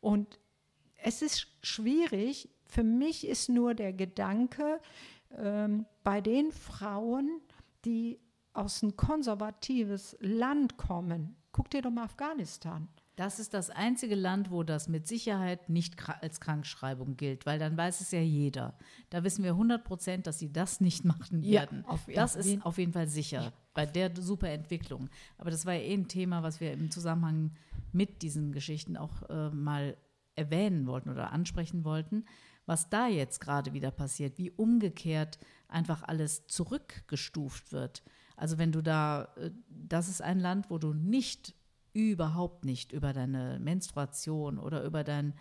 Und 0.00 0.40
es 1.06 1.22
ist 1.22 1.46
schwierig. 1.62 2.48
Für 2.64 2.82
mich 2.82 3.28
ist 3.28 3.48
nur 3.48 3.74
der 3.74 3.92
Gedanke, 3.92 4.80
ähm, 5.38 5.86
bei 6.02 6.20
den 6.20 6.50
Frauen, 6.50 7.40
die 7.84 8.18
aus 8.52 8.82
einem 8.82 8.96
konservatives 8.96 10.16
Land 10.18 10.76
kommen, 10.76 11.36
guck 11.52 11.70
dir 11.70 11.80
doch 11.80 11.92
mal 11.92 12.04
Afghanistan. 12.04 12.88
Das 13.14 13.38
ist 13.38 13.54
das 13.54 13.70
einzige 13.70 14.16
Land, 14.16 14.50
wo 14.50 14.64
das 14.64 14.88
mit 14.88 15.06
Sicherheit 15.06 15.68
nicht 15.68 15.96
als 16.20 16.40
Krankschreibung 16.40 17.16
gilt, 17.16 17.46
weil 17.46 17.60
dann 17.60 17.76
weiß 17.76 18.00
es 18.00 18.10
ja 18.10 18.20
jeder. 18.20 18.76
Da 19.08 19.22
wissen 19.22 19.44
wir 19.44 19.52
100 19.52 19.84
Prozent, 19.84 20.26
dass 20.26 20.40
sie 20.40 20.52
das 20.52 20.80
nicht 20.80 21.04
machen 21.04 21.42
werden. 21.42 21.84
Ja, 21.86 21.88
auf, 21.88 22.06
das 22.12 22.34
ist 22.34 22.66
auf 22.66 22.78
jeden 22.78 22.92
Fall 22.92 23.06
sicher 23.06 23.42
ja. 23.42 23.52
bei 23.74 23.86
der 23.86 24.10
super 24.16 24.50
Entwicklung. 24.50 25.08
Aber 25.38 25.52
das 25.52 25.64
war 25.64 25.74
ja 25.74 25.82
eh 25.82 25.94
ein 25.94 26.08
Thema, 26.08 26.42
was 26.42 26.60
wir 26.60 26.72
im 26.72 26.90
Zusammenhang 26.90 27.52
mit 27.92 28.22
diesen 28.22 28.50
Geschichten 28.52 28.96
auch 28.96 29.22
äh, 29.30 29.50
mal 29.50 29.96
erwähnen 30.36 30.86
wollten 30.86 31.10
oder 31.10 31.32
ansprechen 31.32 31.84
wollten, 31.84 32.24
was 32.66 32.90
da 32.90 33.08
jetzt 33.08 33.40
gerade 33.40 33.72
wieder 33.72 33.90
passiert, 33.90 34.38
wie 34.38 34.50
umgekehrt 34.50 35.38
einfach 35.68 36.02
alles 36.02 36.46
zurückgestuft 36.46 37.72
wird. 37.72 38.02
Also 38.36 38.58
wenn 38.58 38.72
du 38.72 38.82
da, 38.82 39.28
äh, 39.36 39.50
das 39.68 40.08
ist 40.08 40.22
ein 40.22 40.40
Land, 40.40 40.70
wo 40.70 40.78
du 40.78 40.92
nicht, 40.92 41.54
überhaupt 41.92 42.66
nicht 42.66 42.92
über 42.92 43.14
deine 43.14 43.58
Menstruation 43.58 44.58
oder 44.58 44.84
über 44.84 45.02
deine 45.02 45.32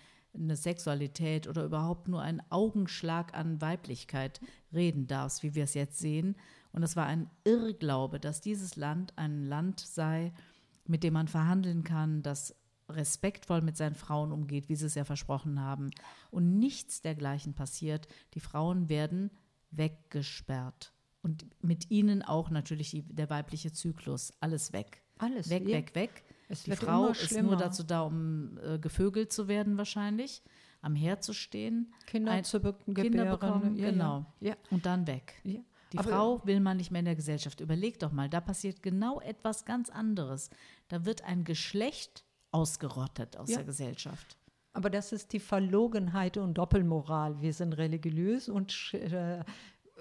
Sexualität 0.56 1.48
oder 1.48 1.66
überhaupt 1.66 2.08
nur 2.08 2.22
einen 2.22 2.42
Augenschlag 2.50 3.38
an 3.38 3.60
Weiblichkeit 3.60 4.40
reden 4.74 5.06
darfst, 5.06 5.44
wie 5.44 5.54
wir 5.54 5.66
es 5.66 5.74
jetzt 5.74 6.00
sehen. 6.00 6.38
Und 6.72 6.84
es 6.84 6.96
war 6.96 7.08
ein 7.08 7.30
Irrglaube, 7.44 8.22
dass 8.22 8.40
dieses 8.40 8.78
Land 8.78 9.18
ein 9.18 9.44
Land 9.44 9.82
sei, 9.82 10.34
mit 10.88 11.04
dem 11.04 11.14
man 11.14 11.28
verhandeln 11.28 11.84
kann, 11.84 12.24
das 12.24 12.56
respektvoll 12.90 13.62
mit 13.62 13.78
seinen 13.78 13.96
Frauen 13.96 14.32
umgeht, 14.32 14.70
wie 14.70 14.76
sie 14.76 14.86
es 14.86 14.96
ja 14.96 15.04
versprochen 15.04 15.60
haben. 15.60 15.92
Und 16.32 16.60
nichts 16.60 17.02
dergleichen 17.02 17.54
passiert. 17.54 18.08
Die 18.34 18.40
Frauen 18.40 18.90
werden 18.90 19.32
weggesperrt. 19.72 20.94
Und 21.22 21.46
mit 21.64 21.90
ihnen 21.90 22.22
auch 22.22 22.50
natürlich 22.50 22.92
die, 22.92 23.02
der 23.02 23.30
weibliche 23.30 23.72
Zyklus. 23.72 24.32
Alles 24.40 24.74
weg. 24.74 25.02
Alles 25.18 25.50
weg, 25.50 25.68
ja. 25.68 25.78
weg, 25.78 25.96
weg. 25.96 26.24
Es 26.50 26.64
die 26.64 26.76
Frau 26.76 27.08
ist 27.08 27.42
nur 27.42 27.56
dazu 27.56 27.84
da, 27.84 28.02
um 28.02 28.60
äh, 28.60 28.78
gevögelt 28.78 29.32
zu 29.32 29.48
werden, 29.48 29.78
wahrscheinlich, 29.78 30.44
am 30.82 30.96
Herd 30.96 31.24
zu 31.24 31.34
stehen, 31.34 31.94
Kinder 32.06 32.32
ein, 32.32 32.44
zu 32.44 32.60
gebären, 32.60 32.94
Kinder 32.94 33.26
bekommen, 33.26 33.76
ja, 33.76 33.90
genau. 33.90 34.26
Ja. 34.40 34.56
Und 34.70 34.86
dann 34.86 35.08
weg. 35.08 35.42
Die 35.44 35.98
Aber 35.98 36.10
Frau 36.10 36.42
will 36.46 36.60
man 36.60 36.78
nicht 36.78 36.92
mehr 36.92 37.00
in 37.00 37.06
der 37.06 37.16
Gesellschaft. 37.16 37.62
Überleg 37.62 38.00
doch 38.00 38.12
mal, 38.12 38.30
da 38.30 38.42
passiert 38.42 38.84
genau 38.84 39.20
etwas 39.22 39.66
ganz 39.66 39.90
anderes. 39.90 40.50
Da 40.88 41.06
wird 41.06 41.24
ein 41.24 41.44
Geschlecht 41.44 42.25
ausgerottet 42.56 43.38
aus 43.38 43.50
ja. 43.50 43.58
der 43.58 43.66
Gesellschaft. 43.66 44.38
Aber 44.74 44.90
das 44.90 45.12
ist 45.12 45.32
die 45.34 45.40
Verlogenheit 45.40 46.38
und 46.38 46.56
Doppelmoral. 46.56 47.40
Wir 47.42 47.54
sind 47.54 47.74
religiös 47.74 48.50
und 48.50 48.94
äh, 48.94 49.44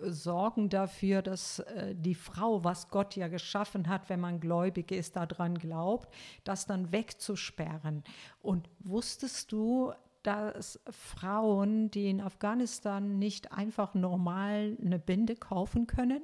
sorgen 0.02 0.68
dafür, 0.68 1.22
dass 1.22 1.60
äh, 1.60 1.94
die 1.94 2.14
Frau, 2.14 2.64
was 2.64 2.88
Gott 2.88 3.14
ja 3.14 3.28
geschaffen 3.28 3.88
hat, 3.88 4.08
wenn 4.08 4.20
man 4.20 4.40
gläubig 4.40 4.90
ist, 4.90 5.16
daran 5.16 5.58
glaubt, 5.58 6.12
das 6.42 6.66
dann 6.66 6.90
wegzusperren. 6.90 8.02
Und 8.40 8.68
wusstest 8.80 9.52
du, 9.52 9.92
dass 10.24 10.80
Frauen, 10.90 11.90
die 11.90 12.08
in 12.08 12.20
Afghanistan 12.20 13.18
nicht 13.18 13.52
einfach 13.52 13.94
normal 13.94 14.76
eine 14.84 14.98
Binde 14.98 15.36
kaufen 15.36 15.86
können, 15.86 16.22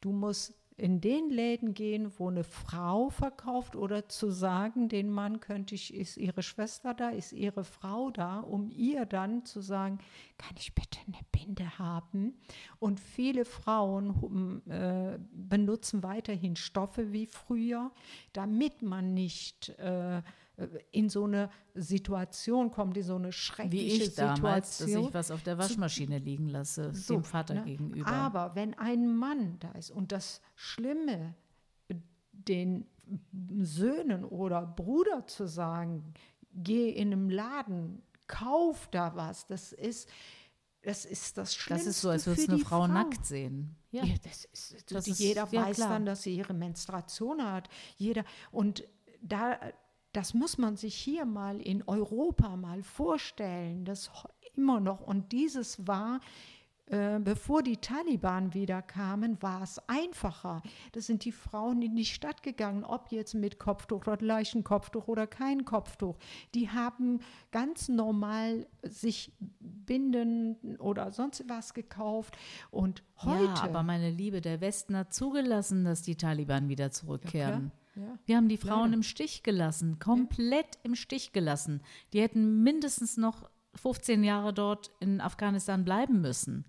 du 0.00 0.12
musst 0.12 0.54
in 0.78 1.00
den 1.00 1.28
Läden 1.28 1.74
gehen, 1.74 2.12
wo 2.18 2.28
eine 2.28 2.44
Frau 2.44 3.10
verkauft 3.10 3.74
oder 3.74 4.08
zu 4.08 4.30
sagen, 4.30 4.88
den 4.88 5.10
Mann 5.10 5.40
könnte 5.40 5.74
ich, 5.74 5.92
ist 5.92 6.16
ihre 6.16 6.42
Schwester 6.42 6.94
da, 6.94 7.10
ist 7.10 7.32
ihre 7.32 7.64
Frau 7.64 8.10
da, 8.10 8.40
um 8.40 8.70
ihr 8.70 9.04
dann 9.04 9.44
zu 9.44 9.60
sagen, 9.60 9.98
kann 10.38 10.56
ich 10.56 10.74
bitte 10.74 11.00
eine 11.06 11.18
Binde 11.32 11.78
haben? 11.78 12.38
Und 12.78 13.00
viele 13.00 13.44
Frauen 13.44 14.62
äh, 14.68 15.18
benutzen 15.32 16.04
weiterhin 16.04 16.54
Stoffe 16.54 17.12
wie 17.12 17.26
früher, 17.26 17.90
damit 18.32 18.80
man 18.82 19.14
nicht 19.14 19.70
äh, 19.80 20.22
in 20.90 21.08
so 21.08 21.24
eine 21.24 21.50
Situation 21.74 22.70
kommt, 22.70 22.96
in 22.96 23.02
so 23.02 23.16
eine 23.16 23.32
schreckliche 23.32 23.84
Wie 23.84 23.86
ich 23.86 24.04
Situation. 24.06 24.42
damals, 24.42 24.78
dass 24.78 24.88
ich 24.88 25.14
was 25.14 25.30
auf 25.30 25.42
der 25.42 25.58
Waschmaschine 25.58 26.18
liegen 26.18 26.48
lasse, 26.48 26.92
so, 26.94 27.14
dem 27.14 27.24
Vater 27.24 27.54
ne? 27.54 27.64
gegenüber. 27.64 28.08
Aber 28.08 28.54
wenn 28.54 28.74
ein 28.74 29.16
Mann 29.16 29.58
da 29.60 29.70
ist 29.72 29.90
und 29.90 30.12
das 30.12 30.40
Schlimme, 30.54 31.34
den 32.32 32.86
Söhnen 33.60 34.24
oder 34.24 34.66
Bruder 34.66 35.26
zu 35.26 35.46
sagen, 35.46 36.12
geh 36.52 36.90
in 36.90 37.12
einem 37.12 37.30
Laden, 37.30 38.02
kauf 38.26 38.88
da 38.90 39.14
was, 39.14 39.46
das 39.46 39.72
ist 39.72 40.08
das 40.82 41.04
ist 41.04 41.36
das 41.36 41.54
Schlimmste. 41.54 41.88
Das 41.88 41.96
ist 41.96 42.00
so, 42.00 42.08
als 42.08 42.26
würdest 42.26 42.48
du 42.48 42.52
eine 42.52 42.60
Frau, 42.62 42.84
Frau, 42.84 42.86
nackt 42.86 43.26
sehen. 43.26 43.76
Ja, 43.90 44.04
ja 44.04 44.14
das 44.22 44.44
ist, 44.44 44.92
das 44.92 45.08
ist 45.08 45.18
jeder 45.18 45.48
ja, 45.50 45.66
weiß 45.66 45.76
klar. 45.76 45.88
dann, 45.90 46.06
dass 46.06 46.22
sie 46.22 46.34
ihre 46.34 46.54
Menstruation 46.54 47.44
hat. 47.44 47.68
Jeder 47.96 48.24
und 48.52 48.84
da 49.20 49.58
das 50.18 50.34
muss 50.34 50.58
man 50.58 50.74
sich 50.74 50.96
hier 50.96 51.24
mal 51.24 51.60
in 51.60 51.84
Europa 51.86 52.56
mal 52.56 52.82
vorstellen, 52.82 53.84
das 53.84 54.10
immer 54.56 54.80
noch. 54.80 55.00
Und 55.00 55.30
dieses 55.30 55.86
war 55.86 56.18
äh, 56.86 57.20
bevor 57.20 57.62
die 57.62 57.76
Taliban 57.76 58.52
wieder 58.52 58.82
kamen, 58.82 59.40
war 59.40 59.62
es 59.62 59.80
einfacher. 59.86 60.60
Das 60.90 61.06
sind 61.06 61.24
die 61.24 61.30
Frauen 61.30 61.82
in 61.82 61.94
die 61.94 62.04
Stadt 62.04 62.42
gegangen, 62.42 62.82
ob 62.82 63.12
jetzt 63.12 63.34
mit 63.34 63.60
Kopftuch 63.60 64.00
oder 64.08 64.16
gleichen 64.16 64.64
Kopftuch 64.64 65.06
oder 65.06 65.28
kein 65.28 65.64
Kopftuch. 65.64 66.16
Die 66.56 66.68
haben 66.68 67.20
ganz 67.52 67.88
normal 67.88 68.66
sich 68.82 69.32
Binden 69.60 70.78
oder 70.78 71.12
sonst 71.12 71.44
was 71.46 71.74
gekauft. 71.74 72.36
Und 72.72 73.04
heute. 73.18 73.44
Ja, 73.44 73.62
aber 73.62 73.84
meine 73.84 74.10
Liebe, 74.10 74.40
der 74.40 74.60
Westen 74.60 74.96
hat 74.96 75.14
zugelassen, 75.14 75.84
dass 75.84 76.02
die 76.02 76.16
Taliban 76.16 76.68
wieder 76.68 76.90
zurückkehren. 76.90 77.66
Ja, 77.66 77.87
ja. 77.98 78.18
Wir 78.26 78.36
haben 78.36 78.48
die 78.48 78.56
Frauen 78.56 78.84
Leider. 78.86 78.94
im 78.94 79.02
Stich 79.02 79.42
gelassen, 79.42 79.98
komplett 79.98 80.78
im 80.82 80.94
Stich 80.94 81.32
gelassen. 81.32 81.82
Die 82.12 82.20
hätten 82.20 82.62
mindestens 82.62 83.16
noch 83.16 83.50
15 83.74 84.24
Jahre 84.24 84.52
dort 84.54 84.90
in 85.00 85.20
Afghanistan 85.20 85.84
bleiben 85.84 86.20
müssen, 86.20 86.64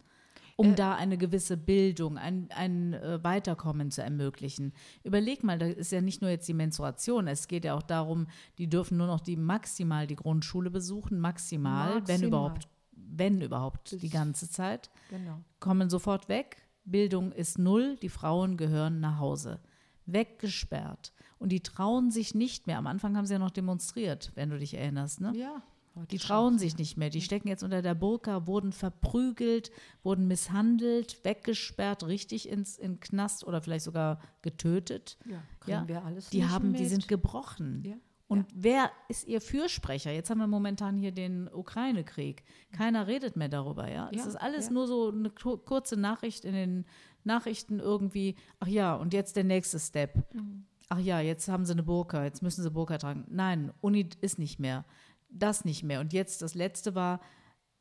um 0.58 0.76
da 0.76 0.96
eine 0.96 1.18
gewisse 1.18 1.56
Bildung, 1.56 2.18
ein, 2.18 2.50
ein 2.54 2.94
äh, 2.94 3.24
Weiterkommen 3.24 3.92
zu 3.92 4.04
ermöglichen. 4.04 4.74
Überleg 5.04 5.44
mal, 5.44 5.58
da 5.58 5.66
ist 5.68 5.92
ja 5.94 6.02
nicht 6.02 6.22
nur 6.22 6.30
jetzt 6.30 6.48
die 6.50 6.54
Menstruation, 6.54 7.28
es 7.28 7.48
geht 7.48 7.64
ja 7.66 7.76
auch 7.76 7.82
darum, 7.84 8.28
die 8.58 8.68
dürfen 8.70 8.98
nur 8.98 9.08
noch 9.08 9.22
die 9.22 9.38
maximal 9.38 10.06
die 10.08 10.18
Grundschule 10.18 10.70
besuchen, 10.70 11.20
maximal, 11.20 11.94
wenn 11.94 12.00
Maximal. 12.22 12.28
überhaupt, 12.28 12.68
wenn 12.92 13.42
überhaupt 13.42 13.92
die 13.94 14.10
Das- 14.10 14.12
ganze 14.12 14.50
Zeit 14.50 14.90
Genau. 15.10 15.40
kommen 15.62 15.90
sofort 15.90 16.28
weg. 16.28 16.58
Bildung 16.84 17.32
ist 17.32 17.58
null, 17.58 17.96
die 18.02 18.10
Frauen 18.10 18.58
gehören 18.58 19.00
nach 19.00 19.20
Hause. 19.20 19.60
Weggesperrt. 20.06 21.14
Und 21.40 21.50
die 21.52 21.62
trauen 21.62 22.12
sich 22.12 22.36
nicht 22.36 22.68
mehr. 22.68 22.78
Am 22.78 22.86
Anfang 22.88 23.16
haben 23.18 23.26
sie 23.26 23.34
ja 23.34 23.40
noch 23.40 23.50
demonstriert, 23.52 24.32
wenn 24.36 24.50
du 24.50 24.60
dich 24.60 24.74
erinnerst. 24.76 25.22
Ne? 25.22 25.32
Ja. 25.36 25.64
heute 25.96 26.08
Die 26.08 26.18
trauen 26.18 26.60
sich 26.60 26.78
nicht 26.78 26.98
mehr. 26.98 27.10
Die 27.10 27.22
stecken 27.22 27.48
jetzt 27.48 27.64
unter 27.64 27.82
der 27.82 27.96
Burka, 27.96 28.46
wurden 28.46 28.74
verprügelt, 28.74 29.72
wurden 30.04 30.28
misshandelt, 30.28 31.24
weggesperrt, 31.24 32.06
richtig 32.06 32.50
ins 32.50 32.78
in 32.78 33.00
Knast 33.00 33.46
oder 33.48 33.62
vielleicht 33.62 33.86
sogar 33.86 34.20
getötet. 34.42 35.18
Ja, 35.26 35.42
kriegen 35.62 35.78
Ja, 35.82 35.88
wir 35.88 36.04
alles 36.06 36.30
Die 36.30 36.46
haben, 36.46 36.74
die 36.74 36.82
mit. 36.82 36.90
sind 36.90 37.08
gebrochen. 37.08 37.84
Ja, 37.86 37.96
Und 38.28 38.46
wer 38.54 38.92
ist 39.08 39.26
ihr 39.28 39.40
Fürsprecher? 39.42 40.12
Jetzt 40.12 40.30
haben 40.30 40.40
wir 40.40 40.48
momentan 40.48 40.98
hier 40.98 41.12
den 41.14 41.48
Ukraine-Krieg. 41.52 42.44
Keiner 42.74 43.08
redet 43.08 43.38
mehr 43.38 43.50
darüber, 43.50 43.90
ja. 43.90 44.10
Es 44.12 44.18
Ja, 44.18 44.26
ist 44.28 44.36
alles 44.36 44.66
ja. 44.68 44.74
nur 44.74 44.88
so 44.88 45.10
eine 45.10 45.30
ku- 45.30 45.58
kurze 45.58 45.96
Nachricht 45.98 46.44
in 46.46 46.54
den 46.54 46.86
Nachrichten 47.24 47.80
irgendwie. 47.80 48.36
Ach 48.60 48.68
ja, 48.68 48.94
und 48.96 49.14
jetzt 49.14 49.36
der 49.38 49.46
nächste 49.46 49.80
Step. 49.80 50.34
Mhm. 50.34 50.66
Ach 50.90 51.00
ja, 51.00 51.20
jetzt 51.22 51.48
haben 51.48 51.66
sie 51.66 51.74
eine 51.74 51.84
Burka, 51.84 52.24
jetzt 52.24 52.42
müssen 52.42 52.64
sie 52.64 52.72
Burka 52.72 52.98
tragen. 52.98 53.26
Nein, 53.30 53.72
Uni 53.82 54.10
ist 54.22 54.40
nicht 54.40 54.60
mehr. 54.60 54.86
Das 55.30 55.64
nicht 55.64 55.84
mehr. 55.84 56.00
Und 56.00 56.12
jetzt 56.14 56.42
das 56.42 56.56
letzte 56.56 56.96
war, 56.96 57.20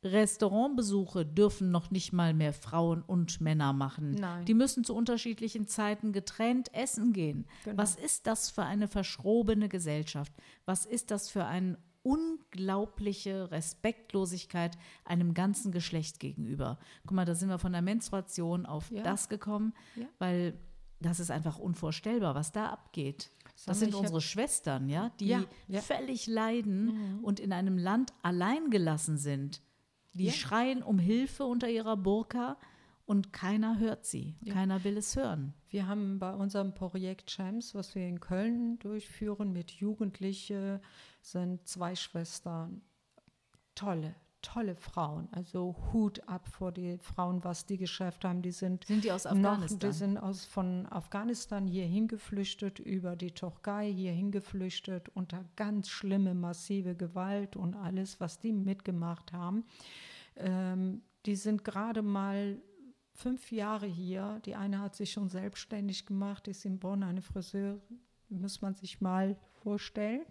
Restaurantbesuche 0.03 1.25
dürfen 1.25 1.71
noch 1.71 1.91
nicht 1.91 2.13
mal 2.13 2.33
mehr 2.33 2.53
Frauen 2.53 3.01
und 3.01 3.41
Männer 3.41 3.73
machen. 3.73 4.11
Nein. 4.11 4.45
Die 4.45 4.53
müssen 4.53 4.83
zu 4.83 4.95
unterschiedlichen 4.95 5.67
Zeiten 5.67 6.13
getrennt 6.13 6.73
essen 6.73 7.11
gehen. 7.11 7.45
Genau. 7.65 7.77
Was 7.77 7.95
ist 7.95 8.27
das 8.27 8.49
für 8.49 8.63
eine 8.63 8.87
verschrobene 8.87 9.67
Gesellschaft? 9.69 10.31
Was 10.65 10.85
ist 10.85 11.11
das 11.11 11.29
für 11.29 11.45
eine 11.45 11.77
unglaubliche 12.03 13.51
Respektlosigkeit 13.51 14.77
einem 15.03 15.33
ganzen 15.33 15.71
Geschlecht 15.71 16.19
gegenüber? 16.19 16.79
Guck 17.03 17.11
mal, 17.15 17.25
da 17.25 17.35
sind 17.35 17.49
wir 17.49 17.59
von 17.59 17.73
der 17.73 17.81
Menstruation 17.81 18.65
auf 18.65 18.89
Ja. 18.91 19.03
das 19.03 19.27
gekommen, 19.29 19.73
Ja. 19.95 20.05
weil 20.17 20.53
das 20.99 21.19
ist 21.19 21.31
einfach 21.31 21.57
unvorstellbar, 21.59 22.35
was 22.35 22.51
da 22.51 22.67
abgeht. 22.67 23.29
Das 23.65 23.79
sind 23.79 23.93
unsere 23.93 24.21
Schwestern, 24.21 24.87
ja, 24.89 25.11
die 25.19 25.27
Ja, 25.27 25.43
ja. 25.67 25.81
völlig 25.81 26.27
leiden 26.27 27.19
und 27.23 27.39
in 27.39 27.51
einem 27.51 27.77
Land 27.77 28.13
allein 28.21 28.69
gelassen 28.69 29.17
sind. 29.17 29.61
Die 30.13 30.25
Ja. 30.27 30.31
schreien 30.31 30.81
um 30.81 30.97
Hilfe 30.97 31.43
unter 31.45 31.69
ihrer 31.69 31.97
Burka 31.97 32.57
und 33.05 33.33
keiner 33.33 33.79
hört 33.79 34.05
sie. 34.05 34.35
Keiner 34.49 34.83
will 34.83 34.97
es 34.97 35.15
hören. 35.15 35.53
Wir 35.69 35.87
haben 35.87 36.19
bei 36.19 36.33
unserem 36.33 36.73
Projekt 36.73 37.29
Champs, 37.29 37.75
was 37.75 37.95
wir 37.95 38.07
in 38.07 38.19
Köln 38.19 38.79
durchführen 38.79 39.51
mit 39.51 39.71
Jugendlichen, 39.71 40.79
sind 41.21 41.67
zwei 41.67 41.95
Schwestern. 41.95 42.81
Tolle, 43.75 44.15
tolle 44.41 44.75
Frauen. 44.75 45.27
Also 45.31 45.75
Hut 45.91 46.27
ab 46.27 46.47
vor 46.47 46.71
die 46.71 46.97
Frauen, 46.97 47.43
was 47.43 47.65
die 47.65 47.77
geschafft 47.77 48.25
haben. 48.25 48.41
Die 48.41 48.51
sind 48.51 48.85
Sind 48.85 49.03
die 49.03 49.11
aus 49.11 49.25
noch, 49.25 49.31
Afghanistan? 49.31 49.79
die 49.79 49.91
sind 49.91 50.17
aus, 50.17 50.45
von 50.45 50.85
Afghanistan 50.87 51.65
hier 51.65 51.85
hingeflüchtet, 51.85 52.79
über 52.79 53.15
die 53.15 53.31
Türkei 53.31 53.91
hier 53.91 54.11
hingeflüchtet, 54.11 55.09
unter 55.09 55.45
ganz 55.55 55.89
schlimme, 55.89 56.33
massive 56.33 56.95
Gewalt 56.95 57.55
und 57.55 57.75
alles, 57.75 58.19
was 58.19 58.39
die 58.39 58.53
mitgemacht 58.53 59.33
haben. 59.33 59.65
Ähm, 60.35 61.01
die 61.25 61.35
sind 61.35 61.63
gerade 61.63 62.01
mal 62.01 62.61
fünf 63.13 63.51
Jahre 63.51 63.85
hier. 63.85 64.39
Die 64.45 64.55
eine 64.55 64.79
hat 64.79 64.95
sich 64.95 65.11
schon 65.11 65.29
selbstständig 65.29 66.05
gemacht, 66.05 66.47
ist 66.47 66.65
in 66.65 66.79
Bonn 66.79 67.03
eine 67.03 67.21
Friseur, 67.21 67.79
muss 68.29 68.61
man 68.61 68.75
sich 68.75 69.01
mal 69.01 69.35
vorstellen. 69.63 70.25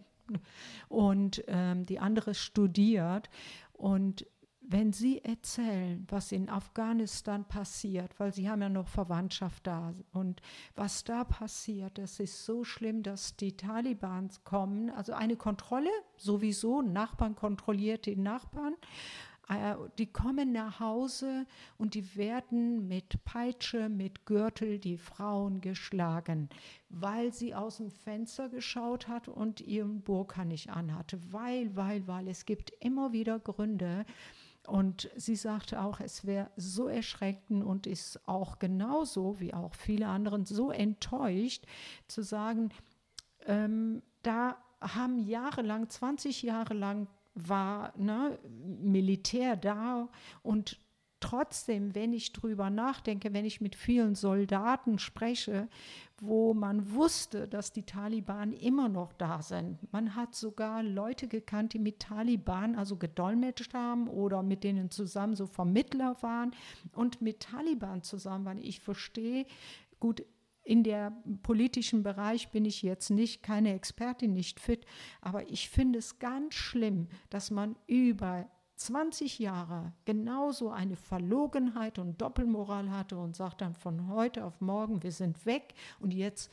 Und 0.88 1.42
ähm, 1.46 1.86
die 1.86 1.98
andere 1.98 2.34
studiert. 2.34 3.30
Und 3.78 4.26
wenn 4.60 4.92
Sie 4.92 5.24
erzählen, 5.24 6.06
was 6.10 6.30
in 6.30 6.50
Afghanistan 6.50 7.46
passiert, 7.46 8.18
weil 8.20 8.34
Sie 8.34 8.50
haben 8.50 8.60
ja 8.60 8.68
noch 8.68 8.88
Verwandtschaft 8.88 9.66
da 9.66 9.94
und 10.12 10.42
was 10.74 11.04
da 11.04 11.24
passiert, 11.24 11.96
das 11.96 12.20
ist 12.20 12.44
so 12.44 12.64
schlimm, 12.64 13.02
dass 13.02 13.36
die 13.36 13.56
Talibans 13.56 14.44
kommen, 14.44 14.90
also 14.90 15.14
eine 15.14 15.36
Kontrolle 15.36 15.88
sowieso, 16.18 16.82
Nachbarn 16.82 17.34
kontrolliert 17.34 18.04
die 18.04 18.16
Nachbarn, 18.16 18.74
die 19.96 20.06
kommen 20.06 20.52
nach 20.52 20.78
Hause 20.78 21.46
und 21.78 21.94
die 21.94 22.16
werden 22.16 22.86
mit 22.86 23.24
Peitsche, 23.24 23.88
mit 23.88 24.26
Gürtel 24.26 24.78
die 24.78 24.98
Frauen 24.98 25.62
geschlagen, 25.62 26.50
weil 26.90 27.32
sie 27.32 27.54
aus 27.54 27.78
dem 27.78 27.90
Fenster 27.90 28.50
geschaut 28.50 29.08
hat 29.08 29.26
und 29.26 29.62
ihren 29.62 30.02
Burka 30.02 30.44
nicht 30.44 30.68
anhatte. 30.70 31.18
Weil, 31.32 31.74
weil, 31.74 32.06
weil. 32.06 32.28
Es 32.28 32.44
gibt 32.44 32.72
immer 32.80 33.12
wieder 33.12 33.38
Gründe. 33.38 34.04
Und 34.66 35.08
sie 35.16 35.36
sagte 35.36 35.80
auch, 35.80 35.98
es 36.00 36.26
wäre 36.26 36.50
so 36.56 36.88
erschreckend 36.88 37.64
und 37.64 37.86
ist 37.86 38.20
auch 38.28 38.58
genauso 38.58 39.40
wie 39.40 39.54
auch 39.54 39.74
viele 39.74 40.08
anderen 40.08 40.44
so 40.44 40.70
enttäuscht 40.70 41.64
zu 42.06 42.22
sagen, 42.22 42.68
ähm, 43.46 44.02
da 44.22 44.58
haben 44.82 45.18
jahrelang, 45.18 45.88
20 45.88 46.42
Jahre 46.42 46.74
lang 46.74 47.08
war 47.46 47.92
ne, 47.96 48.38
Militär 48.80 49.56
da 49.56 50.08
und 50.42 50.80
trotzdem, 51.20 51.94
wenn 51.94 52.12
ich 52.12 52.32
drüber 52.32 52.70
nachdenke, 52.70 53.32
wenn 53.34 53.44
ich 53.44 53.60
mit 53.60 53.74
vielen 53.74 54.14
Soldaten 54.14 54.98
spreche, 54.98 55.68
wo 56.20 56.54
man 56.54 56.92
wusste, 56.94 57.48
dass 57.48 57.72
die 57.72 57.84
Taliban 57.84 58.52
immer 58.52 58.88
noch 58.88 59.12
da 59.12 59.42
sind. 59.42 59.78
Man 59.92 60.14
hat 60.14 60.34
sogar 60.34 60.82
Leute 60.82 61.28
gekannt, 61.28 61.72
die 61.72 61.78
mit 61.78 62.00
Taliban 62.00 62.74
also 62.74 62.96
gedolmetscht 62.96 63.74
haben 63.74 64.08
oder 64.08 64.42
mit 64.42 64.64
denen 64.64 64.90
zusammen 64.90 65.36
so 65.36 65.46
Vermittler 65.46 66.16
waren 66.22 66.52
und 66.92 67.20
mit 67.22 67.40
Taliban 67.40 68.02
zusammen 68.02 68.44
waren. 68.44 68.58
Ich 68.58 68.80
verstehe, 68.80 69.46
gut, 70.00 70.24
in 70.68 70.84
der 70.84 71.16
politischen 71.42 72.02
Bereich 72.02 72.50
bin 72.50 72.66
ich 72.66 72.82
jetzt 72.82 73.08
nicht 73.08 73.42
keine 73.42 73.72
Expertin, 73.72 74.34
nicht 74.34 74.60
fit, 74.60 74.84
aber 75.22 75.48
ich 75.48 75.70
finde 75.70 75.98
es 75.98 76.18
ganz 76.18 76.56
schlimm, 76.56 77.08
dass 77.30 77.50
man 77.50 77.74
über 77.86 78.46
20 78.76 79.38
Jahre 79.38 79.94
genauso 80.04 80.68
eine 80.70 80.96
Verlogenheit 80.96 81.98
und 81.98 82.20
Doppelmoral 82.20 82.90
hatte 82.90 83.16
und 83.16 83.34
sagt 83.34 83.62
dann 83.62 83.74
von 83.74 84.08
heute 84.08 84.44
auf 84.44 84.60
morgen, 84.60 85.02
wir 85.02 85.10
sind 85.10 85.46
weg 85.46 85.72
und 86.00 86.12
jetzt 86.12 86.50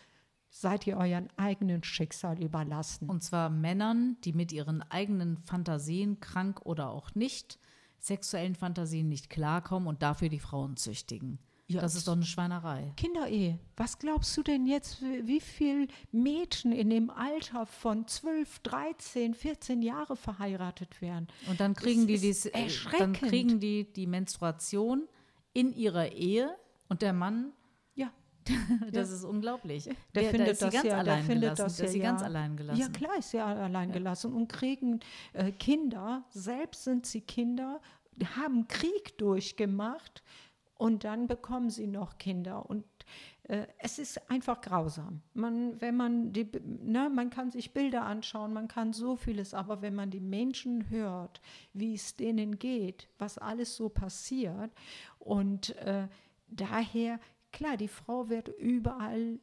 seid 0.49 0.87
ihr 0.87 0.95
euren 0.95 1.27
eigenen 1.35 1.83
Schicksal 1.83 2.41
überlassen. 2.41 3.09
Und 3.09 3.21
zwar 3.21 3.49
Männern, 3.49 4.15
die 4.23 4.31
mit 4.31 4.53
ihren 4.53 4.81
eigenen 4.81 5.35
Fantasien, 5.39 6.21
krank 6.21 6.61
oder 6.63 6.89
auch 6.89 7.13
nicht, 7.15 7.59
sexuellen 7.99 8.55
Fantasien 8.55 9.09
nicht 9.09 9.29
klarkommen 9.29 9.89
und 9.89 10.01
dafür 10.01 10.29
die 10.29 10.39
Frauen 10.39 10.77
züchtigen. 10.77 11.37
Ja, 11.67 11.81
das 11.81 11.95
ist 11.95 12.07
doch 12.07 12.13
eine 12.13 12.25
Schweinerei. 12.25 12.93
Kinderehe. 12.95 13.57
Was 13.75 13.97
glaubst 13.97 14.37
du 14.37 14.43
denn 14.43 14.67
jetzt, 14.67 15.01
wie 15.01 15.25
wie 15.25 15.39
viel 15.39 15.87
Mädchen 16.11 16.71
in 16.71 16.91
dem 16.91 17.09
Alter 17.09 17.65
von 17.65 18.07
12, 18.07 18.59
13, 18.59 19.33
14 19.33 19.81
Jahre 19.81 20.15
verheiratet 20.15 21.01
werden? 21.01 21.27
Und 21.49 21.59
dann 21.59 21.73
kriegen 21.73 22.05
die 22.05 22.19
dies, 22.19 22.45
äh, 22.45 22.67
dann 22.99 23.13
kriegen 23.13 23.59
die 23.59 23.91
die 23.91 24.05
Menstruation 24.05 25.07
in 25.53 25.73
ihrer 25.73 26.11
Ehe 26.11 26.55
und 26.87 27.01
der 27.01 27.13
Mann, 27.13 27.51
Ja, 27.95 28.11
das 28.91 29.09
ist 29.09 29.23
unglaublich. 29.23 29.85
der 29.85 29.95
Der, 30.13 30.23
da 30.23 30.29
findet 30.29 30.57
sie 30.57 30.65
das 30.65 30.73
ganz 30.73 30.85
ja, 30.85 31.03
der 31.03 31.17
findet 31.23 31.59
das 31.59 31.77
da 31.77 31.83
ist 31.83 31.91
sie 31.91 31.97
ja, 31.97 32.03
ganz 32.03 32.21
ja. 32.21 32.27
allein 32.27 32.57
gelassen. 32.57 32.79
Ja, 32.79 32.89
klar 32.89 33.17
ist 33.17 33.31
sie 33.31 33.39
allein 33.39 33.91
gelassen 33.91 34.33
und 34.33 34.49
kriegen 34.49 34.99
äh, 35.33 35.51
Kinder, 35.51 36.25
selbst 36.29 36.83
sind 36.83 37.07
sie 37.07 37.21
Kinder, 37.21 37.81
haben 38.35 38.67
Krieg 38.67 39.17
durchgemacht 39.17 40.23
und 40.75 41.03
dann 41.03 41.27
bekommen 41.27 41.69
sie 41.69 41.87
noch 41.87 42.17
Kinder. 42.17 42.69
Und 42.69 42.85
äh, 43.43 43.65
es 43.77 43.97
ist 43.97 44.29
einfach 44.29 44.61
grausam. 44.61 45.21
Man, 45.33 45.79
wenn 45.79 45.95
man 45.95 46.33
die, 46.33 46.49
ne, 46.63 47.09
man 47.09 47.29
kann 47.29 47.51
sich 47.51 47.73
Bilder 47.73 48.03
anschauen, 48.03 48.53
man 48.53 48.67
kann 48.67 48.91
so 48.91 49.15
vieles, 49.15 49.53
aber 49.53 49.81
wenn 49.81 49.95
man 49.95 50.11
die 50.11 50.19
Menschen 50.19 50.89
hört, 50.89 51.41
wie 51.73 51.93
es 51.93 52.15
denen 52.15 52.59
geht, 52.59 53.07
was 53.17 53.37
alles 53.37 53.75
so 53.75 53.89
passiert 53.89 54.71
und 55.19 55.75
äh, 55.77 56.07
daher, 56.47 57.19
klar, 57.51 57.77
die 57.77 57.87
Frau 57.87 58.29
wird 58.29 58.49
überall 58.49 59.39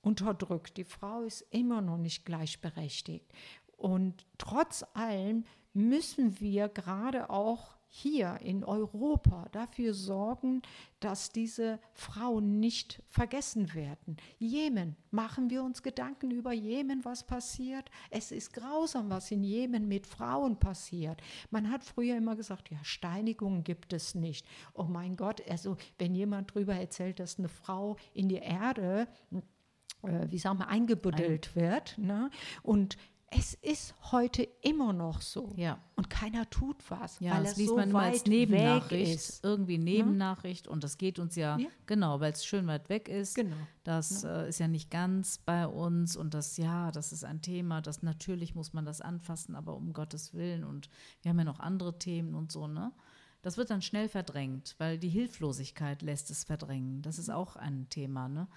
unterdrückt. 0.00 0.76
Die 0.76 0.84
Frau 0.84 1.22
ist 1.22 1.42
immer 1.50 1.80
noch 1.80 1.98
nicht 1.98 2.24
gleichberechtigt. 2.24 3.32
Und 3.76 4.26
trotz 4.38 4.84
allem 4.94 5.44
müssen 5.72 6.40
wir 6.40 6.68
gerade 6.68 7.30
auch 7.30 7.74
hier 7.96 8.40
in 8.40 8.64
Europa 8.64 9.46
dafür 9.52 9.94
sorgen, 9.94 10.62
dass 10.98 11.30
diese 11.30 11.78
Frauen 11.92 12.58
nicht 12.58 13.00
vergessen 13.08 13.72
werden. 13.72 14.16
Jemen, 14.36 14.96
machen 15.12 15.48
wir 15.48 15.62
uns 15.62 15.80
Gedanken 15.84 16.32
über 16.32 16.52
Jemen, 16.52 17.04
was 17.04 17.24
passiert? 17.24 17.88
Es 18.10 18.32
ist 18.32 18.52
grausam, 18.52 19.10
was 19.10 19.30
in 19.30 19.44
Jemen 19.44 19.86
mit 19.86 20.08
Frauen 20.08 20.58
passiert. 20.58 21.22
Man 21.52 21.70
hat 21.70 21.84
früher 21.84 22.16
immer 22.16 22.34
gesagt, 22.34 22.68
ja, 22.68 22.82
Steinigungen 22.82 23.62
gibt 23.62 23.92
es 23.92 24.16
nicht. 24.16 24.44
Oh 24.72 24.88
mein 24.88 25.14
Gott, 25.14 25.40
also 25.48 25.76
wenn 25.96 26.16
jemand 26.16 26.50
darüber 26.50 26.74
erzählt, 26.74 27.20
dass 27.20 27.38
eine 27.38 27.48
Frau 27.48 27.96
in 28.12 28.28
die 28.28 28.38
Erde 28.42 29.06
äh, 30.02 30.26
wie 30.30 30.38
sagen 30.38 30.58
wir, 30.58 30.66
eingebuddelt 30.66 31.52
Ein 31.54 31.62
wird. 31.62 31.98
Ne? 31.98 32.30
Und 32.62 32.96
es 33.36 33.54
ist 33.54 33.94
heute 34.12 34.44
immer 34.62 34.92
noch 34.92 35.20
so. 35.20 35.52
Ja. 35.56 35.80
Und 35.96 36.08
keiner 36.08 36.48
tut 36.50 36.76
was. 36.88 37.18
Ja, 37.18 37.34
weil 37.34 37.44
das 37.44 37.56
liest 37.56 37.70
so 37.70 37.76
man 37.76 37.90
immer 37.90 38.00
als 38.00 38.24
Nebennachricht. 38.26 39.14
Ist. 39.14 39.44
Irgendwie 39.44 39.78
ne? 39.78 39.84
Nebennachricht. 39.84 40.68
Und 40.68 40.84
das 40.84 40.98
geht 40.98 41.18
uns 41.18 41.34
ja, 41.34 41.58
ja. 41.58 41.66
genau, 41.86 42.20
weil 42.20 42.32
es 42.32 42.46
schön 42.46 42.66
weit 42.66 42.88
weg 42.88 43.08
ist. 43.08 43.34
Genau. 43.34 43.56
Das 43.82 44.22
ja. 44.22 44.42
Äh, 44.42 44.48
ist 44.48 44.60
ja 44.60 44.68
nicht 44.68 44.90
ganz 44.90 45.38
bei 45.38 45.66
uns. 45.66 46.16
Und 46.16 46.34
das, 46.34 46.56
ja, 46.56 46.92
das 46.92 47.12
ist 47.12 47.24
ein 47.24 47.42
Thema, 47.42 47.80
das 47.80 48.02
natürlich 48.02 48.54
muss 48.54 48.72
man 48.72 48.84
das 48.84 49.00
anfassen, 49.00 49.56
aber 49.56 49.74
um 49.74 49.92
Gottes 49.92 50.32
Willen. 50.34 50.62
Und 50.62 50.88
wir 51.22 51.30
haben 51.30 51.38
ja 51.38 51.44
noch 51.44 51.60
andere 51.60 51.98
Themen 51.98 52.34
und 52.34 52.52
so, 52.52 52.68
ne? 52.68 52.92
Das 53.42 53.58
wird 53.58 53.68
dann 53.68 53.82
schnell 53.82 54.08
verdrängt, 54.08 54.74
weil 54.78 54.98
die 54.98 55.10
Hilflosigkeit 55.10 56.00
lässt 56.00 56.30
es 56.30 56.44
verdrängen. 56.44 57.02
Das 57.02 57.18
ist 57.18 57.28
auch 57.28 57.56
ein 57.56 57.88
Thema, 57.90 58.26
ne? 58.26 58.48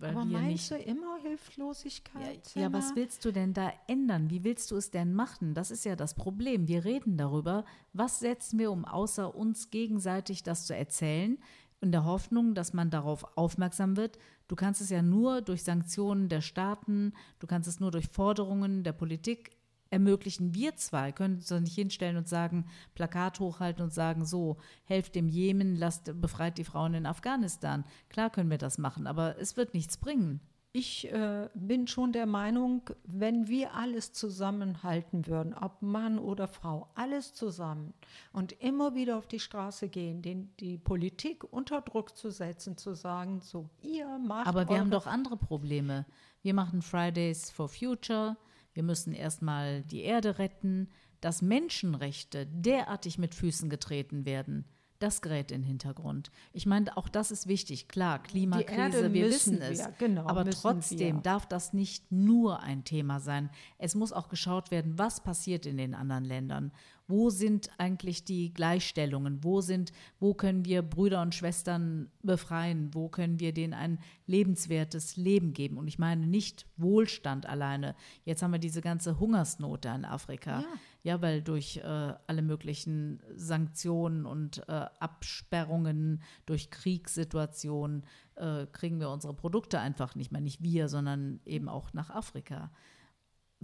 Aber 0.00 0.24
meinst 0.24 0.70
du 0.70 0.76
immer 0.76 1.18
Hilflosigkeit? 1.22 2.52
Ja, 2.54 2.62
ja, 2.62 2.72
was 2.72 2.94
willst 2.94 3.24
du 3.24 3.32
denn 3.32 3.52
da 3.52 3.72
ändern? 3.86 4.30
Wie 4.30 4.44
willst 4.44 4.70
du 4.70 4.76
es 4.76 4.90
denn 4.90 5.14
machen? 5.14 5.54
Das 5.54 5.70
ist 5.70 5.84
ja 5.84 5.96
das 5.96 6.14
Problem. 6.14 6.68
Wir 6.68 6.84
reden 6.84 7.16
darüber, 7.16 7.64
was 7.92 8.20
setzen 8.20 8.58
wir, 8.58 8.70
um 8.70 8.84
außer 8.84 9.34
uns 9.34 9.70
gegenseitig 9.70 10.42
das 10.42 10.66
zu 10.66 10.76
erzählen, 10.76 11.38
in 11.80 11.92
der 11.92 12.04
Hoffnung, 12.04 12.54
dass 12.54 12.72
man 12.72 12.90
darauf 12.90 13.36
aufmerksam 13.36 13.96
wird. 13.96 14.18
Du 14.48 14.56
kannst 14.56 14.80
es 14.80 14.90
ja 14.90 15.02
nur 15.02 15.42
durch 15.42 15.64
Sanktionen 15.64 16.28
der 16.28 16.40
Staaten, 16.40 17.12
du 17.40 17.46
kannst 17.46 17.68
es 17.68 17.80
nur 17.80 17.90
durch 17.90 18.08
Forderungen 18.08 18.84
der 18.84 18.92
Politik 18.92 19.56
ermöglichen 19.92 20.54
wir 20.54 20.74
zwei, 20.76 21.12
können 21.12 21.36
uns 21.36 21.50
nicht 21.50 21.74
hinstellen 21.74 22.16
und 22.16 22.26
sagen, 22.26 22.64
Plakat 22.94 23.38
hochhalten 23.40 23.84
und 23.84 23.92
sagen, 23.92 24.24
so, 24.24 24.56
helft 24.84 25.14
dem 25.14 25.28
Jemen, 25.28 25.76
lasst, 25.76 26.18
befreit 26.18 26.56
die 26.56 26.64
Frauen 26.64 26.94
in 26.94 27.06
Afghanistan. 27.06 27.84
Klar 28.08 28.30
können 28.30 28.50
wir 28.50 28.58
das 28.58 28.78
machen, 28.78 29.06
aber 29.06 29.38
es 29.38 29.56
wird 29.58 29.74
nichts 29.74 29.98
bringen. 29.98 30.40
Ich 30.74 31.12
äh, 31.12 31.50
bin 31.52 31.86
schon 31.86 32.12
der 32.12 32.24
Meinung, 32.24 32.88
wenn 33.04 33.46
wir 33.48 33.74
alles 33.74 34.14
zusammenhalten 34.14 35.26
würden, 35.26 35.52
ob 35.52 35.82
Mann 35.82 36.18
oder 36.18 36.48
Frau, 36.48 36.88
alles 36.94 37.34
zusammen 37.34 37.92
und 38.32 38.52
immer 38.52 38.94
wieder 38.94 39.18
auf 39.18 39.26
die 39.26 39.40
Straße 39.40 39.90
gehen, 39.90 40.22
den, 40.22 40.56
die 40.60 40.78
Politik 40.78 41.44
unter 41.44 41.82
Druck 41.82 42.16
zu 42.16 42.30
setzen, 42.30 42.78
zu 42.78 42.94
sagen, 42.94 43.42
so, 43.42 43.68
ihr 43.82 44.18
macht. 44.18 44.46
Aber 44.46 44.66
wir 44.66 44.80
haben 44.80 44.90
doch 44.90 45.06
andere 45.06 45.36
Probleme. 45.36 46.06
Wir 46.40 46.54
machen 46.54 46.80
Fridays 46.80 47.50
for 47.50 47.68
Future, 47.68 48.38
wir 48.74 48.82
müssen 48.82 49.12
erstmal 49.12 49.82
die 49.82 50.02
Erde 50.02 50.38
retten, 50.38 50.88
dass 51.20 51.42
Menschenrechte 51.42 52.46
derartig 52.46 53.18
mit 53.18 53.34
Füßen 53.34 53.70
getreten 53.70 54.26
werden. 54.26 54.64
Das 54.98 55.20
gerät 55.20 55.50
in 55.50 55.62
den 55.62 55.66
Hintergrund. 55.66 56.30
Ich 56.52 56.64
meine, 56.64 56.96
auch 56.96 57.08
das 57.08 57.32
ist 57.32 57.48
wichtig. 57.48 57.88
Klar, 57.88 58.22
Klimakrise, 58.22 59.12
wir 59.12 59.26
wissen 59.26 59.58
wir, 59.58 59.68
es. 59.68 59.88
Genau, 59.98 60.26
aber 60.26 60.48
trotzdem 60.48 61.16
wir. 61.16 61.22
darf 61.22 61.44
das 61.44 61.72
nicht 61.72 62.12
nur 62.12 62.60
ein 62.60 62.84
Thema 62.84 63.18
sein. 63.18 63.50
Es 63.78 63.96
muss 63.96 64.12
auch 64.12 64.28
geschaut 64.28 64.70
werden, 64.70 64.98
was 64.98 65.20
passiert 65.24 65.66
in 65.66 65.76
den 65.76 65.94
anderen 65.94 66.24
Ländern. 66.24 66.70
Wo 67.12 67.28
sind 67.28 67.68
eigentlich 67.76 68.24
die 68.24 68.54
Gleichstellungen? 68.54 69.44
Wo 69.44 69.60
sind, 69.60 69.92
wo 70.18 70.32
können 70.32 70.64
wir 70.64 70.80
Brüder 70.80 71.20
und 71.20 71.34
Schwestern 71.34 72.10
befreien? 72.22 72.88
Wo 72.94 73.10
können 73.10 73.38
wir 73.38 73.52
denen 73.52 73.74
ein 73.74 73.98
lebenswertes 74.26 75.18
Leben 75.18 75.52
geben? 75.52 75.76
Und 75.76 75.88
ich 75.88 75.98
meine 75.98 76.26
nicht 76.26 76.66
Wohlstand 76.78 77.44
alleine. 77.44 77.94
Jetzt 78.24 78.42
haben 78.42 78.52
wir 78.52 78.58
diese 78.58 78.80
ganze 78.80 79.20
Hungersnot 79.20 79.84
da 79.84 79.94
in 79.94 80.06
Afrika. 80.06 80.60
Ja. 80.60 80.66
Ja, 81.02 81.20
weil 81.20 81.42
durch 81.42 81.78
äh, 81.78 82.14
alle 82.26 82.42
möglichen 82.42 83.20
Sanktionen 83.34 84.24
und 84.24 84.66
äh, 84.68 84.86
Absperrungen, 84.98 86.22
durch 86.46 86.70
Kriegssituationen 86.70 88.04
äh, 88.36 88.64
kriegen 88.72 89.00
wir 89.00 89.10
unsere 89.10 89.34
Produkte 89.34 89.80
einfach 89.80 90.14
nicht 90.14 90.32
mehr. 90.32 90.40
Nicht 90.40 90.62
wir, 90.62 90.88
sondern 90.88 91.40
eben 91.44 91.68
auch 91.68 91.92
nach 91.92 92.08
Afrika. 92.08 92.70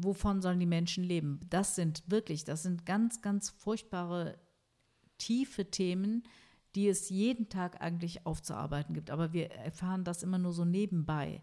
Wovon 0.01 0.42
sollen 0.42 0.61
die 0.61 0.66
Menschen 0.66 1.05
leben? 1.05 1.40
Das 1.51 1.74
sind 1.74 2.03
wirklich, 2.07 2.44
das 2.44 2.62
sind 2.62 2.86
ganz, 2.86 3.20
ganz 3.20 3.51
furchtbare, 3.51 4.38
tiefe 5.18 5.70
Themen, 5.70 6.22
die 6.74 6.88
es 6.88 7.09
jeden 7.09 7.49
Tag 7.49 7.80
eigentlich 7.80 8.26
aufzuarbeiten 8.26 8.94
gibt. 8.94 9.11
Aber 9.11 9.32
wir 9.32 9.51
erfahren 9.51 10.05
das 10.05 10.22
immer 10.22 10.38
nur 10.38 10.53
so 10.53 10.64
nebenbei 10.64 11.42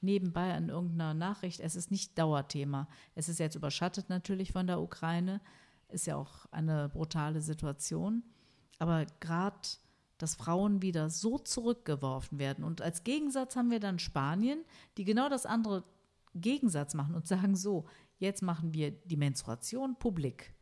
nebenbei 0.00 0.54
an 0.54 0.70
irgendeiner 0.70 1.14
Nachricht. 1.14 1.60
Es 1.60 1.76
ist 1.76 1.90
nicht 1.90 2.18
Dauerthema. 2.18 2.88
Es 3.14 3.28
ist 3.28 3.38
jetzt 3.38 3.56
überschattet 3.56 4.08
natürlich 4.08 4.52
von 4.52 4.66
der 4.66 4.80
Ukraine. 4.80 5.40
Ist 5.88 6.06
ja 6.06 6.16
auch 6.16 6.46
eine 6.50 6.88
brutale 6.88 7.40
Situation. 7.40 8.22
Aber 8.78 9.06
gerade, 9.20 9.68
dass 10.18 10.34
Frauen 10.34 10.82
wieder 10.82 11.10
so 11.10 11.38
zurückgeworfen 11.38 12.38
werden. 12.38 12.64
Und 12.64 12.80
als 12.80 13.04
Gegensatz 13.04 13.56
haben 13.56 13.70
wir 13.70 13.80
dann 13.80 13.98
Spanien, 13.98 14.64
die 14.96 15.04
genau 15.04 15.28
das 15.28 15.46
andere 15.46 15.84
Gegensatz 16.40 16.94
machen 16.94 17.14
und 17.14 17.26
sagen 17.26 17.56
so, 17.56 17.86
jetzt 18.18 18.42
machen 18.42 18.74
wir 18.74 18.90
die 18.90 19.16
Menstruation 19.16 19.96
publik. 19.98 20.54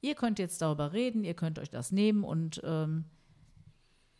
Ihr 0.00 0.14
könnt 0.14 0.38
jetzt 0.38 0.62
darüber 0.62 0.92
reden, 0.92 1.24
ihr 1.24 1.34
könnt 1.34 1.58
euch 1.58 1.70
das 1.70 1.92
nehmen 1.92 2.24
und 2.24 2.60
ähm, 2.64 3.04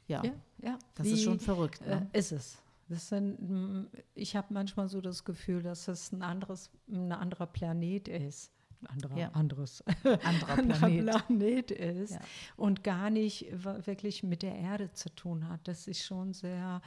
ja, 0.08 0.24
ja, 0.24 0.32
ja, 0.62 0.78
das 0.94 1.06
Wie, 1.06 1.12
ist 1.12 1.22
schon 1.22 1.40
verrückt. 1.40 1.84
Ne? 1.86 2.08
Äh, 2.12 2.18
ist 2.18 2.32
es. 2.32 2.58
Das 2.88 3.08
sind, 3.08 3.88
ich 4.14 4.36
habe 4.36 4.54
manchmal 4.54 4.88
so 4.88 5.00
das 5.00 5.24
Gefühl, 5.24 5.62
dass 5.62 5.88
es 5.88 6.12
ein 6.12 6.22
anderes, 6.22 6.70
ein 6.88 7.10
anderer 7.10 7.46
Planet 7.46 8.06
ist. 8.06 8.52
Anderer, 8.84 9.16
ja. 9.16 9.28
anderes, 9.30 9.82
anderer 10.22 10.76
Planet. 10.76 11.26
Planet 11.26 11.70
ist 11.72 12.12
ja. 12.12 12.20
und 12.56 12.84
gar 12.84 13.10
nicht 13.10 13.46
wirklich 13.50 14.22
mit 14.22 14.42
der 14.42 14.54
Erde 14.54 14.92
zu 14.92 15.12
tun 15.14 15.48
hat. 15.48 15.66
Das 15.66 15.88
ist 15.88 16.04
schon 16.04 16.32
sehr 16.34 16.80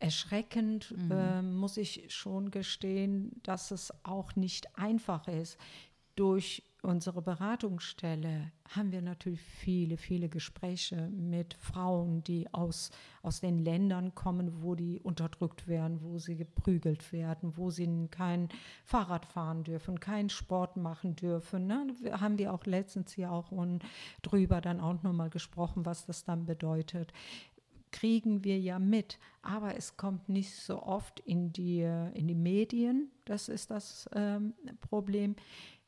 erschreckend, 0.00 0.94
mhm. 0.96 1.12
äh, 1.12 1.42
muss 1.42 1.76
ich 1.76 2.12
schon 2.12 2.50
gestehen, 2.50 3.40
dass 3.42 3.70
es 3.70 3.92
auch 4.02 4.34
nicht 4.34 4.76
einfach 4.78 5.28
ist. 5.28 5.58
Durch 6.16 6.64
unsere 6.82 7.20
Beratungsstelle 7.20 8.52
haben 8.68 8.92
wir 8.92 9.02
natürlich 9.02 9.40
viele, 9.40 9.96
viele 9.96 10.28
Gespräche 10.28 11.08
mit 11.10 11.54
Frauen, 11.54 12.24
die 12.24 12.52
aus, 12.52 12.90
aus 13.22 13.40
den 13.40 13.58
Ländern 13.58 14.14
kommen, 14.14 14.62
wo 14.62 14.74
die 14.74 15.00
unterdrückt 15.00 15.66
werden, 15.68 16.00
wo 16.02 16.18
sie 16.18 16.36
geprügelt 16.36 17.12
werden, 17.12 17.56
wo 17.56 17.70
sie 17.70 18.08
kein 18.10 18.48
Fahrrad 18.84 19.26
fahren 19.26 19.64
dürfen, 19.64 20.00
keinen 20.00 20.30
Sport 20.30 20.76
machen 20.76 21.16
dürfen. 21.16 21.66
Ne? 21.66 21.94
Haben 22.12 22.38
wir 22.38 22.52
auch 22.52 22.64
letztens 22.64 23.12
hier 23.12 23.30
auch 23.30 23.50
drüber 24.22 24.60
dann 24.60 24.80
auch 24.80 25.02
nochmal 25.02 25.30
gesprochen, 25.30 25.84
was 25.84 26.06
das 26.06 26.24
dann 26.24 26.46
bedeutet 26.46 27.12
kriegen 27.92 28.44
wir 28.44 28.58
ja 28.58 28.78
mit, 28.78 29.18
aber 29.42 29.76
es 29.76 29.96
kommt 29.96 30.28
nicht 30.28 30.54
so 30.54 30.82
oft 30.82 31.20
in 31.20 31.52
die, 31.52 31.80
in 32.14 32.28
die 32.28 32.34
Medien, 32.34 33.10
das 33.24 33.48
ist 33.48 33.70
das 33.70 34.08
ähm, 34.14 34.54
Problem. 34.80 35.36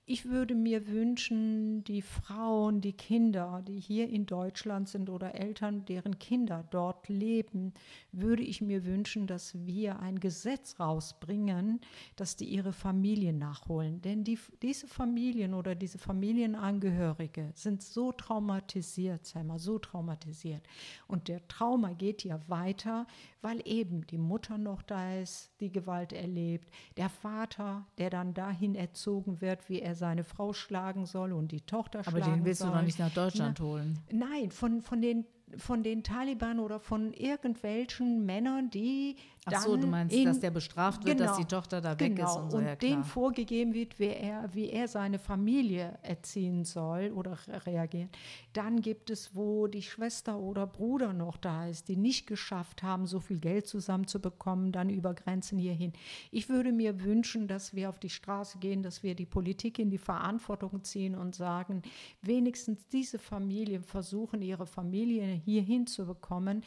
Ich 0.04 0.24
würde 0.24 0.56
mir 0.56 0.88
wünschen, 0.88 1.84
die 1.84 2.02
Frauen, 2.02 2.80
die 2.80 2.92
Kinder, 2.92 3.62
die 3.64 3.78
hier 3.78 4.08
in 4.08 4.26
Deutschland 4.26 4.88
sind 4.88 5.08
oder 5.08 5.36
Eltern, 5.36 5.84
deren 5.84 6.18
Kinder 6.18 6.64
dort 6.70 7.08
leben, 7.08 7.72
würde 8.10 8.42
ich 8.42 8.60
mir 8.60 8.84
wünschen, 8.84 9.28
dass 9.28 9.54
wir 9.64 10.00
ein 10.00 10.18
Gesetz 10.18 10.80
rausbringen, 10.80 11.80
dass 12.16 12.34
die 12.34 12.46
ihre 12.46 12.72
Familien 12.72 13.38
nachholen. 13.38 14.02
Denn 14.02 14.24
die, 14.24 14.40
diese 14.60 14.88
Familien 14.88 15.54
oder 15.54 15.76
diese 15.76 15.98
Familienangehörige 15.98 17.52
sind 17.54 17.80
so 17.80 18.10
traumatisiert, 18.10 19.24
Selma, 19.24 19.60
so 19.60 19.78
traumatisiert. 19.78 20.66
Und 21.06 21.28
der 21.28 21.46
Trauma 21.46 21.92
geht 21.92 22.24
ja 22.24 22.40
weiter, 22.48 23.06
weil 23.42 23.60
eben 23.64 24.06
die 24.06 24.18
Mutter 24.18 24.56
noch 24.56 24.82
da 24.82 25.16
ist, 25.16 25.52
die 25.60 25.70
Gewalt 25.70 26.12
erlebt, 26.12 26.72
der 26.96 27.08
Vater, 27.08 27.86
der 27.98 28.08
dann 28.08 28.34
dahin 28.34 28.74
erzogen 28.74 29.40
wird, 29.40 29.68
wie 29.68 29.80
er 29.80 29.94
seine 29.94 30.24
Frau 30.24 30.52
schlagen 30.52 31.04
soll 31.06 31.32
und 31.32 31.52
die 31.52 31.60
Tochter 31.60 31.98
Aber 32.00 32.10
schlagen 32.10 32.22
soll. 32.22 32.32
Aber 32.32 32.40
den 32.40 32.44
willst 32.46 32.60
soll. 32.60 32.70
du 32.70 32.76
noch 32.76 32.82
nicht 32.82 32.98
nach 32.98 33.12
Deutschland 33.12 33.58
Na, 33.58 33.64
holen. 33.66 33.98
Nein, 34.10 34.50
von, 34.50 34.80
von 34.80 35.02
den 35.02 35.26
von 35.58 35.82
den 35.82 36.02
Taliban 36.02 36.58
oder 36.58 36.80
von 36.80 37.12
irgendwelchen 37.12 38.24
Männern, 38.24 38.70
die 38.70 39.16
Ach 39.44 39.60
so, 39.60 39.76
du 39.76 39.88
meinst, 39.88 40.14
in, 40.14 40.26
dass 40.26 40.38
der 40.38 40.52
bestraft 40.52 41.04
wird, 41.04 41.18
genau, 41.18 41.30
dass 41.30 41.36
die 41.36 41.44
Tochter 41.44 41.80
da 41.80 41.98
weg 41.98 42.14
genau, 42.14 42.28
ist 42.28 42.36
und 42.36 42.50
so. 42.52 42.56
Und 42.58 42.66
ja, 42.66 42.76
dem 42.76 43.02
vorgegeben 43.02 43.74
wird, 43.74 43.98
wie 43.98 44.06
er, 44.06 44.48
wie 44.54 44.70
er 44.70 44.86
seine 44.86 45.18
Familie 45.18 45.98
erziehen 46.02 46.64
soll 46.64 47.10
oder 47.10 47.36
reagieren. 47.66 48.08
Dann 48.52 48.80
gibt 48.80 49.10
es, 49.10 49.34
wo 49.34 49.66
die 49.66 49.82
Schwester 49.82 50.38
oder 50.38 50.64
Bruder 50.68 51.12
noch 51.12 51.36
da 51.36 51.66
ist, 51.66 51.88
die 51.88 51.96
nicht 51.96 52.28
geschafft 52.28 52.84
haben, 52.84 53.06
so 53.06 53.18
viel 53.18 53.40
Geld 53.40 53.66
zusammenzubekommen, 53.66 54.70
dann 54.70 54.88
über 54.90 55.12
Grenzen 55.12 55.58
hierhin. 55.58 55.92
Ich 56.30 56.48
würde 56.48 56.70
mir 56.70 57.02
wünschen, 57.02 57.48
dass 57.48 57.74
wir 57.74 57.88
auf 57.88 57.98
die 57.98 58.10
Straße 58.10 58.58
gehen, 58.58 58.84
dass 58.84 59.02
wir 59.02 59.16
die 59.16 59.26
Politik 59.26 59.80
in 59.80 59.90
die 59.90 59.98
Verantwortung 59.98 60.84
ziehen 60.84 61.16
und 61.16 61.34
sagen, 61.34 61.82
wenigstens 62.20 62.86
diese 62.86 63.18
Familien 63.18 63.82
versuchen, 63.82 64.40
ihre 64.40 64.66
Familie 64.66 65.24
hierhin 65.44 65.86
zu 65.86 66.06
bekommen, 66.06 66.62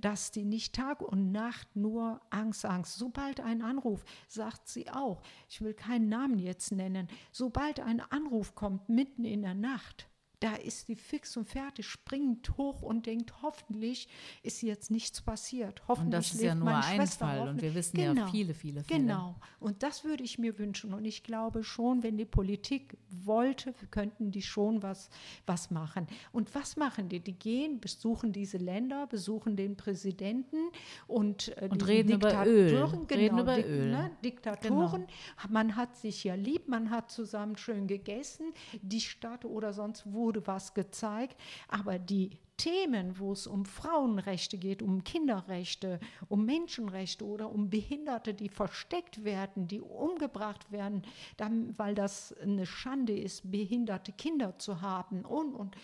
dass 0.00 0.30
die 0.30 0.44
nicht 0.44 0.74
Tag 0.74 1.00
und 1.02 1.32
Nacht 1.32 1.74
nur 1.74 2.20
Angst, 2.30 2.64
Angst. 2.64 2.96
Sobald 2.96 3.40
ein 3.40 3.62
Anruf, 3.62 4.04
sagt 4.28 4.68
sie 4.68 4.90
auch, 4.90 5.22
ich 5.48 5.60
will 5.60 5.74
keinen 5.74 6.08
Namen 6.08 6.38
jetzt 6.38 6.72
nennen, 6.72 7.08
sobald 7.32 7.80
ein 7.80 8.00
Anruf 8.00 8.54
kommt 8.54 8.88
mitten 8.88 9.24
in 9.24 9.42
der 9.42 9.54
Nacht, 9.54 10.09
da 10.40 10.54
ist 10.54 10.88
die 10.88 10.96
fix 10.96 11.36
und 11.36 11.46
fertig, 11.46 11.86
springt 11.86 12.56
hoch 12.56 12.80
und 12.80 13.04
denkt, 13.04 13.42
hoffentlich 13.42 14.08
ist 14.42 14.62
jetzt 14.62 14.90
nichts 14.90 15.20
passiert. 15.20 15.82
Hoffentlich 15.86 16.06
und 16.06 16.12
das 16.12 16.32
ist 16.32 16.42
ja 16.42 16.54
nur 16.54 16.74
ein 16.74 16.82
Schwester, 16.82 17.26
Fall 17.26 17.48
und 17.48 17.62
wir 17.62 17.74
wissen 17.74 17.96
genau, 17.96 18.22
ja 18.22 18.28
viele, 18.28 18.54
viele 18.54 18.82
Fälle. 18.82 19.00
Genau, 19.00 19.36
und 19.58 19.82
das 19.82 20.02
würde 20.02 20.24
ich 20.24 20.38
mir 20.38 20.58
wünschen 20.58 20.94
und 20.94 21.04
ich 21.04 21.24
glaube 21.24 21.62
schon, 21.62 22.02
wenn 22.02 22.16
die 22.16 22.24
Politik 22.24 22.96
wollte, 23.10 23.74
könnten 23.90 24.30
die 24.30 24.40
schon 24.40 24.82
was, 24.82 25.10
was 25.44 25.70
machen. 25.70 26.06
Und 26.32 26.54
was 26.54 26.76
machen 26.76 27.10
die? 27.10 27.20
Die 27.20 27.38
gehen, 27.38 27.78
besuchen 27.78 28.32
diese 28.32 28.56
Länder, 28.56 29.06
besuchen 29.06 29.56
den 29.56 29.76
Präsidenten 29.76 30.70
und, 31.06 31.54
äh, 31.58 31.68
und 31.70 31.86
reden 31.86 32.12
über 32.12 32.46
Öl. 32.46 32.70
Genau, 32.70 33.06
reden 33.10 33.38
über 33.38 33.56
Dik 33.56 33.66
Öl. 33.66 33.90
Ne, 33.90 34.10
Diktatoren. 34.24 35.06
Genau. 35.06 35.52
Man 35.52 35.76
hat 35.76 35.96
sich 35.96 36.24
ja 36.24 36.34
lieb, 36.34 36.66
man 36.66 36.88
hat 36.88 37.10
zusammen 37.10 37.58
schön 37.58 37.86
gegessen, 37.86 38.54
die 38.80 39.02
Stadt 39.02 39.44
oder 39.44 39.74
sonst 39.74 40.10
wo 40.10 40.29
wurde 40.30 40.46
was 40.46 40.74
gezeigt, 40.74 41.36
aber 41.66 41.98
die 41.98 42.30
Themen, 42.56 43.18
wo 43.18 43.32
es 43.32 43.46
um 43.46 43.64
Frauenrechte 43.64 44.58
geht, 44.58 44.80
um 44.80 45.02
Kinderrechte, 45.02 45.98
um 46.28 46.44
Menschenrechte 46.44 47.24
oder 47.26 47.50
um 47.50 47.68
Behinderte, 47.68 48.32
die 48.32 48.48
versteckt 48.48 49.24
werden, 49.24 49.66
die 49.66 49.80
umgebracht 49.80 50.70
werden, 50.70 51.02
dann, 51.36 51.76
weil 51.78 51.94
das 51.96 52.32
eine 52.34 52.66
Schande 52.66 53.18
ist, 53.18 53.50
behinderte 53.50 54.12
Kinder 54.12 54.58
zu 54.58 54.82
haben 54.82 55.24
und, 55.24 55.54
und 55.54 55.74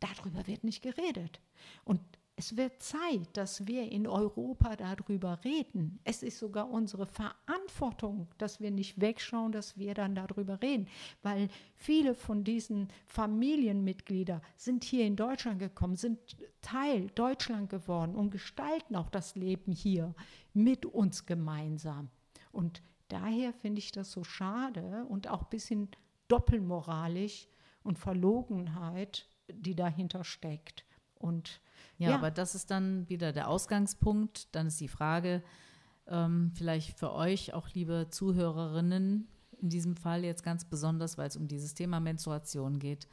darüber 0.00 0.46
wird 0.46 0.64
nicht 0.64 0.82
geredet. 0.82 1.40
Und 1.84 2.00
es 2.36 2.56
wird 2.56 2.82
Zeit, 2.82 3.28
dass 3.34 3.66
wir 3.66 3.90
in 3.92 4.08
Europa 4.08 4.74
darüber 4.74 5.38
reden. 5.44 6.00
Es 6.02 6.22
ist 6.24 6.38
sogar 6.38 6.68
unsere 6.68 7.06
Verantwortung, 7.06 8.26
dass 8.38 8.60
wir 8.60 8.72
nicht 8.72 9.00
wegschauen, 9.00 9.52
dass 9.52 9.78
wir 9.78 9.94
dann 9.94 10.16
darüber 10.16 10.60
reden, 10.60 10.88
weil 11.22 11.48
viele 11.76 12.14
von 12.14 12.42
diesen 12.42 12.88
Familienmitgliedern 13.06 14.40
sind 14.56 14.82
hier 14.82 15.06
in 15.06 15.14
Deutschland 15.14 15.60
gekommen, 15.60 15.94
sind 15.94 16.18
Teil 16.60 17.06
Deutschland 17.14 17.70
geworden 17.70 18.16
und 18.16 18.30
gestalten 18.30 18.96
auch 18.96 19.10
das 19.10 19.36
Leben 19.36 19.70
hier 19.70 20.14
mit 20.52 20.86
uns 20.86 21.26
gemeinsam. 21.26 22.10
Und 22.50 22.82
daher 23.08 23.52
finde 23.52 23.78
ich 23.78 23.92
das 23.92 24.10
so 24.10 24.24
schade 24.24 25.06
und 25.08 25.28
auch 25.28 25.42
ein 25.42 25.50
bisschen 25.50 25.88
doppelmoralisch 26.26 27.46
und 27.84 27.98
Verlogenheit, 27.98 29.28
die 29.48 29.76
dahinter 29.76 30.24
steckt. 30.24 30.84
Und 31.14 31.60
ja, 31.98 32.10
ja, 32.10 32.16
aber 32.16 32.30
das 32.30 32.54
ist 32.54 32.70
dann 32.70 33.08
wieder 33.08 33.32
der 33.32 33.48
Ausgangspunkt. 33.48 34.54
Dann 34.54 34.66
ist 34.66 34.80
die 34.80 34.88
Frage, 34.88 35.42
ähm, 36.06 36.52
vielleicht 36.54 36.98
für 36.98 37.12
euch 37.12 37.54
auch, 37.54 37.68
liebe 37.70 38.08
Zuhörerinnen, 38.10 39.28
in 39.60 39.68
diesem 39.68 39.96
Fall 39.96 40.24
jetzt 40.24 40.42
ganz 40.42 40.64
besonders, 40.64 41.16
weil 41.16 41.28
es 41.28 41.36
um 41.36 41.48
dieses 41.48 41.74
Thema 41.74 42.00
Menstruation 42.00 42.78
geht. 42.78 43.08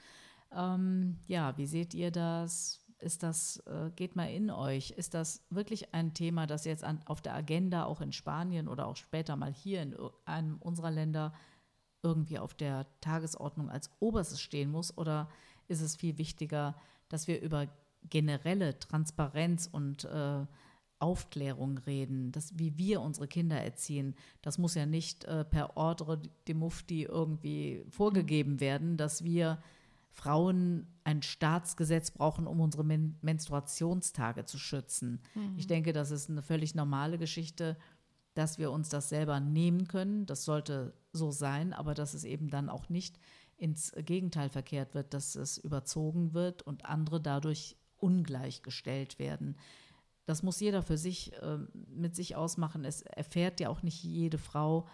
Ähm, 0.51 1.17
ja, 1.27 1.57
wie 1.57 1.67
seht 1.67 1.93
ihr 1.93 2.11
das? 2.11 2.79
Ist 2.99 3.23
das, 3.23 3.57
äh, 3.65 3.89
geht 3.95 4.15
mal 4.15 4.29
in 4.29 4.51
euch, 4.51 4.91
ist 4.91 5.13
das 5.15 5.43
wirklich 5.49 5.93
ein 5.93 6.13
Thema, 6.13 6.45
das 6.45 6.65
jetzt 6.65 6.84
an, 6.84 6.99
auf 7.05 7.21
der 7.21 7.34
Agenda 7.34 7.86
auch 7.86 8.01
in 8.01 8.11
Spanien 8.11 8.67
oder 8.67 8.86
auch 8.86 8.95
später 8.95 9.36
mal 9.36 9.51
hier 9.51 9.82
in 9.82 9.95
einem 10.25 10.57
unserer 10.57 10.91
Länder 10.91 11.34
irgendwie 12.03 12.38
auf 12.38 12.53
der 12.53 12.86
Tagesordnung 12.99 13.69
als 13.69 13.89
oberstes 13.99 14.39
stehen 14.39 14.69
muss? 14.69 14.95
Oder 14.97 15.29
ist 15.67 15.82
es 15.82 15.95
viel 15.95 16.17
wichtiger, 16.17 16.75
dass 17.09 17.27
wir 17.27 17.41
über 17.41 17.67
generelle 18.09 18.77
Transparenz 18.79 19.69
und 19.71 20.05
äh, 20.05 20.45
Aufklärung 20.99 21.79
reden, 21.79 22.31
das, 22.31 22.57
wie 22.59 22.77
wir 22.77 23.01
unsere 23.01 23.27
Kinder 23.27 23.59
erziehen. 23.59 24.15
Das 24.41 24.57
muss 24.57 24.75
ja 24.75 24.85
nicht 24.85 25.25
äh, 25.25 25.43
per 25.43 25.75
Ordre 25.75 26.21
de 26.47 26.55
Mufti 26.55 27.03
irgendwie 27.03 27.83
vorgegeben 27.89 28.59
werden, 28.59 28.97
dass 28.97 29.23
wir 29.23 29.57
Frauen 30.11 30.87
ein 31.03 31.21
Staatsgesetz 31.23 32.11
brauchen, 32.11 32.45
um 32.45 32.59
unsere 32.59 32.83
Men 32.83 33.17
Menstruationstage 33.21 34.45
zu 34.45 34.59
schützen. 34.59 35.21
Mhm. 35.33 35.55
Ich 35.57 35.67
denke, 35.67 35.93
das 35.93 36.11
ist 36.11 36.29
eine 36.29 36.43
völlig 36.43 36.75
normale 36.75 37.17
Geschichte, 37.17 37.77
dass 38.33 38.59
wir 38.59 38.71
uns 38.71 38.89
das 38.89 39.09
selber 39.09 39.39
nehmen 39.39 39.87
können. 39.87 40.25
Das 40.25 40.45
sollte 40.45 40.93
so 41.13 41.31
sein, 41.31 41.73
aber 41.73 41.93
dass 41.93 42.13
es 42.13 42.23
eben 42.23 42.49
dann 42.49 42.69
auch 42.69 42.89
nicht 42.89 43.19
ins 43.57 43.91
Gegenteil 43.95 44.49
verkehrt 44.49 44.93
wird, 44.93 45.13
dass 45.13 45.35
es 45.35 45.57
überzogen 45.57 46.33
wird 46.33 46.61
und 46.61 46.85
andere 46.85 47.21
dadurch 47.21 47.77
ungleichgestellt 48.01 49.19
werden. 49.19 49.57
Das 50.25 50.43
muss 50.43 50.59
jeder 50.59 50.81
für 50.81 50.97
sich 50.97 51.33
äh, 51.41 51.57
mit 51.87 52.15
sich 52.15 52.35
ausmachen. 52.35 52.85
Es 52.85 53.01
erfährt 53.01 53.59
ja 53.59 53.69
auch 53.69 53.83
nicht 53.83 54.03
jede 54.03 54.37
Frau 54.37 54.87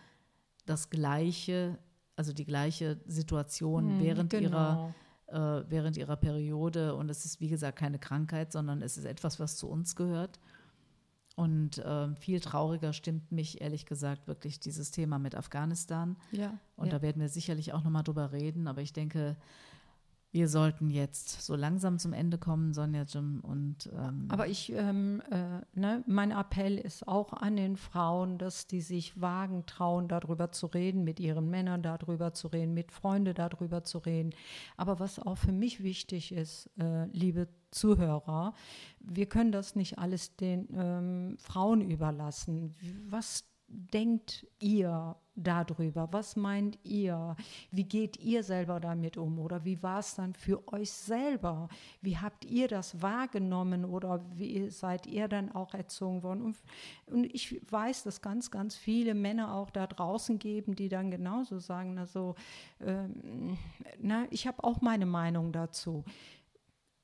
das 0.65 0.89
Gleiche, 0.89 1.77
also 2.15 2.33
die 2.33 2.45
gleiche 2.45 2.99
Situation 3.05 3.89
hm, 3.89 4.03
während 4.03 4.29
genau. 4.31 4.49
ihrer 4.49 4.95
äh, 5.27 5.63
während 5.69 5.97
ihrer 5.97 6.15
Periode. 6.15 6.95
Und 6.95 7.09
es 7.09 7.25
ist, 7.25 7.39
wie 7.41 7.49
gesagt, 7.49 7.77
keine 7.77 7.99
Krankheit, 7.99 8.51
sondern 8.51 8.81
es 8.81 8.97
ist 8.97 9.05
etwas, 9.05 9.39
was 9.39 9.57
zu 9.57 9.67
uns 9.67 9.95
gehört. 9.95 10.39
Und 11.35 11.77
äh, 11.79 12.15
viel 12.15 12.39
trauriger 12.39 12.93
stimmt 12.93 13.31
mich, 13.31 13.61
ehrlich 13.61 13.85
gesagt, 13.85 14.27
wirklich 14.27 14.59
dieses 14.59 14.89
Thema 14.91 15.19
mit 15.19 15.35
Afghanistan. 15.35 16.17
Ja, 16.31 16.57
und 16.75 16.87
ja. 16.87 16.93
da 16.93 17.01
werden 17.01 17.21
wir 17.21 17.29
sicherlich 17.29 17.73
auch 17.73 17.83
nochmal 17.83 18.03
drüber 18.03 18.31
reden. 18.31 18.67
Aber 18.67 18.81
ich 18.81 18.93
denke, 18.93 19.37
wir 20.37 20.47
sollten 20.47 20.91
jetzt 20.91 21.41
so 21.41 21.55
langsam 21.55 21.97
zum 21.97 22.13
Ende 22.13 22.37
kommen, 22.37 22.71
Sonja 22.71 23.05
Jim. 23.07 23.39
Und, 23.41 23.89
ähm 23.91 24.27
Aber 24.29 24.45
ich, 24.47 24.71
ähm, 24.71 25.19
äh, 25.31 25.61
ne, 25.73 26.03
mein 26.05 26.29
Appell 26.29 26.77
ist 26.77 27.07
auch 27.07 27.33
an 27.33 27.55
den 27.55 27.75
Frauen, 27.75 28.37
dass 28.37 28.67
die 28.67 28.81
sich 28.81 29.19
wagen, 29.19 29.65
trauen, 29.65 30.07
darüber 30.07 30.51
zu 30.51 30.67
reden, 30.67 31.03
mit 31.03 31.19
ihren 31.19 31.49
Männern 31.49 31.81
darüber 31.81 32.33
zu 32.33 32.49
reden, 32.49 32.75
mit 32.75 32.91
Freunden 32.91 33.33
darüber 33.33 33.83
zu 33.83 33.97
reden. 33.97 34.29
Aber 34.75 34.99
was 34.99 35.17
auch 35.17 35.39
für 35.39 35.51
mich 35.51 35.81
wichtig 35.81 36.31
ist, 36.31 36.69
äh, 36.77 37.05
liebe 37.05 37.47
Zuhörer, 37.71 38.53
wir 38.99 39.25
können 39.25 39.51
das 39.51 39.75
nicht 39.75 39.97
alles 39.97 40.35
den 40.35 40.67
ähm, 40.71 41.37
Frauen 41.39 41.81
überlassen. 41.81 42.75
Was 43.09 43.43
denkt 43.67 44.47
ihr 44.59 45.15
darüber? 45.35 46.07
Was 46.11 46.35
meint 46.35 46.79
ihr? 46.83 47.35
Wie 47.71 47.83
geht 47.83 48.17
ihr 48.17 48.43
selber 48.43 48.79
damit 48.79 49.17
um? 49.17 49.39
Oder 49.39 49.63
wie 49.65 49.81
war 49.83 49.99
es 49.99 50.15
dann 50.15 50.33
für 50.33 50.67
euch 50.71 50.91
selber? 50.91 51.69
Wie 52.01 52.17
habt 52.17 52.45
ihr 52.45 52.67
das 52.67 53.01
wahrgenommen 53.01 53.85
oder 53.85 54.25
wie 54.33 54.69
seid 54.69 55.05
ihr 55.05 55.27
dann 55.27 55.51
auch 55.51 55.73
erzogen 55.73 56.23
worden? 56.23 56.41
Und, 56.41 56.57
und 57.05 57.25
ich 57.25 57.61
weiß, 57.71 58.03
dass 58.03 58.21
ganz, 58.21 58.49
ganz 58.49 58.75
viele 58.75 59.13
Männer 59.13 59.53
auch 59.53 59.69
da 59.69 59.85
draußen 59.85 60.39
geben, 60.39 60.75
die 60.75 60.89
dann 60.89 61.11
genauso 61.11 61.59
sagen, 61.59 61.97
also, 61.99 62.35
ähm, 62.81 63.57
na, 63.99 64.25
ich 64.31 64.47
habe 64.47 64.63
auch 64.63 64.81
meine 64.81 65.05
Meinung 65.05 65.51
dazu 65.51 66.03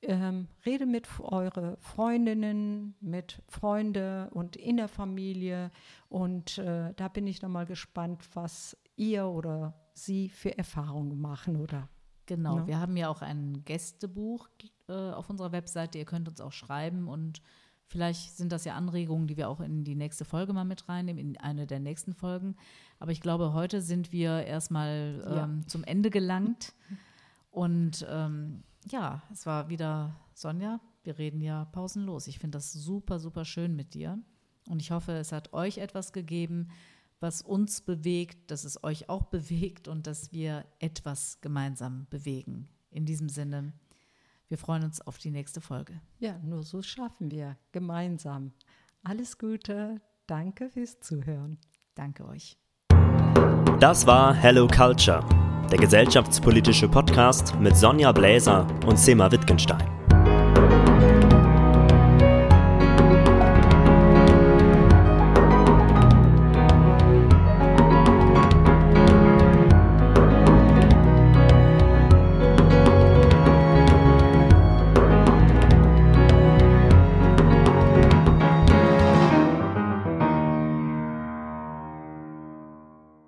ähm, 0.04 0.48
rede 0.66 0.86
mit 0.86 1.08
eure 1.20 1.78
Freundinnen, 1.80 2.96
mit 3.00 3.42
Freunden 3.48 4.30
und 4.30 4.56
in 4.56 4.78
der 4.78 4.88
Familie. 4.88 5.72
Und 6.10 6.58
äh, 6.58 6.94
da 6.96 7.08
bin 7.08 7.28
ich 7.28 7.40
dann 7.40 7.52
mal 7.52 7.66
gespannt, 7.66 8.30
was 8.34 8.78
ihr 8.96 9.26
oder 9.26 9.74
sie 9.94 10.30
für 10.30 10.58
Erfahrungen 10.58 11.20
machen 11.20 11.58
oder. 11.58 11.90
Genau, 12.26 12.60
ne? 12.60 12.68
wir 12.68 12.80
haben 12.80 12.96
ja 12.96 13.10
auch 13.10 13.22
ein 13.22 13.64
Gästebuch 13.66 14.48
äh, 14.88 14.94
auf 14.94 15.30
unserer 15.30 15.52
Webseite. 15.52 15.98
Ihr 15.98 16.06
könnt 16.06 16.28
uns 16.28 16.40
auch 16.40 16.54
schreiben 16.54 17.08
und 17.08 17.42
vielleicht 17.86 18.38
sind 18.38 18.52
das 18.52 18.66
ja 18.66 18.76
Anregungen, 18.76 19.28
die 19.28 19.38
wir 19.38 19.50
auch 19.50 19.60
in 19.60 19.84
die 19.84 19.96
nächste 19.96 20.26
Folge 20.26 20.54
mal 20.54 20.64
mit 20.64 20.88
reinnehmen, 20.88 21.22
in 21.22 21.38
eine 21.38 21.68
der 21.68 21.80
nächsten 21.80 22.14
Folgen. 22.14 22.56
Aber 23.00 23.12
ich 23.12 23.22
glaube, 23.22 23.54
heute 23.54 23.82
sind 23.82 24.12
wir 24.12 24.46
erstmal 24.46 25.24
ähm, 25.28 25.36
ja. 25.62 25.68
zum 25.68 25.84
Ende 25.84 26.10
gelangt. 26.10 26.74
Und 27.52 28.06
ähm, 28.10 28.64
ja, 28.92 29.24
es 29.32 29.46
war 29.46 29.70
wieder 29.70 30.16
Sonja. 30.34 30.80
Wir 31.04 31.18
reden 31.18 31.42
ja 31.42 31.66
pausenlos. 31.66 32.28
Ich 32.28 32.40
finde 32.40 32.58
das 32.58 32.72
super, 32.74 33.20
super 33.20 33.46
schön 33.46 33.76
mit 33.76 33.94
dir. 33.94 34.20
Und 34.70 34.82
ich 34.82 34.92
hoffe, 34.92 35.12
es 35.14 35.32
hat 35.32 35.54
euch 35.54 35.78
etwas 35.78 36.14
gegeben, 36.14 36.70
was 37.20 37.42
uns 37.42 37.82
bewegt, 37.82 38.52
dass 38.52 38.64
es 38.64 38.84
euch 38.84 39.10
auch 39.10 39.24
bewegt 39.24 39.88
und 39.88 40.08
dass 40.08 40.32
wir 40.32 40.66
etwas 40.80 41.40
gemeinsam 41.42 42.08
bewegen. 42.10 42.68
In 42.90 43.06
diesem 43.06 43.30
Sinne, 43.30 43.74
Wir 44.54 44.60
freuen 44.60 44.84
uns 44.84 45.02
auf 45.02 45.18
die 45.18 45.32
nächste 45.32 45.62
Folge. 45.62 46.00
Ja, 46.20 46.38
nur 46.44 46.62
so 46.62 46.84
schaffen 46.84 47.32
wir 47.32 47.58
gemeinsam. 47.72 48.52
Alles 49.04 49.40
Gute. 49.40 50.00
Danke 50.28 50.70
fürs 50.70 51.00
Zuhören. 51.00 51.58
Danke 51.96 52.24
euch. 52.28 52.58
Das 53.80 54.06
war 54.06 54.34
Hello 54.34 54.68
Culture, 54.68 55.28
der 55.74 55.80
gesellschaftspolitische 55.80 56.88
Podcast 56.88 57.60
mit 57.60 57.76
Sonja 57.76 58.12
Bläser 58.12 58.68
und 58.86 59.00
Sema 59.00 59.32
Wittgenstein. 59.32 60.03